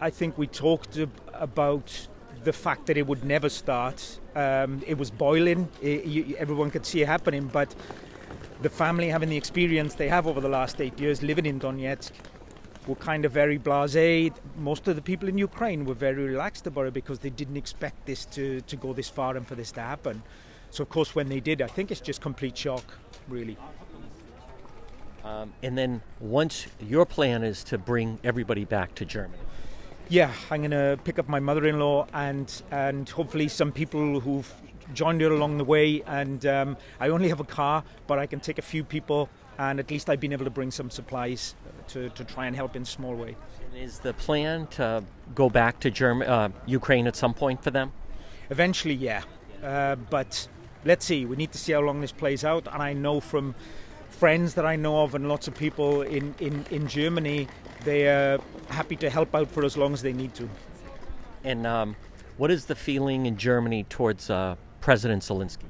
I 0.00 0.10
think 0.10 0.38
we 0.38 0.46
talked 0.46 0.98
about 1.32 2.08
the 2.44 2.52
fact 2.52 2.86
that 2.86 2.96
it 2.96 3.06
would 3.06 3.24
never 3.24 3.48
start. 3.48 4.20
Um, 4.34 4.82
it 4.86 4.98
was 4.98 5.10
boiling. 5.10 5.68
It, 5.82 6.04
you, 6.04 6.36
everyone 6.36 6.70
could 6.70 6.86
see 6.86 7.02
it 7.02 7.08
happening, 7.08 7.46
but 7.46 7.74
the 8.62 8.70
family 8.70 9.08
having 9.08 9.28
the 9.28 9.36
experience 9.36 9.94
they 9.94 10.08
have 10.08 10.26
over 10.26 10.40
the 10.40 10.48
last 10.48 10.80
eight 10.80 10.98
years 11.00 11.22
living 11.22 11.46
in 11.46 11.58
Donetsk 11.58 12.12
were 12.86 12.94
kind 12.96 13.24
of 13.24 13.32
very 13.32 13.58
blasé. 13.58 14.32
Most 14.56 14.86
of 14.88 14.96
the 14.96 15.02
people 15.02 15.28
in 15.28 15.38
Ukraine 15.38 15.84
were 15.84 15.94
very 15.94 16.24
relaxed 16.24 16.66
about 16.66 16.86
it 16.86 16.94
because 16.94 17.18
they 17.18 17.30
didn't 17.30 17.56
expect 17.56 18.06
this 18.06 18.24
to, 18.26 18.60
to 18.62 18.76
go 18.76 18.92
this 18.92 19.08
far 19.08 19.36
and 19.36 19.46
for 19.46 19.54
this 19.54 19.72
to 19.72 19.80
happen. 19.80 20.22
So 20.70 20.82
of 20.82 20.88
course, 20.88 21.14
when 21.14 21.28
they 21.28 21.40
did, 21.40 21.62
I 21.62 21.66
think 21.66 21.90
it's 21.90 22.00
just 22.00 22.20
complete 22.20 22.56
shock, 22.56 22.84
really. 23.28 23.56
Um, 25.24 25.54
and 25.62 25.76
then 25.76 26.02
once 26.20 26.66
your 26.80 27.06
plan 27.06 27.42
is 27.42 27.64
to 27.64 27.78
bring 27.78 28.18
everybody 28.22 28.64
back 28.64 28.94
to 28.96 29.04
Germany. 29.04 29.38
Yeah, 30.10 30.30
I'm 30.50 30.60
going 30.60 30.70
to 30.72 30.98
pick 31.02 31.18
up 31.18 31.28
my 31.28 31.40
mother-in-law 31.40 32.08
and 32.12 32.62
and 32.70 33.08
hopefully 33.08 33.48
some 33.48 33.72
people 33.72 34.20
who've 34.20 34.52
joined 34.92 35.22
her 35.22 35.32
along 35.32 35.56
the 35.56 35.64
way. 35.64 36.02
And 36.06 36.44
um, 36.44 36.76
I 37.00 37.08
only 37.08 37.30
have 37.30 37.40
a 37.40 37.44
car, 37.44 37.84
but 38.06 38.18
I 38.18 38.26
can 38.26 38.40
take 38.40 38.58
a 38.58 38.62
few 38.62 38.84
people, 38.84 39.30
and 39.58 39.80
at 39.80 39.90
least 39.90 40.10
I've 40.10 40.20
been 40.20 40.32
able 40.32 40.44
to 40.44 40.50
bring 40.50 40.70
some 40.70 40.90
supplies 40.90 41.54
to, 41.88 42.10
to 42.10 42.24
try 42.24 42.46
and 42.46 42.54
help 42.54 42.76
in 42.76 42.82
a 42.82 42.86
small 42.86 43.14
way. 43.14 43.34
And 43.64 43.82
is 43.82 44.00
the 44.00 44.12
plan 44.12 44.66
to 44.68 45.04
go 45.34 45.48
back 45.48 45.80
to 45.80 45.90
Germ- 45.90 46.22
uh, 46.22 46.50
Ukraine 46.66 47.06
at 47.06 47.16
some 47.16 47.32
point 47.32 47.62
for 47.64 47.70
them? 47.70 47.92
Eventually, 48.50 48.94
yeah, 48.94 49.22
uh, 49.62 49.96
but 49.96 50.48
let's 50.84 51.06
see. 51.06 51.24
We 51.24 51.36
need 51.36 51.52
to 51.52 51.58
see 51.58 51.72
how 51.72 51.80
long 51.80 52.02
this 52.02 52.12
plays 52.12 52.44
out. 52.44 52.68
And 52.70 52.82
I 52.82 52.92
know 52.92 53.20
from 53.20 53.54
friends 54.14 54.54
that 54.54 54.64
I 54.64 54.76
know 54.76 55.02
of 55.02 55.14
and 55.14 55.28
lots 55.28 55.48
of 55.48 55.54
people 55.54 56.02
in, 56.02 56.34
in, 56.38 56.64
in 56.70 56.86
Germany, 56.86 57.48
they 57.84 58.08
are 58.08 58.38
happy 58.68 58.96
to 58.96 59.10
help 59.10 59.34
out 59.34 59.48
for 59.48 59.64
as 59.64 59.76
long 59.76 59.92
as 59.92 60.02
they 60.02 60.12
need 60.12 60.34
to. 60.34 60.48
And 61.42 61.66
um, 61.66 61.96
what 62.36 62.50
is 62.50 62.66
the 62.66 62.74
feeling 62.74 63.26
in 63.26 63.36
Germany 63.36 63.84
towards 63.84 64.30
uh, 64.30 64.56
President 64.80 65.22
Zelensky? 65.22 65.68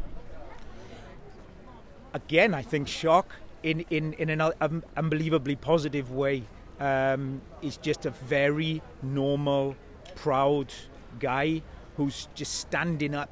Again, 2.13 2.55
I 2.55 2.63
think 2.63 2.87
shock 2.87 3.35
in, 3.63 3.81
in, 3.91 4.13
in 4.15 4.31
an 4.31 4.41
um, 4.61 4.85
unbelievably 4.97 5.57
positive 5.57 6.13
way. 6.13 6.45
Um, 6.79 7.41
he's 7.61 7.77
just 7.77 8.07
a 8.07 8.11
very 8.11 8.83
normal, 9.03 9.75
proud 10.15 10.73
guy 11.19 11.63
who's 11.97 12.29
just 12.35 12.55
standing 12.61 13.15
up 13.15 13.31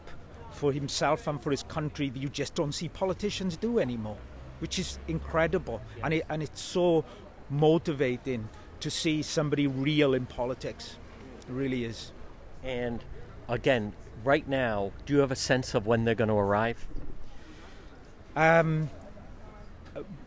for 0.52 0.72
himself 0.72 1.26
and 1.26 1.42
for 1.42 1.50
his 1.50 1.62
country 1.64 2.10
that 2.10 2.18
you 2.18 2.28
just 2.28 2.54
don't 2.54 2.72
see 2.72 2.88
politicians 2.88 3.56
do 3.56 3.78
anymore, 3.78 4.18
which 4.62 4.78
is 4.78 5.00
incredible. 5.08 5.82
And, 6.04 6.14
it, 6.14 6.24
and 6.30 6.40
it's 6.40 6.62
so 6.62 7.04
motivating 7.50 8.48
to 8.78 8.90
see 8.90 9.20
somebody 9.20 9.66
real 9.66 10.14
in 10.14 10.24
politics. 10.24 10.96
It 11.48 11.52
really 11.52 11.84
is. 11.84 12.12
And 12.62 13.02
again, 13.48 13.92
right 14.22 14.46
now, 14.48 14.92
do 15.04 15.14
you 15.14 15.18
have 15.18 15.32
a 15.32 15.36
sense 15.36 15.74
of 15.74 15.88
when 15.88 16.04
they're 16.04 16.14
going 16.14 16.28
to 16.28 16.34
arrive? 16.34 16.86
Um, 18.36 18.88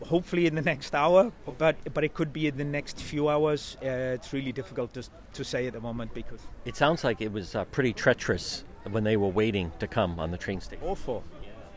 hopefully 0.04 0.48
in 0.48 0.56
the 0.56 0.62
next 0.62 0.94
hour, 0.94 1.32
but 1.58 1.78
but 1.94 2.04
it 2.04 2.14
could 2.14 2.34
be 2.34 2.48
in 2.48 2.58
the 2.58 2.66
next 2.66 3.00
few 3.00 3.30
hours. 3.30 3.78
Uh, 3.82 4.18
it's 4.18 4.34
really 4.34 4.52
difficult 4.52 4.94
to 4.94 5.04
to 5.34 5.44
say 5.44 5.66
at 5.66 5.74
the 5.74 5.80
moment 5.80 6.14
because 6.14 6.42
it 6.66 6.76
sounds 6.76 7.04
like 7.04 7.22
it 7.22 7.32
was 7.32 7.56
uh, 7.56 7.64
pretty 7.66 7.94
treacherous 7.94 8.64
when 8.92 9.04
they 9.04 9.18
were 9.18 9.30
waiting 9.30 9.72
to 9.80 9.88
come 9.88 10.20
on 10.20 10.30
the 10.30 10.38
train 10.38 10.62
station. 10.62 10.86
Awful. 10.86 11.24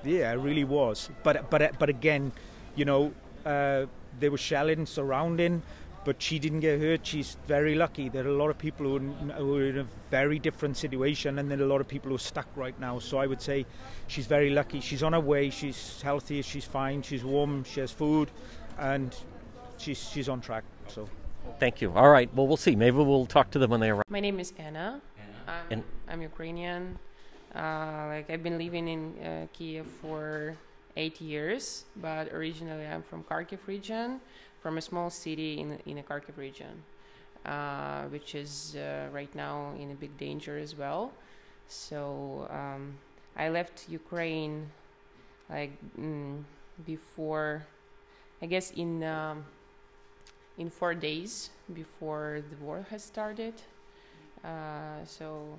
Yeah, 0.05 0.33
it 0.33 0.37
really 0.37 0.65
was. 0.65 1.11
But 1.23 1.51
but 1.51 1.79
but 1.79 1.89
again, 1.89 2.33
you 2.77 2.85
know, 2.85 3.13
uh, 3.45 3.87
they 4.21 4.29
were 4.29 4.39
shelling, 4.39 4.87
surrounding, 4.87 5.63
but 6.05 6.23
she 6.23 6.39
didn't 6.39 6.61
get 6.61 6.81
hurt. 6.81 7.07
She's 7.07 7.37
very 7.47 7.75
lucky. 7.75 8.09
There 8.09 8.25
are 8.25 8.29
a 8.29 8.37
lot 8.37 8.51
of 8.51 8.59
people 8.59 8.87
who 8.87 8.97
are, 8.97 9.35
who 9.35 9.57
are 9.57 9.65
in 9.65 9.79
a 9.79 9.87
very 10.11 10.39
different 10.39 10.77
situation, 10.77 11.39
and 11.39 11.51
then 11.51 11.61
a 11.61 11.67
lot 11.67 11.81
of 11.81 11.89
people 11.89 12.11
who 12.11 12.15
are 12.17 12.19
stuck 12.19 12.47
right 12.57 12.79
now. 12.81 12.99
So 12.99 13.19
I 13.19 13.27
would 13.27 13.43
say 13.43 13.67
she's 14.07 14.27
very 14.27 14.51
lucky. 14.51 14.81
She's 14.81 15.03
on 15.03 15.13
her 15.13 15.21
way. 15.21 15.51
She's 15.51 16.01
healthy. 16.03 16.43
She's 16.43 16.65
fine. 16.65 17.03
She's 17.03 17.25
warm. 17.25 17.65
She 17.65 17.81
has 17.81 17.91
food, 17.91 18.31
and 18.79 19.15
she's 19.79 19.99
she's 20.11 20.29
on 20.29 20.41
track. 20.41 20.65
So. 20.89 21.09
Thank 21.59 21.81
you. 21.81 21.93
All 21.93 22.11
right. 22.11 22.33
Well, 22.35 22.47
we'll 22.47 22.59
see. 22.59 22.77
Maybe 22.77 22.97
we'll 22.99 23.27
talk 23.27 23.51
to 23.53 23.59
them 23.59 23.71
when 23.71 23.81
they 23.81 23.91
arrive. 23.91 24.05
My 24.11 24.21
name 24.21 24.39
is 24.39 24.53
Anna. 24.59 25.01
I'm, 25.47 25.65
and 25.71 25.85
I'm 26.07 26.21
Ukrainian. 26.21 26.99
Uh, 27.59 28.07
like 28.07 28.31
I've 28.31 28.45
been 28.45 28.57
living 28.57 28.87
in 28.87 29.19
uh, 29.19 29.47
Kiev 29.53 29.85
for 30.01 30.55
eight 30.97 31.21
years, 31.21 31.85
but 31.97 32.33
originally 32.33 32.87
I'm 32.87 33.03
from 33.03 33.25
Kharkiv 33.25 33.59
region, 33.67 34.21
from 34.63 34.79
a 34.79 34.81
small 34.81 35.11
city 35.11 35.59
in 35.59 35.77
in 35.85 35.97
the 35.97 36.03
Kharkiv 36.03 36.37
region, 36.37 36.85
uh, 37.45 38.05
which 38.15 38.37
is 38.37 38.77
uh, 38.77 39.09
right 39.11 39.35
now 39.35 39.75
in 39.77 39.91
a 39.91 39.95
big 39.95 40.17
danger 40.19 40.57
as 40.57 40.77
well. 40.77 41.11
So 41.67 42.47
um, 42.51 42.95
I 43.37 43.49
left 43.49 43.89
Ukraine 43.89 44.71
like 45.51 45.73
mm, 45.99 46.45
before, 46.87 47.67
I 48.41 48.47
guess 48.47 48.71
in 48.71 49.03
um, 49.03 49.45
in 50.59 50.71
four 50.71 50.95
days 50.95 51.51
before 51.75 52.41
the 52.51 52.57
war 52.65 52.87
has 52.91 53.03
started. 53.03 53.55
Uh, 54.45 55.03
so 55.05 55.59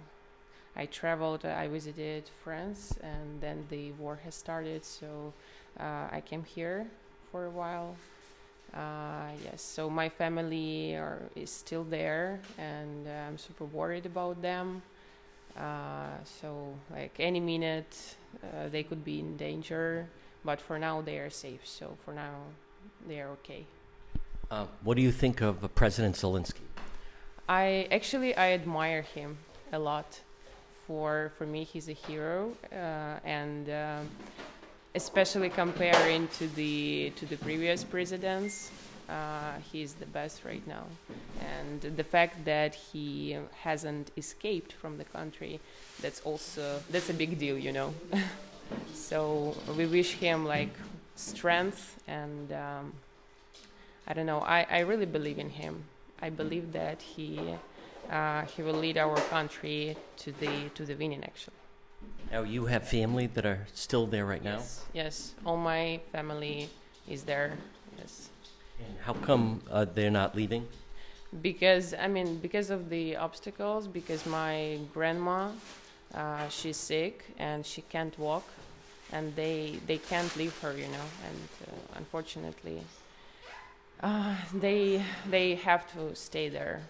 I 0.80 0.86
traveled, 0.86 1.43
I 1.43 1.67
visited 1.67 2.23
France, 2.41 2.97
and 3.03 3.41
then 3.41 3.65
the 3.69 3.91
war 3.93 4.17
has 4.23 4.34
started. 4.34 4.86
So 4.86 5.34
uh, 5.77 6.07
I 6.17 6.21
came 6.25 6.45
here 6.45 6.88
for 7.32 7.45
a 7.45 7.49
while. 7.49 7.97
Uh, 8.73 9.32
yes, 9.43 9.61
so 9.61 9.89
my 9.89 10.07
family 10.07 10.95
are, 10.95 11.21
is 11.36 11.49
still 11.49 11.84
there, 11.84 12.39
and 12.57 13.07
I'm 13.07 13.38
super 13.38 13.65
worried 13.65 14.05
about 14.05 14.41
them. 14.41 14.82
Uh, 15.57 16.15
so, 16.23 16.73
like 16.91 17.15
any 17.19 17.41
minute, 17.41 18.15
uh, 18.43 18.69
they 18.69 18.84
could 18.84 19.03
be 19.03 19.19
in 19.19 19.36
danger, 19.36 20.07
but 20.45 20.61
for 20.61 20.80
now 20.80 21.01
they 21.01 21.17
are 21.17 21.30
safe. 21.30 21.67
So 21.67 21.97
for 22.05 22.13
now, 22.13 22.36
they 23.05 23.19
are 23.19 23.32
okay. 23.39 23.65
Uh, 24.49 24.65
what 24.84 24.95
do 24.95 25.01
you 25.01 25.11
think 25.11 25.41
of 25.41 25.75
President 25.75 26.15
Zelensky? 26.15 26.67
I 27.49 27.88
actually 27.91 28.34
I 28.36 28.53
admire 28.53 29.01
him 29.01 29.39
a 29.73 29.80
lot. 29.80 30.21
For 30.89 31.31
for 31.37 31.45
me, 31.45 31.65
he's 31.65 31.87
a 31.87 31.93
hero, 31.93 32.51
uh, 32.71 33.19
and 33.23 33.69
um, 33.69 34.09
especially 34.95 35.49
comparing 35.49 36.27
to 36.39 36.47
the 36.47 37.13
to 37.17 37.27
the 37.27 37.37
previous 37.37 37.83
presidents, 37.83 38.71
uh, 39.07 39.53
he's 39.71 39.93
the 39.93 40.07
best 40.07 40.43
right 40.43 40.65
now. 40.67 40.85
And 41.39 41.95
the 41.95 42.03
fact 42.03 42.43
that 42.45 42.73
he 42.73 43.37
hasn't 43.61 44.09
escaped 44.17 44.73
from 44.73 44.97
the 44.97 45.03
country, 45.03 45.59
that's 46.01 46.21
also 46.21 46.81
that's 46.89 47.11
a 47.11 47.13
big 47.13 47.37
deal, 47.37 47.55
you 47.55 47.71
know. 47.71 47.93
so 48.95 49.55
we 49.77 49.85
wish 49.85 50.13
him 50.13 50.43
like 50.43 50.73
strength 51.15 52.01
and. 52.07 52.51
Um, 52.51 52.93
I 54.07 54.13
don't 54.13 54.25
know. 54.25 54.39
I, 54.39 54.65
I 54.71 54.79
really 54.79 55.05
believe 55.05 55.37
in 55.37 55.51
him. 55.51 55.83
I 56.19 56.31
believe 56.31 56.73
that 56.73 56.99
he 56.99 57.39
uh, 58.10 58.43
he 58.43 58.62
will 58.62 58.74
lead 58.74 58.97
our 58.97 59.18
country 59.30 59.95
to 60.18 60.32
the 60.34 60.70
to 60.76 60.86
the 60.86 60.95
winning. 60.95 61.24
Actually. 61.24 61.55
Now 62.32 62.43
you 62.43 62.66
have 62.66 62.88
family 62.88 63.28
that 63.28 63.45
are 63.45 63.68
still 63.74 64.05
there 64.07 64.26
right 64.26 64.43
now. 64.43 64.57
Yes. 64.57 64.86
Yes. 64.93 65.36
All 65.45 65.57
my 65.57 65.99
family 66.12 66.70
is 67.07 67.24
there. 67.24 67.53
Yes. 67.97 68.30
And 68.80 68.97
how 69.01 69.14
come 69.14 69.62
uh, 69.72 69.86
they're 69.86 70.12
not 70.12 70.36
leaving? 70.36 70.68
Because 71.41 71.93
I 71.93 72.07
mean, 72.07 72.38
because 72.39 72.70
of 72.70 72.89
the 72.89 73.16
obstacles. 73.18 73.88
Because 73.88 74.26
my 74.26 74.80
grandma, 74.93 75.51
uh, 76.14 76.47
she's 76.49 76.78
sick 76.78 77.26
and 77.38 77.66
she 77.66 77.82
can't 77.82 78.18
walk, 78.18 78.47
and 79.12 79.36
they 79.36 79.80
they 79.88 79.97
can't 79.97 80.36
leave 80.38 80.57
her. 80.62 80.74
You 80.74 80.88
know, 80.88 81.07
and 81.28 81.49
uh, 81.68 81.97
unfortunately 81.97 82.82
uh, 84.01 84.36
they 84.53 85.03
they 85.30 85.55
have 85.55 85.91
to 85.93 86.16
stay 86.16 86.49
there. 86.49 86.82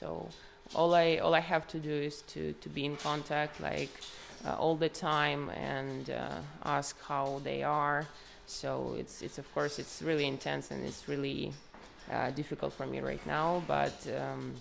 So 0.00 0.28
all 0.74 0.94
I 0.94 1.18
all 1.18 1.34
I 1.34 1.40
have 1.40 1.66
to 1.68 1.78
do 1.78 1.92
is 1.92 2.22
to 2.32 2.54
to 2.54 2.68
be 2.70 2.84
in 2.84 2.96
contact 2.96 3.60
like 3.60 3.90
uh, 4.46 4.54
all 4.54 4.76
the 4.76 4.88
time 4.88 5.50
and 5.50 6.08
uh, 6.08 6.38
ask 6.64 6.96
how 7.02 7.40
they 7.44 7.62
are. 7.62 8.06
So 8.46 8.96
it's 8.98 9.20
it's 9.20 9.38
of 9.38 9.46
course 9.54 9.78
it's 9.78 10.00
really 10.00 10.26
intense 10.26 10.70
and 10.70 10.84
it's 10.84 11.06
really 11.06 11.52
uh, 12.10 12.30
difficult 12.30 12.72
for 12.72 12.86
me 12.86 13.00
right 13.00 13.24
now. 13.26 13.62
But 13.66 13.94
um, 14.18 14.54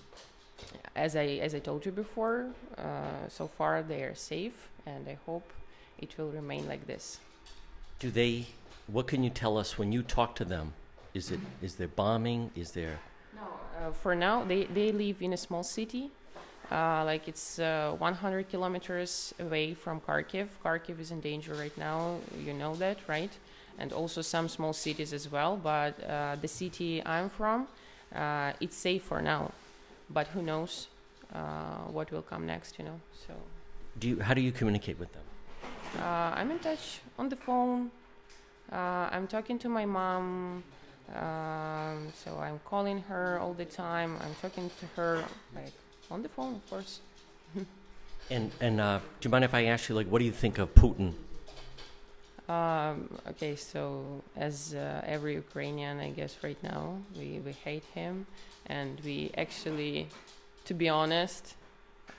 as 0.96 1.16
I 1.16 1.40
as 1.42 1.56
I 1.56 1.60
told 1.60 1.86
you 1.86 1.94
before, 1.94 2.48
uh, 2.78 3.30
so 3.30 3.48
far 3.48 3.82
they 3.82 4.04
are 4.04 4.16
safe, 4.16 4.70
and 4.86 5.08
I 5.08 5.18
hope 5.26 5.48
it 6.00 6.18
will 6.18 6.32
remain 6.32 6.68
like 6.68 6.86
this. 6.86 7.20
Do 8.00 8.12
they? 8.12 8.48
What 8.88 9.08
can 9.08 9.24
you 9.24 9.30
tell 9.30 9.58
us 9.58 9.78
when 9.78 9.92
you 9.92 10.02
talk 10.04 10.36
to 10.36 10.46
them? 10.46 10.74
Is 11.14 11.32
it 11.32 11.40
is 11.62 11.76
there 11.76 11.88
bombing? 11.88 12.52
Is 12.56 12.72
there? 12.72 13.00
No. 13.36 13.42
Uh, 13.42 13.92
for 13.92 14.16
now, 14.16 14.44
they 14.44 14.66
they 14.66 14.92
live 14.92 15.22
in 15.22 15.34
a 15.34 15.38
small 15.38 15.64
city. 15.64 16.12
Uh, 16.72 17.04
like 17.04 17.28
it's 17.28 17.58
uh, 17.58 17.96
100 17.98 18.48
kilometers 18.48 19.34
away 19.40 19.74
from 19.74 20.00
Kharkiv. 20.02 20.48
Kharkiv 20.64 21.00
is 21.00 21.10
in 21.10 21.20
danger 21.20 21.56
right 21.56 21.76
now. 21.78 22.18
You 22.38 22.54
know 22.54 22.76
that, 22.76 22.98
right? 23.08 23.32
And 23.80 23.92
also 23.92 24.22
some 24.22 24.48
small 24.48 24.74
cities 24.74 25.12
as 25.12 25.32
well. 25.32 25.58
But 25.58 25.96
uh, 26.04 26.36
the 26.40 26.48
city 26.48 27.04
I'm 27.06 27.30
from, 27.30 27.68
uh, 28.14 28.54
it's 28.60 28.76
safe 28.78 29.02
for 29.04 29.20
now. 29.20 29.52
But 30.12 30.28
who 30.28 30.44
knows 30.44 30.90
uh, 31.34 31.90
what 31.92 32.12
will 32.12 32.22
come 32.22 32.46
next? 32.46 32.78
You 32.78 32.86
know. 32.86 33.00
So. 33.28 33.34
Do 33.98 34.08
you? 34.10 34.20
How 34.20 34.36
do 34.36 34.42
you 34.42 34.52
communicate 34.52 35.00
with 35.00 35.12
them? 35.14 35.24
I'm 36.02 36.52
in 36.52 36.60
touch 36.60 37.02
on 37.18 37.30
the 37.30 37.36
phone. 37.36 37.90
I'm 38.72 39.26
talking 39.26 39.58
to 39.60 39.70
my 39.70 39.86
mom. 39.86 40.64
Um, 41.16 42.14
so 42.24 42.38
I'm 42.40 42.60
calling 42.66 43.02
her 43.04 43.40
all 43.40 43.54
the 43.54 43.66
time. 43.66 44.18
I'm 44.22 44.36
talking 44.42 44.70
to 44.80 44.86
her 44.96 45.24
like 45.56 45.74
on 46.12 46.22
the 46.22 46.30
phone, 46.30 46.56
of 46.56 46.70
course. 46.70 47.00
and 48.30 48.52
and 48.62 48.80
uh, 48.80 49.00
do 49.20 49.28
you 49.28 49.32
mind 49.32 49.44
if 49.44 49.54
I 49.54 49.66
ask 49.66 49.90
you 49.90 49.96
like, 49.96 50.08
what 50.08 50.20
do 50.20 50.26
you 50.26 50.32
think 50.32 50.60
of 50.60 50.74
Putin? 50.76 51.14
Um, 52.50 53.08
okay, 53.30 53.56
so 53.56 54.24
as 54.36 54.74
uh, 54.74 55.02
every 55.06 55.36
Ukrainian, 55.36 56.00
I 56.00 56.10
guess 56.10 56.36
right 56.44 56.58
now 56.64 56.98
we, 57.16 57.40
we 57.46 57.52
hate 57.52 57.84
him, 57.94 58.26
and 58.66 59.00
we 59.06 59.30
actually, 59.38 60.08
to 60.66 60.74
be 60.74 60.90
honest, 60.90 61.54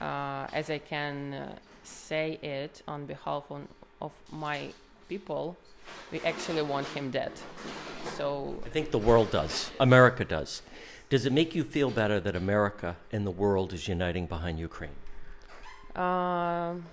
uh, 0.00 0.46
as 0.52 0.70
I 0.70 0.78
can 0.78 1.34
uh, 1.34 1.56
say 1.82 2.38
it 2.42 2.80
on 2.86 3.06
behalf 3.06 3.50
on, 3.50 3.66
of 4.00 4.12
my 4.30 4.68
people, 5.08 5.56
we 6.12 6.20
actually 6.20 6.62
want 6.62 6.86
him 6.88 7.10
dead. 7.10 7.32
So 8.16 8.60
I 8.64 8.68
think 8.68 8.90
the 8.90 8.98
world 8.98 9.30
does. 9.30 9.70
America 9.78 10.24
does. 10.24 10.62
Does 11.08 11.26
it 11.26 11.32
make 11.32 11.54
you 11.54 11.64
feel 11.64 11.90
better 11.90 12.20
that 12.20 12.36
America 12.36 12.96
and 13.12 13.26
the 13.26 13.30
world 13.30 13.72
is 13.72 13.88
uniting 13.88 14.26
behind 14.26 14.58
Ukraine? 14.58 14.96
Um, 15.96 16.84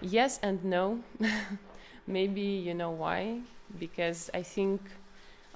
Yes 0.00 0.40
and 0.42 0.64
no. 0.64 1.00
Maybe 2.06 2.40
you 2.40 2.74
know 2.74 2.90
why? 2.90 3.40
Because 3.78 4.30
I 4.32 4.42
think 4.42 4.80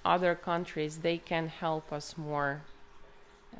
other 0.04 0.34
countries 0.34 0.98
they 0.98 1.18
can 1.18 1.48
help 1.48 1.92
us 1.92 2.16
more. 2.16 2.62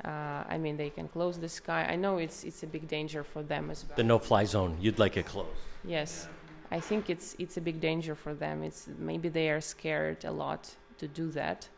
Uh, 0.03 0.43
I 0.47 0.57
mean, 0.57 0.77
they 0.77 0.89
can 0.89 1.07
close 1.07 1.39
the 1.39 1.49
sky. 1.49 1.85
I 1.89 1.95
know 1.95 2.17
it's 2.17 2.43
it's 2.43 2.63
a 2.63 2.67
big 2.67 2.87
danger 2.87 3.23
for 3.23 3.41
them 3.41 3.71
as 3.71 3.85
well. 3.87 3.95
The 3.95 4.03
no-fly 4.03 4.45
zone. 4.45 4.77
You'd 4.79 4.99
like 4.99 5.17
it 5.17 5.25
closed. 5.25 5.49
Yes, 5.83 6.27
I 6.71 6.79
think 6.79 7.09
it's 7.09 7.35
it's 7.39 7.57
a 7.57 7.61
big 7.61 7.79
danger 7.79 8.15
for 8.15 8.33
them. 8.33 8.63
It's 8.63 8.87
maybe 8.97 9.29
they 9.29 9.49
are 9.49 9.61
scared 9.61 10.25
a 10.25 10.31
lot 10.31 10.75
to 10.97 11.07
do 11.07 11.29
that 11.31 11.69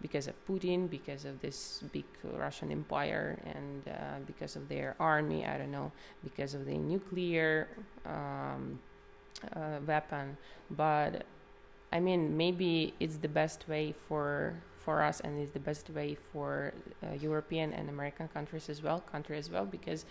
because 0.00 0.28
of 0.28 0.34
Putin, 0.46 0.88
because 0.88 1.24
of 1.24 1.40
this 1.40 1.82
big 1.92 2.04
Russian 2.22 2.70
empire, 2.70 3.38
and 3.44 3.88
uh, 3.88 3.92
because 4.26 4.54
of 4.56 4.68
their 4.68 4.94
army. 5.00 5.44
I 5.46 5.58
don't 5.58 5.72
know, 5.72 5.92
because 6.22 6.54
of 6.54 6.66
the 6.66 6.76
nuclear 6.78 7.68
um, 8.06 8.78
uh, 9.56 9.78
weapon. 9.86 10.36
But 10.70 11.24
I 11.92 12.00
mean, 12.00 12.36
maybe 12.36 12.94
it's 13.00 13.16
the 13.16 13.28
best 13.28 13.68
way 13.68 13.94
for 14.08 14.54
for 14.78 15.02
us, 15.02 15.20
and 15.20 15.40
it's 15.40 15.52
the 15.52 15.60
best 15.60 15.90
way 15.90 16.16
for 16.32 16.72
uh, 17.02 17.14
European 17.14 17.72
and 17.72 17.88
American 17.88 18.28
countries 18.28 18.68
as 18.68 18.82
well, 18.82 19.00
country 19.00 19.36
as 19.38 19.50
well, 19.50 19.66
because 19.66 20.04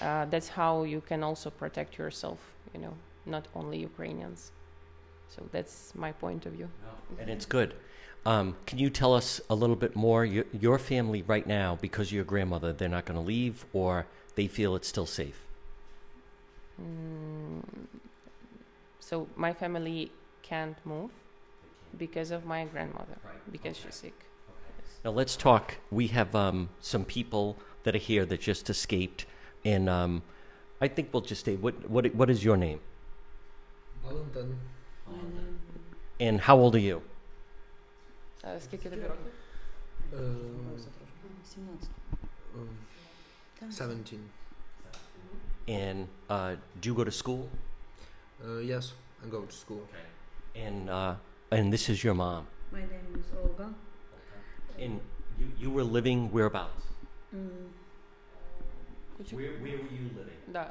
uh, 0.00 0.24
that's 0.26 0.48
how 0.48 0.84
you 0.84 1.00
can 1.00 1.22
also 1.22 1.50
protect 1.50 1.98
yourself. 1.98 2.38
You 2.74 2.80
know, 2.80 2.94
not 3.26 3.48
only 3.54 3.78
Ukrainians. 3.78 4.52
So 5.28 5.42
that's 5.52 5.94
my 5.94 6.12
point 6.12 6.46
of 6.46 6.52
view. 6.52 6.68
And 7.18 7.28
it's 7.28 7.46
good. 7.46 7.74
Um, 8.24 8.56
can 8.66 8.78
you 8.78 8.90
tell 8.90 9.14
us 9.14 9.40
a 9.48 9.54
little 9.54 9.76
bit 9.76 9.94
more? 9.94 10.24
Your, 10.24 10.44
your 10.52 10.78
family 10.78 11.22
right 11.22 11.46
now, 11.46 11.78
because 11.80 12.08
of 12.08 12.12
your 12.12 12.24
grandmother, 12.24 12.72
they're 12.72 12.88
not 12.88 13.04
going 13.04 13.18
to 13.18 13.24
leave, 13.24 13.66
or 13.72 14.06
they 14.34 14.48
feel 14.48 14.74
it's 14.74 14.88
still 14.88 15.06
safe. 15.06 15.46
Mm, 16.80 17.62
so 19.00 19.28
my 19.36 19.52
family 19.52 20.10
can't 20.42 20.76
move 20.84 21.10
because 21.96 22.30
of 22.30 22.44
my 22.44 22.64
grandmother 22.64 23.16
because 23.50 23.76
she's 23.76 23.94
sick. 23.94 24.14
Now 25.04 25.12
let's 25.12 25.36
talk. 25.36 25.76
We 25.90 26.08
have 26.08 26.34
um, 26.34 26.70
some 26.80 27.04
people 27.04 27.56
that 27.84 27.94
are 27.94 27.98
here 27.98 28.26
that 28.26 28.40
just 28.40 28.68
escaped, 28.68 29.24
and 29.64 29.88
um, 29.88 30.22
I 30.80 30.88
think 30.88 31.10
we'll 31.12 31.22
just 31.22 31.42
stay. 31.42 31.54
What 31.54 31.88
what 31.88 32.12
what 32.14 32.28
is 32.28 32.44
your 32.44 32.56
name? 32.56 32.80
Valentin. 34.05 34.55
And 36.19 36.39
how 36.39 36.57
old 36.57 36.75
are 36.75 36.79
you? 36.91 37.01
Uh, 38.43 38.59
скільки 38.59 38.89
тобі 38.89 39.01
років? 39.01 39.31
Um, 40.13 40.19
um, 42.55 43.71
17. 43.71 44.19
And 45.67 46.07
uh, 46.29 46.55
do 46.81 46.89
you 46.89 46.95
go 46.95 47.03
to 47.05 47.11
school? 47.11 47.49
Uh, 48.43 48.59
yes, 48.73 48.93
I 49.23 49.29
go 49.29 49.41
to 49.41 49.51
school. 49.63 49.83
And 50.55 50.89
uh, 50.89 51.15
and 51.51 51.71
this 51.73 51.89
is 51.89 52.03
your 52.03 52.15
mom. 52.15 52.43
My 52.71 52.79
name 52.81 53.07
is 53.19 53.27
Olga. 53.43 53.67
And 54.83 54.99
you, 55.39 55.47
you 55.63 55.69
were 55.75 55.83
living 55.97 56.19
whereabouts? 56.31 56.83
Mm, 57.35 57.67
Кучу- 59.17 59.35
Where 59.37 59.53
where 59.63 59.77
were 59.83 59.93
you 59.99 60.07
living? 60.19 60.39
Да, 60.47 60.63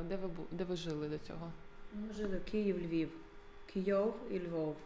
е, 0.00 0.04
де 0.08 0.16
ви 0.16 0.28
бу- 0.28 0.46
де 0.50 0.64
ви 0.64 0.76
жили 0.76 1.08
до 1.08 1.18
цього? 1.18 1.52
ну, 1.94 2.06
Ми 2.06 2.12
жили 2.12 2.40
Київ, 2.40 2.78
Львів. 2.78 3.10
Київ 3.66 4.14
і 4.30 4.38
Львов. 4.40 4.76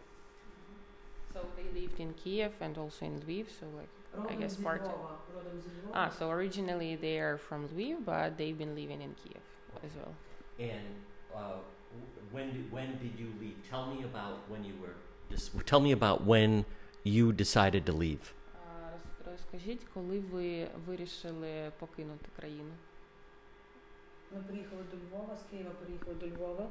So 1.34 1.40
they 1.56 1.68
lived 1.78 2.00
in 2.00 2.12
Kiev 2.24 2.50
and 2.60 2.74
also 2.78 3.02
in 3.08 3.14
Lviv, 3.24 3.44
so 3.60 3.64
like 3.78 3.92
Родом 4.16 4.36
guess 4.42 4.48
зі 4.48 4.62
part 4.64 4.80
of- 4.82 4.88
Львова. 4.88 5.18
Родом 5.34 5.60
зі 5.60 5.68
Львова. 5.68 5.98
ah, 6.00 6.10
so 6.18 6.24
originally 6.38 6.96
they 7.04 7.16
are 7.26 7.38
from 7.48 7.68
Lviv, 7.68 7.96
but 8.04 8.36
they've 8.38 8.58
been 8.64 8.74
living 8.74 9.00
in 9.06 9.12
Kiev 9.22 9.42
as 9.86 9.92
well. 10.00 10.14
And 10.70 10.90
uh, 11.34 11.58
when 12.34 12.46
did, 12.54 12.64
when 12.76 12.88
did 13.02 13.14
you 13.22 13.28
leave? 13.42 13.58
Tell 13.72 13.84
me 13.94 13.98
about 14.12 14.36
when 14.52 14.62
you 14.70 14.74
were. 14.82 14.94
Just 15.34 15.46
tell 15.72 15.80
me 15.88 15.92
about 16.00 16.18
when 16.32 16.50
you 17.16 17.24
decided 17.44 17.82
to 17.90 17.92
leave. 18.04 18.24
А, 18.54 18.90
роз- 18.90 19.30
Розкажіть, 19.30 19.84
коли 19.94 20.18
ви 20.20 20.68
вирішили 20.86 21.72
покинути 21.78 22.26
країну? 22.36 22.72
Ми 24.34 24.42
приїхали 24.42 24.82
до 24.90 24.96
Львова, 24.96 25.36
з 25.36 25.42
Києва 25.50 25.70
приїхали 25.70 26.14
до 26.14 26.26
Львова 26.26 26.68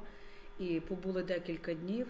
І 0.58 0.80
побули 0.80 1.22
декілька 1.22 1.74
днів. 1.74 2.06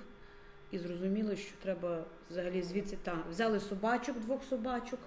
І 0.71 0.79
зрозуміли, 0.79 1.37
що 1.37 1.53
треба 1.63 2.05
взагалі 2.31 2.63
звідси 2.63 2.97
там. 3.03 3.23
Взяли 3.31 3.61
собачок, 3.61 4.21
двох 4.21 4.45
собачок, 4.45 5.01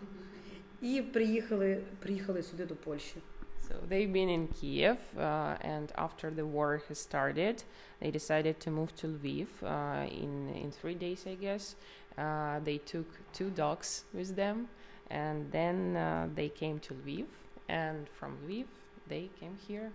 і 0.82 1.02
приїхали, 1.02 1.82
приїхали 2.00 2.44
сюди 2.44 2.66
до 2.66 2.76
Польщі. 2.76 3.16
So 3.70 3.76
they've 3.90 4.14
been 4.14 4.30
in 4.30 4.48
Kiev, 4.48 4.98
uh, 5.18 5.58
and 5.74 5.92
after 5.96 6.32
the 6.32 6.46
war 6.46 6.82
has 6.88 7.00
started, 7.10 7.64
they 8.02 8.12
decided 8.12 8.56
to 8.66 8.72
move 8.72 8.92
to 9.02 9.06
Lviv. 9.08 9.48
Uh, 9.62 10.24
in 10.24 10.34
in 10.64 10.72
three 10.80 10.98
days, 11.06 11.22
I 11.34 11.36
guess, 11.46 11.76
uh, 12.18 12.60
they 12.68 12.78
took 12.94 13.08
two 13.38 13.50
dogs 13.64 13.90
with 14.18 14.36
them, 14.42 14.58
and 15.24 15.38
then 15.52 15.78
uh, 15.98 16.30
they 16.40 16.50
came 16.62 16.78
to 16.88 16.92
Lviv, 16.94 17.28
and 17.84 18.00
from 18.18 18.32
Lviv 18.46 18.68
they 19.10 19.30
came 19.40 19.56
here. 19.68 19.92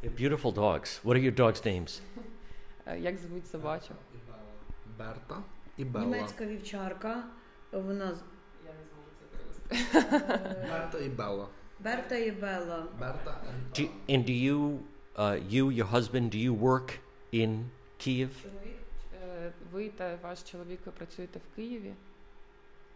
They're 0.00 0.18
beautiful 0.24 0.52
dogs. 0.52 1.00
What 1.02 1.16
are 1.16 1.24
your 1.28 1.36
dogs' 1.44 1.64
names? 1.64 2.00
Uh, 2.86 2.96
як 3.00 3.18
звуть 3.18 3.46
собачок? 3.48 3.96
Берта 4.98 5.36
і 5.76 5.84
Белла. 5.84 6.06
Німецька 6.06 6.46
вівчарка. 6.46 7.24
Вона 7.72 8.14
з- 8.14 8.24
Я 8.66 8.72
не 8.72 8.84
зможу 8.92 9.10
це 9.18 9.24
перевести. 9.36 9.98
е, 10.48 10.68
Берта 10.70 10.98
і 10.98 11.08
Белла. 11.08 11.48
Берта 11.80 12.16
і 12.16 12.30
Белла. 12.30 12.86
Берта 13.00 13.40
і 13.76 13.80
Do 13.80 13.88
and 14.08 14.24
do 14.24 14.30
you, 14.52 14.78
uh, 15.16 15.50
you, 15.54 15.64
your 15.82 15.90
husband, 15.92 16.30
do 16.34 16.50
you 16.50 16.60
work 16.60 16.98
in 17.32 17.64
Kiev? 18.00 18.28
Чоловік. 18.42 18.76
Е, 19.24 19.52
Ви 19.72 19.88
та 19.88 20.18
ваш 20.22 20.42
чоловік 20.42 20.80
ви 20.86 20.92
працюєте 20.92 21.38
в 21.38 21.56
Києві. 21.56 21.94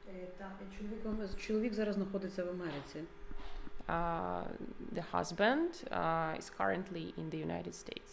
Е, 0.09 0.27
та, 0.39 0.51
і 0.63 0.77
чоловік, 0.79 1.37
чоловік 1.39 1.75
зараз 1.75 1.95
знаходиться 1.95 2.45
в 2.45 2.49
Америці. 2.49 3.03
Uh, 3.89 4.43
the 4.95 5.05
husband 5.13 5.71
uh, 5.91 6.39
is 6.41 6.51
currently 6.59 7.05
in 7.21 7.31
the 7.31 7.39
United 7.47 7.75
States. 7.85 8.13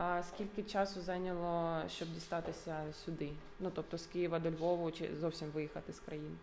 А 0.00 0.22
скільки 0.22 0.62
часу 0.62 1.00
зайняло, 1.00 1.82
щоб 1.88 2.08
дістатися 2.08 2.76
сюди? 3.04 3.30
Ну 3.60 3.70
тобто 3.74 3.98
з 3.98 4.06
Києва 4.06 4.38
до 4.38 4.50
Львову 4.50 4.90
чи 4.90 5.10
зовсім 5.20 5.48
виїхати 5.48 5.92
з 5.92 6.00
країни? 6.00 6.36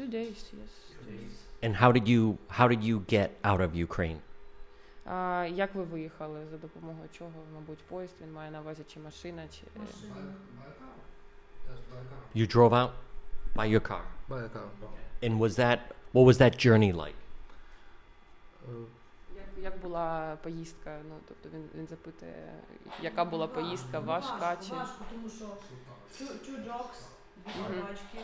Two 0.00 0.10
days, 0.10 0.40
yes. 0.54 0.72
And 1.62 1.74
how 1.82 1.92
did 1.92 2.08
you 2.08 2.36
how 2.58 2.66
did 2.68 2.82
you 2.82 2.96
get 3.14 3.28
out 3.42 3.60
of 3.60 3.86
Ukraine? 3.86 4.18
А, 5.04 5.46
як 5.54 5.74
ви 5.74 5.82
виїхали? 5.82 6.46
За 6.50 6.56
допомогою 6.56 7.08
чого? 7.12 7.32
Мабуть, 7.54 7.78
поїзд 7.78 8.14
він 8.22 8.32
має 8.32 8.50
на 8.50 8.60
увазі 8.60 8.82
чи 8.88 9.00
машина, 9.00 9.42
чи 9.48 9.80
Машина. 9.80 10.34
You 12.34 12.56
drove 12.56 12.72
out 12.72 12.90
by 13.56 13.66
your 13.74 13.88
car. 13.90 14.02
By 14.28 14.44
a 14.44 14.48
car. 14.48 14.68
And 15.22 15.38
was 15.38 15.56
that 15.56 15.78
what 16.12 16.24
was 16.24 16.38
that 16.38 16.56
journey 16.66 16.92
like? 16.92 17.18
Uh, 18.68 18.86
Як, 19.61 19.63
як 19.63 19.79
була 19.81 20.37
поїздка? 20.43 20.99
Ну 21.09 21.15
тобто 21.27 21.49
він, 21.57 21.69
він 21.75 21.87
запитує, 21.87 22.53
яка 23.01 23.25
була 23.25 23.47
поїздка 23.47 23.99
важка 23.99 24.37
важко, 24.37 24.65
чи 24.65 24.73
важко, 24.73 25.05
тому 25.11 25.29
що 25.29 25.45
two, 25.45 26.27
two 26.31 26.65
dogs, 26.65 26.99
дві 27.45 27.51
Мгм. 27.61 27.73
собачки, 27.75 28.19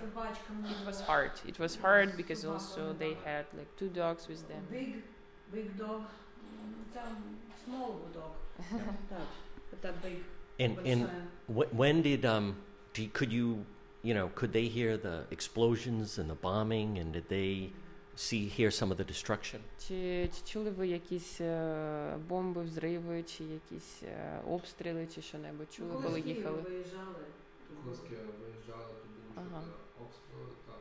собачка 0.00 0.52
it 0.52 0.86
was 0.90 1.06
hard. 1.06 1.32
It 1.48 1.58
was 1.60 1.82
hard 1.82 2.16
because 2.16 2.44
also 2.44 2.92
they 2.98 3.14
had 3.26 3.44
like 3.58 3.70
two 3.80 3.88
dogs 4.02 4.28
with 4.30 4.42
them. 4.50 4.62
Big, 4.72 4.94
big 5.54 5.76
dog, 5.78 6.00
м, 6.00 6.74
там 6.92 7.16
small 7.66 7.92
dog. 8.14 8.32
так, 9.08 9.26
це 9.82 9.88
big. 10.08 10.18
And 10.58 10.76
and 10.76 10.76
большая. 10.76 11.26
wh- 11.48 11.74
when 11.76 12.02
did 12.02 12.24
um 12.24 12.54
do 12.94 13.02
you, 13.02 13.10
could 13.18 13.32
you 13.32 13.48
you 14.08 14.14
know 14.18 14.28
could 14.38 14.52
they 14.52 14.68
hear 14.78 14.90
the 15.08 15.16
explosions 15.36 16.08
and 16.18 16.26
the 16.34 16.40
bombing 16.48 16.90
and 17.00 17.08
did 17.16 17.26
they 17.36 17.70
see 18.16 18.48
hear 18.58 18.70
some 18.70 18.90
of 18.92 18.96
the 18.96 19.04
destruction? 19.04 19.60
Чи, 19.88 20.28
чи 20.34 20.52
чули 20.52 20.70
ви 20.70 20.88
якісь 20.88 21.40
е, 21.40 22.16
бомби, 22.28 22.62
взриви, 22.62 23.22
чи 23.22 23.44
якісь 23.44 24.02
е, 24.02 24.40
обстріли, 24.46 25.06
чи 25.14 25.22
що-небудь 25.22 25.72
чули, 25.72 25.88
Ну, 25.94 26.02
коли 26.02 26.06
коли 26.08 26.20
з 26.20 26.24
Києва 26.24 26.38
їхали? 26.38 26.60
виїжджали, 26.62 27.24
то 27.68 27.74
коли 27.84 27.94
з 27.94 27.98
було 27.98 28.08
Києва 28.10 28.32
виїжджали, 28.42 28.84
то 29.02 29.08
були 29.34 29.48
Ага. 29.52 29.62
uh, 29.62 30.02
обстріли, 30.04 30.46
так. 30.66 30.76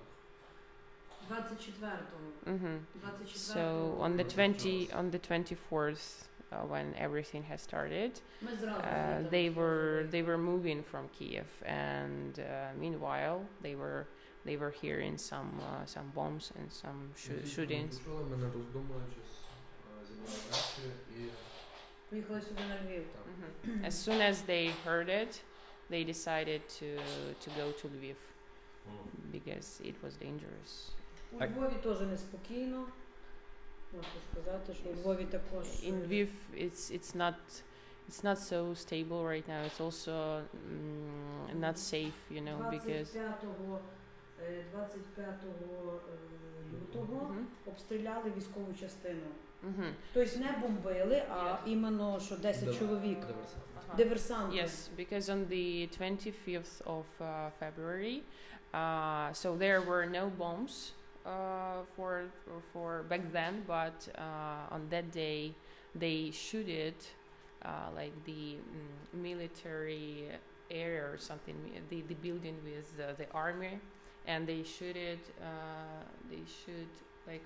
24-го. 1.30 2.52
Угу. 2.54 2.68
24-го. 3.06 3.60
So 3.60 3.98
on 4.02 4.18
the 4.18 4.24
20 4.24 4.90
on 4.94 5.12
the 5.12 5.20
24th 5.20 6.24
uh, 6.52 6.66
when 6.66 6.94
everything 7.00 7.44
has 7.52 7.62
started. 7.62 8.22
Ми 8.42 8.56
зразу 8.58 8.80
Uh, 8.80 9.18
звідти 9.20 9.36
they 9.38 9.50
почали 9.50 9.50
were 9.50 9.82
говорити. 9.82 10.18
they 10.18 10.24
were 10.26 10.38
moving 10.38 10.84
from 10.92 11.04
Kiev, 11.20 11.46
and 11.66 12.40
uh, 12.40 12.80
meanwhile 12.84 13.40
they 13.64 13.76
were 13.76 14.06
they 14.46 14.58
were 14.58 14.74
hearing 14.84 15.18
some 15.18 15.50
uh, 15.70 15.86
some 15.86 16.08
bombs 16.16 16.52
and 16.60 16.68
some 16.84 17.00
shoo- 17.16 17.42
Тільки 17.42 17.48
shootings. 17.48 17.94
Ми 17.94 18.00
почули, 18.00 18.24
ми 18.30 18.38
не 18.38 18.52
роздумуючись, 18.54 19.36
е, 20.02 20.06
зібрали 20.06 20.38
речі 20.50 20.90
і 21.20 21.30
Поїхали 22.10 22.42
сюди 22.42 22.62
на 22.70 22.76
Львів. 22.76 23.04
так. 23.14 23.72
Mhm. 23.72 23.86
As 23.88 23.92
soon 24.08 24.22
as 24.32 24.36
they 24.50 24.72
heard 24.86 25.10
it, 25.10 25.42
they 25.92 26.04
decided 26.14 26.62
to 26.80 26.88
to 27.44 27.50
go 27.60 27.66
to 27.82 27.88
Lviv 27.88 28.16
because 29.32 29.82
it 29.90 29.96
was 30.04 30.14
dangerous. 30.26 30.72
У 31.32 31.38
А- 31.40 31.48
Львові 31.48 31.74
теж 31.84 32.02
неспокійно. 32.02 32.86
Можна 33.94 34.10
сказати, 34.32 34.74
що 34.74 34.90
у 34.90 34.94
Львові 34.94 35.26
також. 35.26 35.66
In 35.66 36.04
е, 36.04 36.08
Lviv, 36.08 36.28
it's 36.56 36.92
it's 36.98 37.16
not 37.16 37.36
it's 38.10 38.24
not 38.24 38.38
so 38.52 38.76
stable 38.76 39.24
right 39.34 39.48
now. 39.54 39.62
It's 39.70 39.80
also 39.88 40.16
mm, 40.72 41.60
not 41.66 41.78
safe, 41.78 42.18
you 42.32 42.42
know, 42.48 42.58
because 42.72 43.08
25 43.14 43.44
е, 43.44 43.80
25 44.72 45.28
е, 45.28 46.74
лютого 46.74 47.22
Mhm. 47.32 47.46
обстріляли 47.70 48.32
військову 48.38 48.74
частину. 48.80 49.22
Mhm. 49.66 49.92
Тобто 50.14 50.40
не 50.40 50.52
бомбили, 50.62 51.24
а 51.30 51.36
Yeah. 51.36 51.58
іменно 51.66 52.20
що 52.20 52.36
10 52.38 52.66
Див- 52.70 52.80
чоловік. 52.80 53.20
диверсант. 53.20 53.64
Uh-huh. 53.90 53.96
Диверсанти. 53.96 54.56
Yes, 54.58 54.90
because 54.98 55.30
on 55.30 55.46
the 55.48 55.88
25th 56.00 56.82
of 56.86 57.06
uh, 57.20 57.50
February, 57.60 58.22
uh, 58.74 59.34
so 59.34 59.58
there 59.58 59.82
were 59.82 60.06
no 60.20 60.30
bombs 60.38 60.94
uh, 61.26 61.82
for, 61.96 62.12
for 62.46 62.62
for 62.74 62.90
back 63.12 63.24
then, 63.40 63.54
but 63.68 63.98
uh, 64.08 64.76
on 64.76 64.82
that 64.94 65.08
day 65.26 65.42
they 66.04 66.20
shooted 66.32 66.96
uh, 67.66 67.90
like 68.00 68.14
the 68.32 68.44
mm, 68.56 69.22
military 69.30 70.10
area 70.84 71.04
or 71.12 71.18
something, 71.30 71.56
the 71.90 72.00
the 72.12 72.18
building 72.26 72.58
with 72.70 72.90
uh, 73.00 73.06
the 73.22 73.28
army, 73.46 73.74
and 74.28 74.48
they 74.48 74.64
shooted 74.64 75.20
uh, 75.42 76.04
they 76.32 76.44
shoot 76.46 76.92
like 77.28 77.44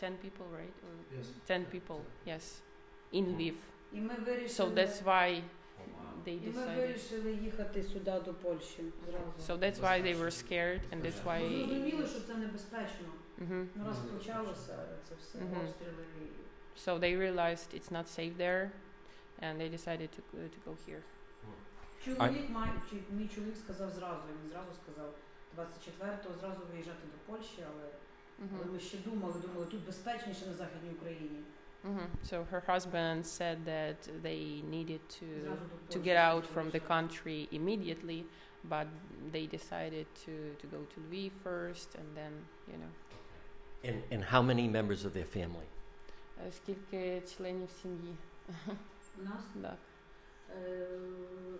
ten 0.00 0.14
people, 0.24 0.46
right? 0.58 0.74
Or 0.86 0.92
Yes. 1.18 1.26
ten 1.46 1.64
people, 1.64 2.00
yes, 2.26 2.44
in 3.12 3.24
Lviv. 3.26 3.54
І 3.92 4.00
ми 4.00 4.14
вирішили, 4.14 4.68
So 4.70 4.74
that's 4.74 5.02
why 5.04 5.42
they 6.24 6.30
і 6.44 6.46
ми 6.46 6.52
decided. 6.52 6.76
вирішили 6.76 7.32
їхати 7.32 7.82
сюди 7.82 8.20
до 8.24 8.34
Польщі 8.34 8.82
зразу. 9.10 9.52
So 9.52 9.58
that's 9.60 9.80
why 9.80 10.02
they 10.02 10.16
were 10.22 10.30
scared, 10.30 10.80
and 10.92 11.02
that's 11.02 11.24
Ми 11.26 11.32
why. 11.32 11.58
зрозуміли, 11.66 12.06
що 12.08 12.20
це 12.20 12.34
небезпечно. 12.34 13.06
Mhm. 13.38 13.66
Ну 13.74 13.84
раз 13.86 13.96
почалося 13.98 14.78
це 15.08 15.14
все 15.20 15.38
Мгм. 15.38 15.60
обстріли. 15.64 16.04
і- 16.22 16.46
So 16.86 16.98
they 16.98 17.16
realized 17.16 17.68
it's 17.78 17.90
not 17.90 18.06
safe 18.18 18.34
there, 18.36 18.70
and 19.42 19.52
they 19.60 19.68
decided 19.76 20.08
to 20.16 20.20
uh, 20.34 20.48
to 20.54 20.58
go 20.70 20.72
here. 20.88 21.02
Чоловік 22.04 22.50
має 22.50 22.72
чи 22.90 22.96
мій 23.10 23.28
чоловік 23.34 23.56
сказав 23.56 23.90
зразу. 23.90 24.22
Він 24.42 24.50
зразу 24.50 24.70
сказав 24.82 25.14
24-го 25.56 26.34
зразу 26.40 26.60
виїжджати 26.72 26.98
до 27.12 27.32
Польщі, 27.32 27.58
але, 27.72 27.84
але 28.40 28.64
Mhm. 28.64 28.72
ми 28.72 28.80
ще 28.80 28.98
думали, 28.98 29.40
думали, 29.40 29.66
тут 29.66 29.86
безпечніше 29.86 30.46
на 30.46 30.52
західній 30.54 30.90
Україні. 30.90 31.40
Mhm. 31.84 32.06
So 32.30 32.44
her 32.52 32.62
husband 32.66 33.22
said 33.24 33.64
that 33.64 33.96
they 34.22 34.64
needed 34.70 35.00
to 35.00 35.40
Зразу 35.42 35.62
до 35.64 35.74
to 35.74 35.78
Польщі 35.86 36.10
get 36.10 36.16
out 36.16 36.42
from 36.54 36.70
the 36.70 36.70
виїжджати. 36.72 36.92
country 36.94 37.48
immediately, 37.60 38.24
but 38.68 38.86
they 39.32 39.46
decided 39.54 40.06
to 40.26 40.32
to 40.60 40.66
go 40.74 40.78
to 40.94 41.00
Lviv 41.10 41.30
first, 41.44 41.88
and 42.00 42.08
then 42.18 42.32
you 42.72 42.78
know. 42.82 42.92
And, 43.88 43.98
and 44.12 44.22
how 44.34 44.42
many 44.42 44.68
members 44.78 45.04
of 45.04 45.12
their 45.12 45.30
family? 45.38 45.66
Е, 46.46 46.52
Скільки 46.52 47.22
членів 47.36 47.68
сім'ї? 47.82 48.16
У 49.18 49.22
нас 49.22 49.42
Так. 49.62 49.76
е, 50.56 50.86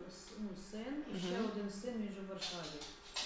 с- 0.09 0.33
ну, 0.39 0.49
син 0.71 1.05
і 1.15 1.19
ще 1.19 1.39
Мгм. 1.39 1.51
один 1.53 1.71
син, 1.71 1.95
він 1.95 2.13
же 2.15 2.21
в 2.21 2.27
Варшаві. 2.29 2.81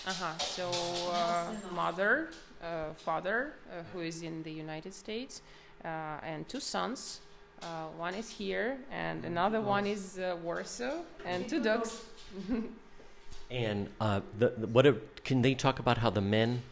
Uh-huh. 0.06 0.38
So 0.38 0.70
uh, 1.12 1.52
mother, 1.74 2.30
uh, 2.62 2.92
father, 2.96 3.52
uh, 3.70 3.82
who 3.92 4.00
is 4.00 4.22
in 4.22 4.42
the 4.42 4.52
United 4.52 4.94
States, 4.94 5.42
uh, 5.84 5.88
and 6.22 6.48
two 6.48 6.60
sons. 6.60 7.20
Uh, 7.62 7.66
one 7.98 8.14
is 8.14 8.30
here, 8.30 8.78
and 8.90 9.24
another 9.26 9.60
one 9.60 9.86
is 9.86 10.18
uh, 10.18 10.36
Warsaw, 10.42 11.02
and 11.26 11.46
two 11.48 11.62
dogs. 11.62 12.04
And 13.50 13.88
uh, 14.00 14.20
the, 14.38 14.48
the, 14.56 14.66
what 14.68 14.86
are, 14.86 14.96
can 15.24 15.42
they 15.42 15.54
talk 15.54 15.78
about 15.80 15.98
how 15.98 16.08
the 16.10 16.20
men, 16.20 16.62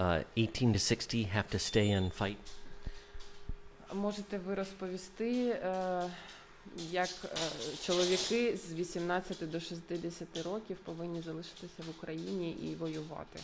uh, 0.00 0.20
18 0.36 0.72
to 0.72 0.78
60, 0.78 1.24
have 1.24 1.48
to 1.50 1.58
stay 1.58 1.90
and 1.90 2.12
fight? 2.12 2.38
Можете 3.94 4.38
ви 4.38 4.54
розповісти, 4.54 5.48
е, 5.48 6.10
як 6.91 7.09
е, 7.25 7.27
чоловіки 7.83 8.57
з 8.57 8.73
18 8.73 9.51
до 9.51 9.59
60 9.59 10.27
років 10.45 10.77
повинні 10.77 11.21
залишитися 11.21 11.83
в 11.87 11.89
Україні 11.97 12.51
і 12.51 12.75
воювати? 12.75 13.39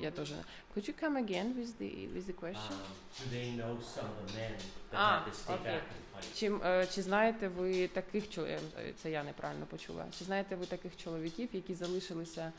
Я 0.00 0.10
теж. 0.10 0.32
Could 0.76 0.88
you 0.88 0.94
come 1.02 1.16
again 1.16 1.54
with 1.58 1.72
the 1.80 2.08
with 2.14 2.26
the 2.26 2.34
question? 2.42 2.76
do 3.18 3.24
they 3.36 3.48
know 3.60 3.72
some 3.96 4.08
of 4.12 4.16
the 4.26 4.32
men 4.40 4.52
that 4.90 4.98
Ah, 4.98 5.18
had 5.18 5.24
to 5.26 5.34
stay 5.42 5.54
okay. 5.54 5.64
back 5.70 5.82
and 5.94 6.02
fight? 6.14 6.34
Чи, 6.38 6.52
е, 6.64 6.86
чи 6.94 7.02
знаєте 7.02 7.48
ви 7.48 7.88
таких 7.88 8.28
чоловіків, 8.30 8.60
це 9.02 9.10
я 9.10 9.24
неправильно 9.24 9.66
почула, 9.66 10.06
чи 10.18 10.24
знаєте 10.24 10.56
ви 10.56 10.66
таких 10.66 10.96
чоловіків, 10.96 11.48
які 11.52 11.74
залишилися 11.74 12.52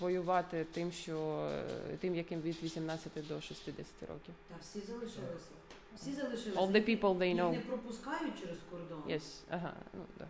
воювати 0.00 0.66
тим, 0.72 0.92
що 0.92 1.48
е, 1.52 1.96
тим, 2.00 2.14
яким 2.14 2.40
від 2.40 2.62
18 2.62 3.12
до 3.28 3.40
60 3.40 3.86
років? 4.08 4.34
Та 4.48 4.54
всі 4.60 4.80
залишилися. 4.80 5.50
Всі 5.95 6.13
залишилися. 6.13 6.61
All 6.61 6.71
the 6.71 6.81
people 6.89 7.17
they 7.17 7.25
Їх 7.27 7.37
know. 7.37 7.51
не 7.51 7.59
пропускають 7.59 8.39
через 8.41 8.57
кордон. 8.71 9.01
Yes, 9.07 9.41
ага, 9.49 9.73
ну, 9.93 10.01
да. 10.19 10.27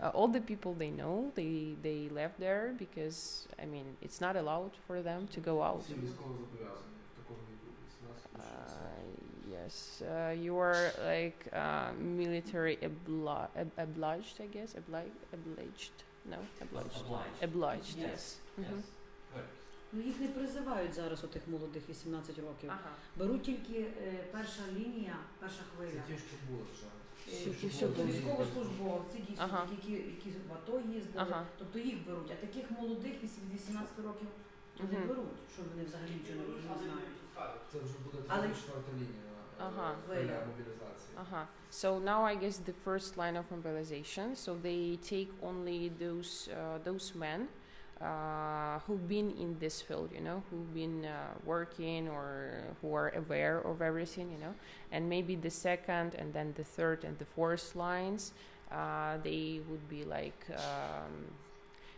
Uh, 0.00 0.12
all 0.12 0.32
the 0.32 0.40
people 0.40 0.74
they 0.78 0.96
know, 0.96 1.30
they 1.36 1.74
they 1.82 2.12
left 2.12 2.38
there 2.40 2.72
because 2.84 3.46
I 3.62 3.66
mean 3.66 3.84
it's 4.02 4.20
not 4.20 4.36
allowed 4.36 4.72
for 4.88 5.02
them 5.02 5.20
to 5.36 5.40
go 5.40 5.62
out. 5.62 5.80
Всі 5.84 5.94
військово 5.94 6.34
зобов'язані 6.34 6.96
в 7.12 7.16
такому 7.16 7.40
віку. 7.50 7.66
18 7.88 8.32
до 8.32 8.42
60. 8.42 8.78
Uh, 8.78 9.08
yes, 9.56 10.02
uh, 10.02 10.32
you 10.46 10.54
are 10.68 10.84
like 11.14 11.40
uh, 11.52 11.92
military 12.22 12.76
obli- 12.88 13.48
ob- 13.62 13.78
obliged, 13.88 14.36
I 14.40 14.48
guess. 14.56 14.70
Obli- 14.80 15.16
obliged? 15.38 15.92
No, 16.32 16.38
obliged. 16.66 16.98
Obliged. 17.06 17.38
Obliged. 17.48 17.96
Yes, 17.98 18.06
Yes. 18.08 18.38
Mhm. 18.58 18.70
Good. 18.70 18.84
Ну 19.93 20.01
їх 20.01 20.19
не 20.19 20.27
призивають 20.27 20.93
зараз 20.93 21.23
у 21.23 21.27
тих 21.27 21.47
молодих 21.47 21.89
18 21.89 22.39
років. 22.39 22.69
Ага. 22.69 22.91
Беруть 23.15 23.41
тільки 23.43 23.79
е, 23.79 24.23
перша 24.31 24.61
лінія, 24.77 25.15
перша 25.39 25.57
Це 25.57 25.63
хвиля. 25.75 26.01
ті, 26.07 26.13
що 26.27 26.35
були 26.49 26.63
вже. 26.73 26.85
Е, 27.27 27.43
Ті, 27.45 27.51
ті, 27.51 27.69
що 27.77 27.87
були. 27.87 28.07
військовослужбовці, 28.07 29.17
дійсно, 29.29 29.43
Ага. 29.43 29.67
які, 29.71 29.91
які 29.93 30.29
в 30.49 30.53
АТО 30.53 30.79
їздили, 30.79 31.15
Ага. 31.15 31.45
тобто 31.57 31.79
їх 31.79 32.07
беруть, 32.07 32.31
а 32.31 32.35
таких 32.45 32.71
молодих 32.71 33.13
від 33.23 33.31
18 33.53 33.99
років 34.05 34.27
то 34.77 34.83
не 34.83 34.97
Мгм. 34.99 35.07
беруть, 35.07 35.37
що 35.53 35.61
вони 35.73 35.83
взагалі 35.85 36.11
нічого 36.11 36.39
не 36.57 36.77
знають. 36.83 37.17
Це 37.71 37.77
вже 37.79 37.93
буде 38.05 38.17
Але- 38.27 38.41
третя, 38.41 38.55
четверта 38.55 38.91
лінія 38.93 39.31
е, 39.59 39.63
Ага. 39.63 39.95
хвиля 40.05 40.45
мобілізації. 40.47 41.17
Uh-huh. 41.23 41.45
So 41.71 42.03
now 42.03 42.21
I 42.31 42.35
guess 42.43 42.57
the 42.69 42.73
first 42.85 43.17
line 43.17 43.37
of 43.41 43.43
mobilization. 43.57 44.27
So 44.45 44.51
they 44.67 44.81
take 45.13 45.29
only 45.49 45.79
those 46.03 46.31
uh, 46.49 46.83
those 46.87 47.07
men 47.25 47.39
uh, 48.01 48.79
who've 48.79 49.07
been 49.07 49.31
in 49.39 49.57
this 49.59 49.81
field, 49.81 50.09
you 50.13 50.21
know, 50.21 50.43
who've 50.49 50.73
been 50.73 51.05
uh, 51.05 51.11
working 51.45 52.09
or 52.09 52.51
who 52.81 52.93
are 52.93 53.09
aware 53.09 53.59
of 53.59 53.81
everything, 53.81 54.31
you 54.31 54.37
know, 54.37 54.53
and 54.91 55.07
maybe 55.09 55.35
the 55.35 55.49
second 55.49 56.15
and 56.15 56.33
then 56.33 56.53
the 56.57 56.63
third 56.63 57.03
and 57.03 57.17
the 57.19 57.25
fourth 57.25 57.75
lines, 57.75 58.33
uh, 58.71 59.17
they 59.23 59.61
would 59.69 59.87
be 59.89 60.03
like 60.03 60.45
um, 60.55 61.25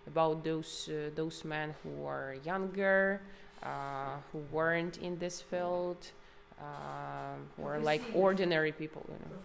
about 0.08 0.43
those 0.43 0.89
uh, 0.89 1.10
those 1.16 1.43
men 1.43 1.74
who 1.84 2.06
are 2.06 2.36
younger, 2.43 3.22
uh, 3.64 4.18
who 4.32 4.39
weren't 4.52 4.98
in 4.98 5.18
this 5.18 5.41
field. 5.41 5.98
Um, 6.58 7.50
who 7.58 7.68
are 7.68 7.80
like 7.80 8.02
ordinary 8.14 8.72
people, 8.72 9.04
you 9.10 9.16
know. 9.16 9.36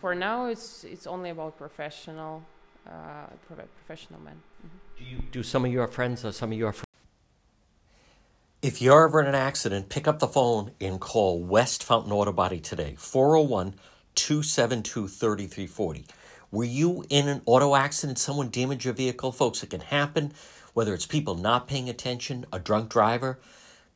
For 0.00 0.14
now, 0.14 0.46
it's 0.46 0.84
it's 0.84 1.06
only 1.06 1.30
about 1.30 1.58
professional 1.58 2.44
uh, 2.86 3.26
prof- 3.46 3.68
professional 3.86 4.20
men. 4.20 4.42
Mhm. 4.64 4.98
Do 4.98 5.04
you 5.04 5.18
do 5.32 5.42
some 5.42 5.64
of 5.64 5.72
your 5.72 5.86
friends 5.88 6.24
or 6.24 6.32
some 6.32 6.52
of 6.52 6.58
your 6.58 6.72
friends? 6.72 6.84
If 8.62 8.80
you're 8.80 9.04
ever 9.06 9.20
in 9.20 9.26
an 9.26 9.34
accident, 9.34 9.88
pick 9.90 10.08
up 10.08 10.20
the 10.20 10.28
phone 10.28 10.70
and 10.80 10.98
call 11.00 11.38
West 11.42 11.84
Fountain 11.84 12.12
Auto 12.12 12.32
Body 12.32 12.60
today, 12.60 12.94
401 12.96 13.74
272 14.14 15.08
3340. 15.08 16.06
Were 16.50 16.64
you 16.64 17.04
in 17.10 17.28
an 17.28 17.42
auto 17.46 17.74
accident? 17.74 18.18
Someone 18.18 18.48
damaged 18.48 18.84
your 18.84 18.94
vehicle? 18.94 19.32
Folks, 19.32 19.62
it 19.62 19.70
can 19.70 19.80
happen, 19.80 20.32
whether 20.72 20.94
it's 20.94 21.04
people 21.06 21.34
not 21.34 21.66
paying 21.66 21.88
attention, 21.90 22.46
a 22.52 22.58
drunk 22.58 22.88
driver, 22.90 23.38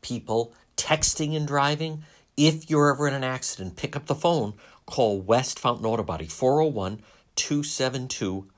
people 0.02 0.52
texting 0.76 1.36
and 1.36 1.46
driving. 1.46 2.02
If 2.36 2.68
you're 2.68 2.92
ever 2.92 3.08
in 3.08 3.14
an 3.14 3.24
accident, 3.24 3.76
pick 3.76 3.96
up 3.96 4.06
the 4.06 4.14
phone, 4.14 4.54
call 4.86 5.20
West 5.20 5.58
Fountain 5.58 5.86
Auto 5.86 6.02
Body, 6.02 6.26
401 6.26 7.00
272 7.36 8.48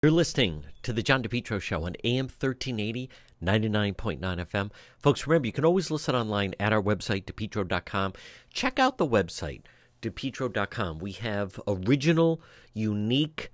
You're 0.00 0.12
listening 0.12 0.64
to 0.84 0.92
the 0.92 1.02
John 1.02 1.24
DePetro 1.24 1.60
Show 1.60 1.84
on 1.84 1.96
AM 2.04 2.26
1380, 2.26 3.10
99.9 3.42 4.20
FM. 4.20 4.70
Folks, 4.96 5.26
remember, 5.26 5.46
you 5.46 5.52
can 5.52 5.64
always 5.64 5.90
listen 5.90 6.14
online 6.14 6.54
at 6.60 6.72
our 6.72 6.80
website, 6.80 7.24
depetro.com. 7.24 8.12
Check 8.52 8.78
out 8.78 8.98
the 8.98 9.08
website, 9.08 9.62
depetro.com. 10.00 11.00
We 11.00 11.10
have 11.14 11.60
original, 11.66 12.40
unique, 12.74 13.50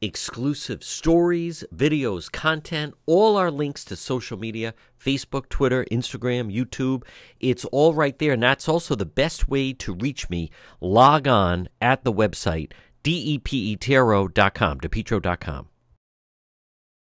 exclusive 0.00 0.84
stories, 0.84 1.64
videos, 1.74 2.30
content, 2.30 2.94
all 3.06 3.36
our 3.36 3.50
links 3.50 3.84
to 3.86 3.96
social 3.96 4.38
media 4.38 4.74
Facebook, 5.04 5.48
Twitter, 5.48 5.84
Instagram, 5.90 6.54
YouTube. 6.54 7.02
It's 7.40 7.64
all 7.64 7.92
right 7.92 8.16
there. 8.20 8.34
And 8.34 8.42
that's 8.44 8.68
also 8.68 8.94
the 8.94 9.04
best 9.04 9.48
way 9.48 9.72
to 9.72 9.94
reach 9.94 10.30
me. 10.30 10.52
Log 10.80 11.26
on 11.26 11.68
at 11.82 12.04
the 12.04 12.12
website, 12.12 12.70
depetro.com, 13.02 14.78
depetro.com. 14.78 15.68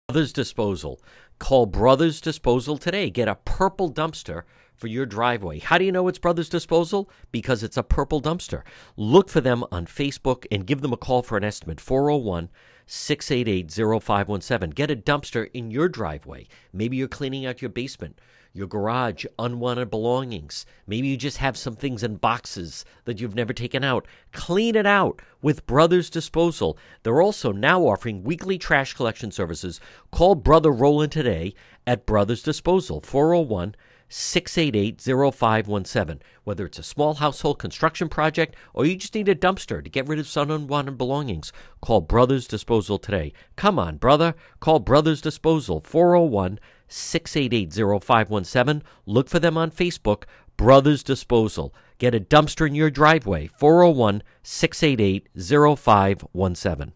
Brothers 0.10 0.34
Disposal. 0.34 0.99
Call 1.39 1.66
Brothers 1.66 2.20
Disposal 2.20 2.78
today. 2.78 3.10
Get 3.10 3.30
a 3.30 3.36
purple 3.36 3.89
dumpster 3.89 4.43
for 4.76 4.88
your 4.88 5.06
driveway. 5.06 5.60
How 5.60 5.78
do 5.78 5.86
you 5.86 5.93
know 5.93 6.10
it's 6.10 6.20
Brothers 6.20 6.49
Disposal? 6.49 7.10
Because 7.32 7.64
it's 7.64 7.78
a 7.78 7.84
purple 7.84 8.22
dumpster. 8.22 8.64
Look 8.97 9.30
for 9.30 9.39
them 9.39 9.64
on 9.72 9.86
Facebook 9.86 10.45
and 10.51 10.68
give 10.68 10.82
them 10.82 10.91
a 10.91 10.97
call 10.97 11.24
for 11.24 11.38
an 11.38 11.45
estimate 11.45 11.80
401 11.80 12.49
688 12.86 13.72
0517. 14.04 14.72
Get 14.72 14.91
a 14.91 14.97
dumpster 14.97 15.49
in 15.54 15.72
your 15.72 15.88
driveway. 15.88 16.47
Maybe 16.74 16.97
you're 16.97 17.08
cleaning 17.08 17.45
out 17.45 17.62
your 17.62 17.70
basement, 17.70 18.20
your 18.54 18.68
garage, 18.68 19.26
unwanted 19.39 19.89
belongings. 19.89 20.66
Maybe 20.86 21.08
you 21.08 21.18
just 21.18 21.38
have 21.38 21.58
some 21.58 21.76
things 21.76 22.04
in 22.04 22.18
boxes 22.18 22.86
that 23.06 23.20
you've 23.20 23.36
never 23.36 23.51
taken 23.51 23.84
out. 23.84 24.08
Clean 24.32 24.76
it 24.76 24.86
out 24.86 25.22
with 25.41 25.66
Brothers 25.66 26.10
Disposal. 26.10 26.78
They're 27.01 27.22
also 27.22 27.51
now 27.51 27.82
offering 27.82 28.24
weekly 28.24 28.60
trash 28.60 28.93
collection 28.93 29.32
services. 29.32 29.80
Call 30.12 30.36
Brother 30.36 30.72
Roland 30.72 31.12
today 31.12 31.56
at 31.88 32.06
Brothers 32.06 32.43
Disposal 32.43 33.01
401 33.01 33.76
688 34.08 35.01
0517. 35.01 36.22
Whether 36.43 36.68
it's 36.68 36.78
a 36.78 36.84
small 36.84 37.16
household 37.16 37.58
construction 37.58 38.08
project 38.08 38.56
or 38.76 38.86
you 38.86 38.95
just 38.95 39.16
need 39.16 39.28
a 39.28 39.34
dumpster 39.34 39.84
to 39.84 39.89
get 39.89 40.08
rid 40.08 40.20
of 40.20 40.28
some 40.28 40.51
unwanted 40.51 40.99
belongings, 40.99 41.51
call 41.82 42.01
Brothers 42.01 42.47
Disposal 42.47 42.99
today. 42.99 43.34
Come 43.56 43.80
on, 43.80 43.97
brother. 43.97 44.36
Call 44.60 44.78
Brothers 44.78 45.22
Disposal 45.22 45.82
401 45.84 46.60
688 46.60 46.60
0517. 46.94 48.84
Look 49.06 49.30
for 49.30 49.39
them 49.39 49.58
on 49.58 49.72
Facebook, 49.72 50.24
Brothers 50.58 51.04
Disposal. 51.04 51.74
Get 51.98 52.16
a 52.16 52.20
dumpster 52.20 52.68
in 52.68 52.76
your 52.76 52.89
driveway 52.89 53.48
401 53.48 54.24
688 54.44 55.30
0517. 55.36 56.94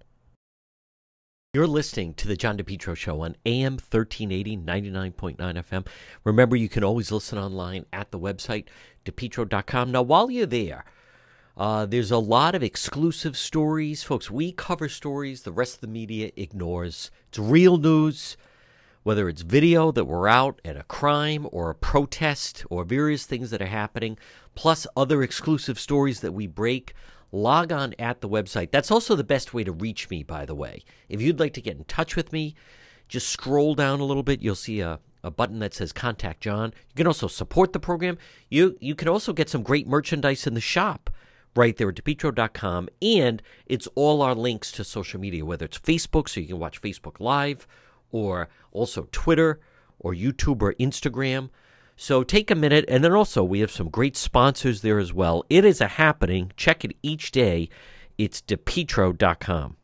You're 1.53 1.65
listening 1.65 2.13
to 2.15 2.27
the 2.27 2.35
John 2.35 2.57
DePetro 2.57 2.95
Show 2.95 3.21
on 3.21 3.35
AM 3.45 3.73
1380, 3.73 4.57
99.9 4.57 5.37
FM. 5.37 5.87
Remember, 6.23 6.55
you 6.55 6.69
can 6.69 6.83
always 6.83 7.11
listen 7.11 7.39
online 7.39 7.85
at 7.91 8.11
the 8.11 8.19
website, 8.19 8.65
depetro.com. 9.05 9.91
Now, 9.91 10.03
while 10.03 10.29
you're 10.29 10.45
there, 10.45 10.85
uh, 11.55 11.87
there's 11.87 12.11
a 12.11 12.19
lot 12.19 12.53
of 12.53 12.61
exclusive 12.61 13.35
stories. 13.35 14.03
Folks, 14.03 14.29
we 14.29 14.51
cover 14.51 14.87
stories 14.87 15.41
the 15.41 15.51
rest 15.51 15.75
of 15.75 15.81
the 15.81 15.87
media 15.87 16.31
ignores. 16.35 17.09
It's 17.29 17.39
real 17.39 17.77
news, 17.77 18.37
whether 19.07 19.29
it's 19.29 19.41
video 19.41 19.89
that 19.89 20.03
we're 20.03 20.27
out 20.27 20.59
at 20.65 20.75
a 20.75 20.83
crime 20.83 21.47
or 21.53 21.69
a 21.69 21.75
protest 21.75 22.65
or 22.69 22.83
various 22.83 23.25
things 23.25 23.51
that 23.51 23.61
are 23.61 23.67
happening, 23.67 24.17
plus 24.53 24.85
other 24.97 25.23
exclusive 25.23 25.79
stories 25.79 26.19
that 26.19 26.33
we 26.33 26.45
break 26.45 26.93
log 27.31 27.71
on 27.71 27.95
at 27.97 28.19
the 28.19 28.27
website. 28.27 28.69
That's 28.69 28.91
also 28.91 29.15
the 29.15 29.23
best 29.23 29.53
way 29.53 29.63
to 29.63 29.71
reach 29.71 30.09
me, 30.09 30.23
by 30.23 30.45
the 30.45 30.55
way. 30.55 30.83
If 31.07 31.21
you'd 31.21 31.39
like 31.39 31.53
to 31.53 31.61
get 31.61 31.77
in 31.77 31.85
touch 31.85 32.17
with 32.17 32.33
me, 32.33 32.53
just 33.07 33.29
scroll 33.29 33.75
down 33.75 34.01
a 34.01 34.03
little 34.03 34.23
bit. 34.23 34.41
You'll 34.41 34.55
see 34.55 34.81
a, 34.81 34.99
a 35.23 35.31
button 35.31 35.59
that 35.59 35.73
says 35.73 35.93
Contact 35.93 36.41
John. 36.41 36.73
You 36.89 36.95
can 36.95 37.07
also 37.07 37.27
support 37.29 37.71
the 37.71 37.79
program. 37.79 38.17
You, 38.49 38.75
you 38.81 38.93
can 38.93 39.07
also 39.07 39.31
get 39.31 39.47
some 39.49 39.63
great 39.63 39.87
merchandise 39.87 40.45
in 40.45 40.53
the 40.53 40.59
shop 40.59 41.09
right 41.55 41.77
there 41.77 41.87
at 41.87 41.95
depetro.com. 41.95 42.89
And 43.01 43.41
it's 43.67 43.87
all 43.95 44.21
our 44.21 44.35
links 44.35 44.69
to 44.73 44.83
social 44.83 45.21
media, 45.21 45.45
whether 45.45 45.63
it's 45.63 45.79
Facebook, 45.79 46.27
so 46.27 46.41
you 46.41 46.47
can 46.47 46.59
watch 46.59 46.81
Facebook 46.81 47.21
Live, 47.21 47.65
or 48.11 48.49
also 48.71 49.07
Twitter, 49.11 49.59
or 49.99 50.13
YouTube, 50.13 50.61
or 50.61 50.73
Instagram. 50.75 51.49
So 51.95 52.23
take 52.23 52.51
a 52.51 52.55
minute, 52.55 52.85
and 52.87 53.03
then 53.03 53.13
also 53.13 53.43
we 53.43 53.59
have 53.61 53.71
some 53.71 53.89
great 53.89 54.15
sponsors 54.15 54.81
there 54.81 54.99
as 54.99 55.13
well. 55.13 55.43
It 55.49 55.65
is 55.65 55.81
a 55.81 55.87
happening. 55.87 56.51
Check 56.55 56.85
it 56.85 56.95
each 57.01 57.31
day. 57.31 57.69
It's 58.17 58.41
depetro.com. 58.41 59.77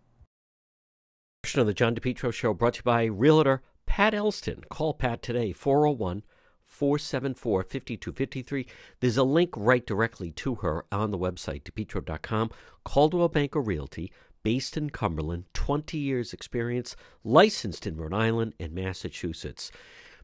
Version 1.43 1.61
of 1.61 1.67
the 1.67 1.73
John 1.73 1.95
DePetro 1.95 2.31
Show 2.31 2.53
brought 2.53 2.75
to 2.75 2.79
you 2.79 2.83
by 2.83 3.05
Realtor 3.05 3.61
Pat 3.85 4.13
Elston. 4.13 4.63
Call 4.69 4.93
Pat 4.93 5.21
today, 5.21 5.51
401 5.51 6.23
474 6.65 7.63
5253. 7.63 8.65
There's 8.99 9.17
a 9.17 9.23
link 9.23 9.51
right 9.55 9.85
directly 9.85 10.31
to 10.31 10.55
her 10.55 10.85
on 10.91 11.11
the 11.11 11.17
website, 11.17 11.63
depetro.com. 11.63 12.49
Coldwell 12.83 13.29
Banker 13.29 13.61
Realty, 13.61 14.11
based 14.43 14.77
in 14.77 14.89
Cumberland, 14.89 15.45
20 15.53 15.97
years 15.97 16.33
experience, 16.33 16.95
licensed 17.23 17.87
in 17.87 17.97
Rhode 17.97 18.13
Island 18.13 18.53
and 18.59 18.73
Massachusetts. 18.73 19.71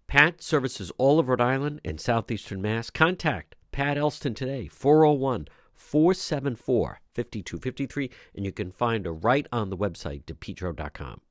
Pat 0.07 0.41
services 0.41 0.91
all 0.97 1.19
of 1.19 1.29
Rhode 1.29 1.41
Island 1.41 1.81
and 1.85 1.99
southeastern 1.99 2.61
Mass. 2.61 2.89
Contact 2.89 3.55
Pat 3.71 3.97
Elston 3.97 4.33
today, 4.33 4.67
401 4.67 5.47
474 5.73 6.99
5253, 7.13 8.09
and 8.35 8.45
you 8.45 8.51
can 8.51 8.71
find 8.71 9.05
her 9.05 9.13
right 9.13 9.47
on 9.51 9.69
the 9.69 9.77
website, 9.77 10.23
depetro.com. 10.25 11.21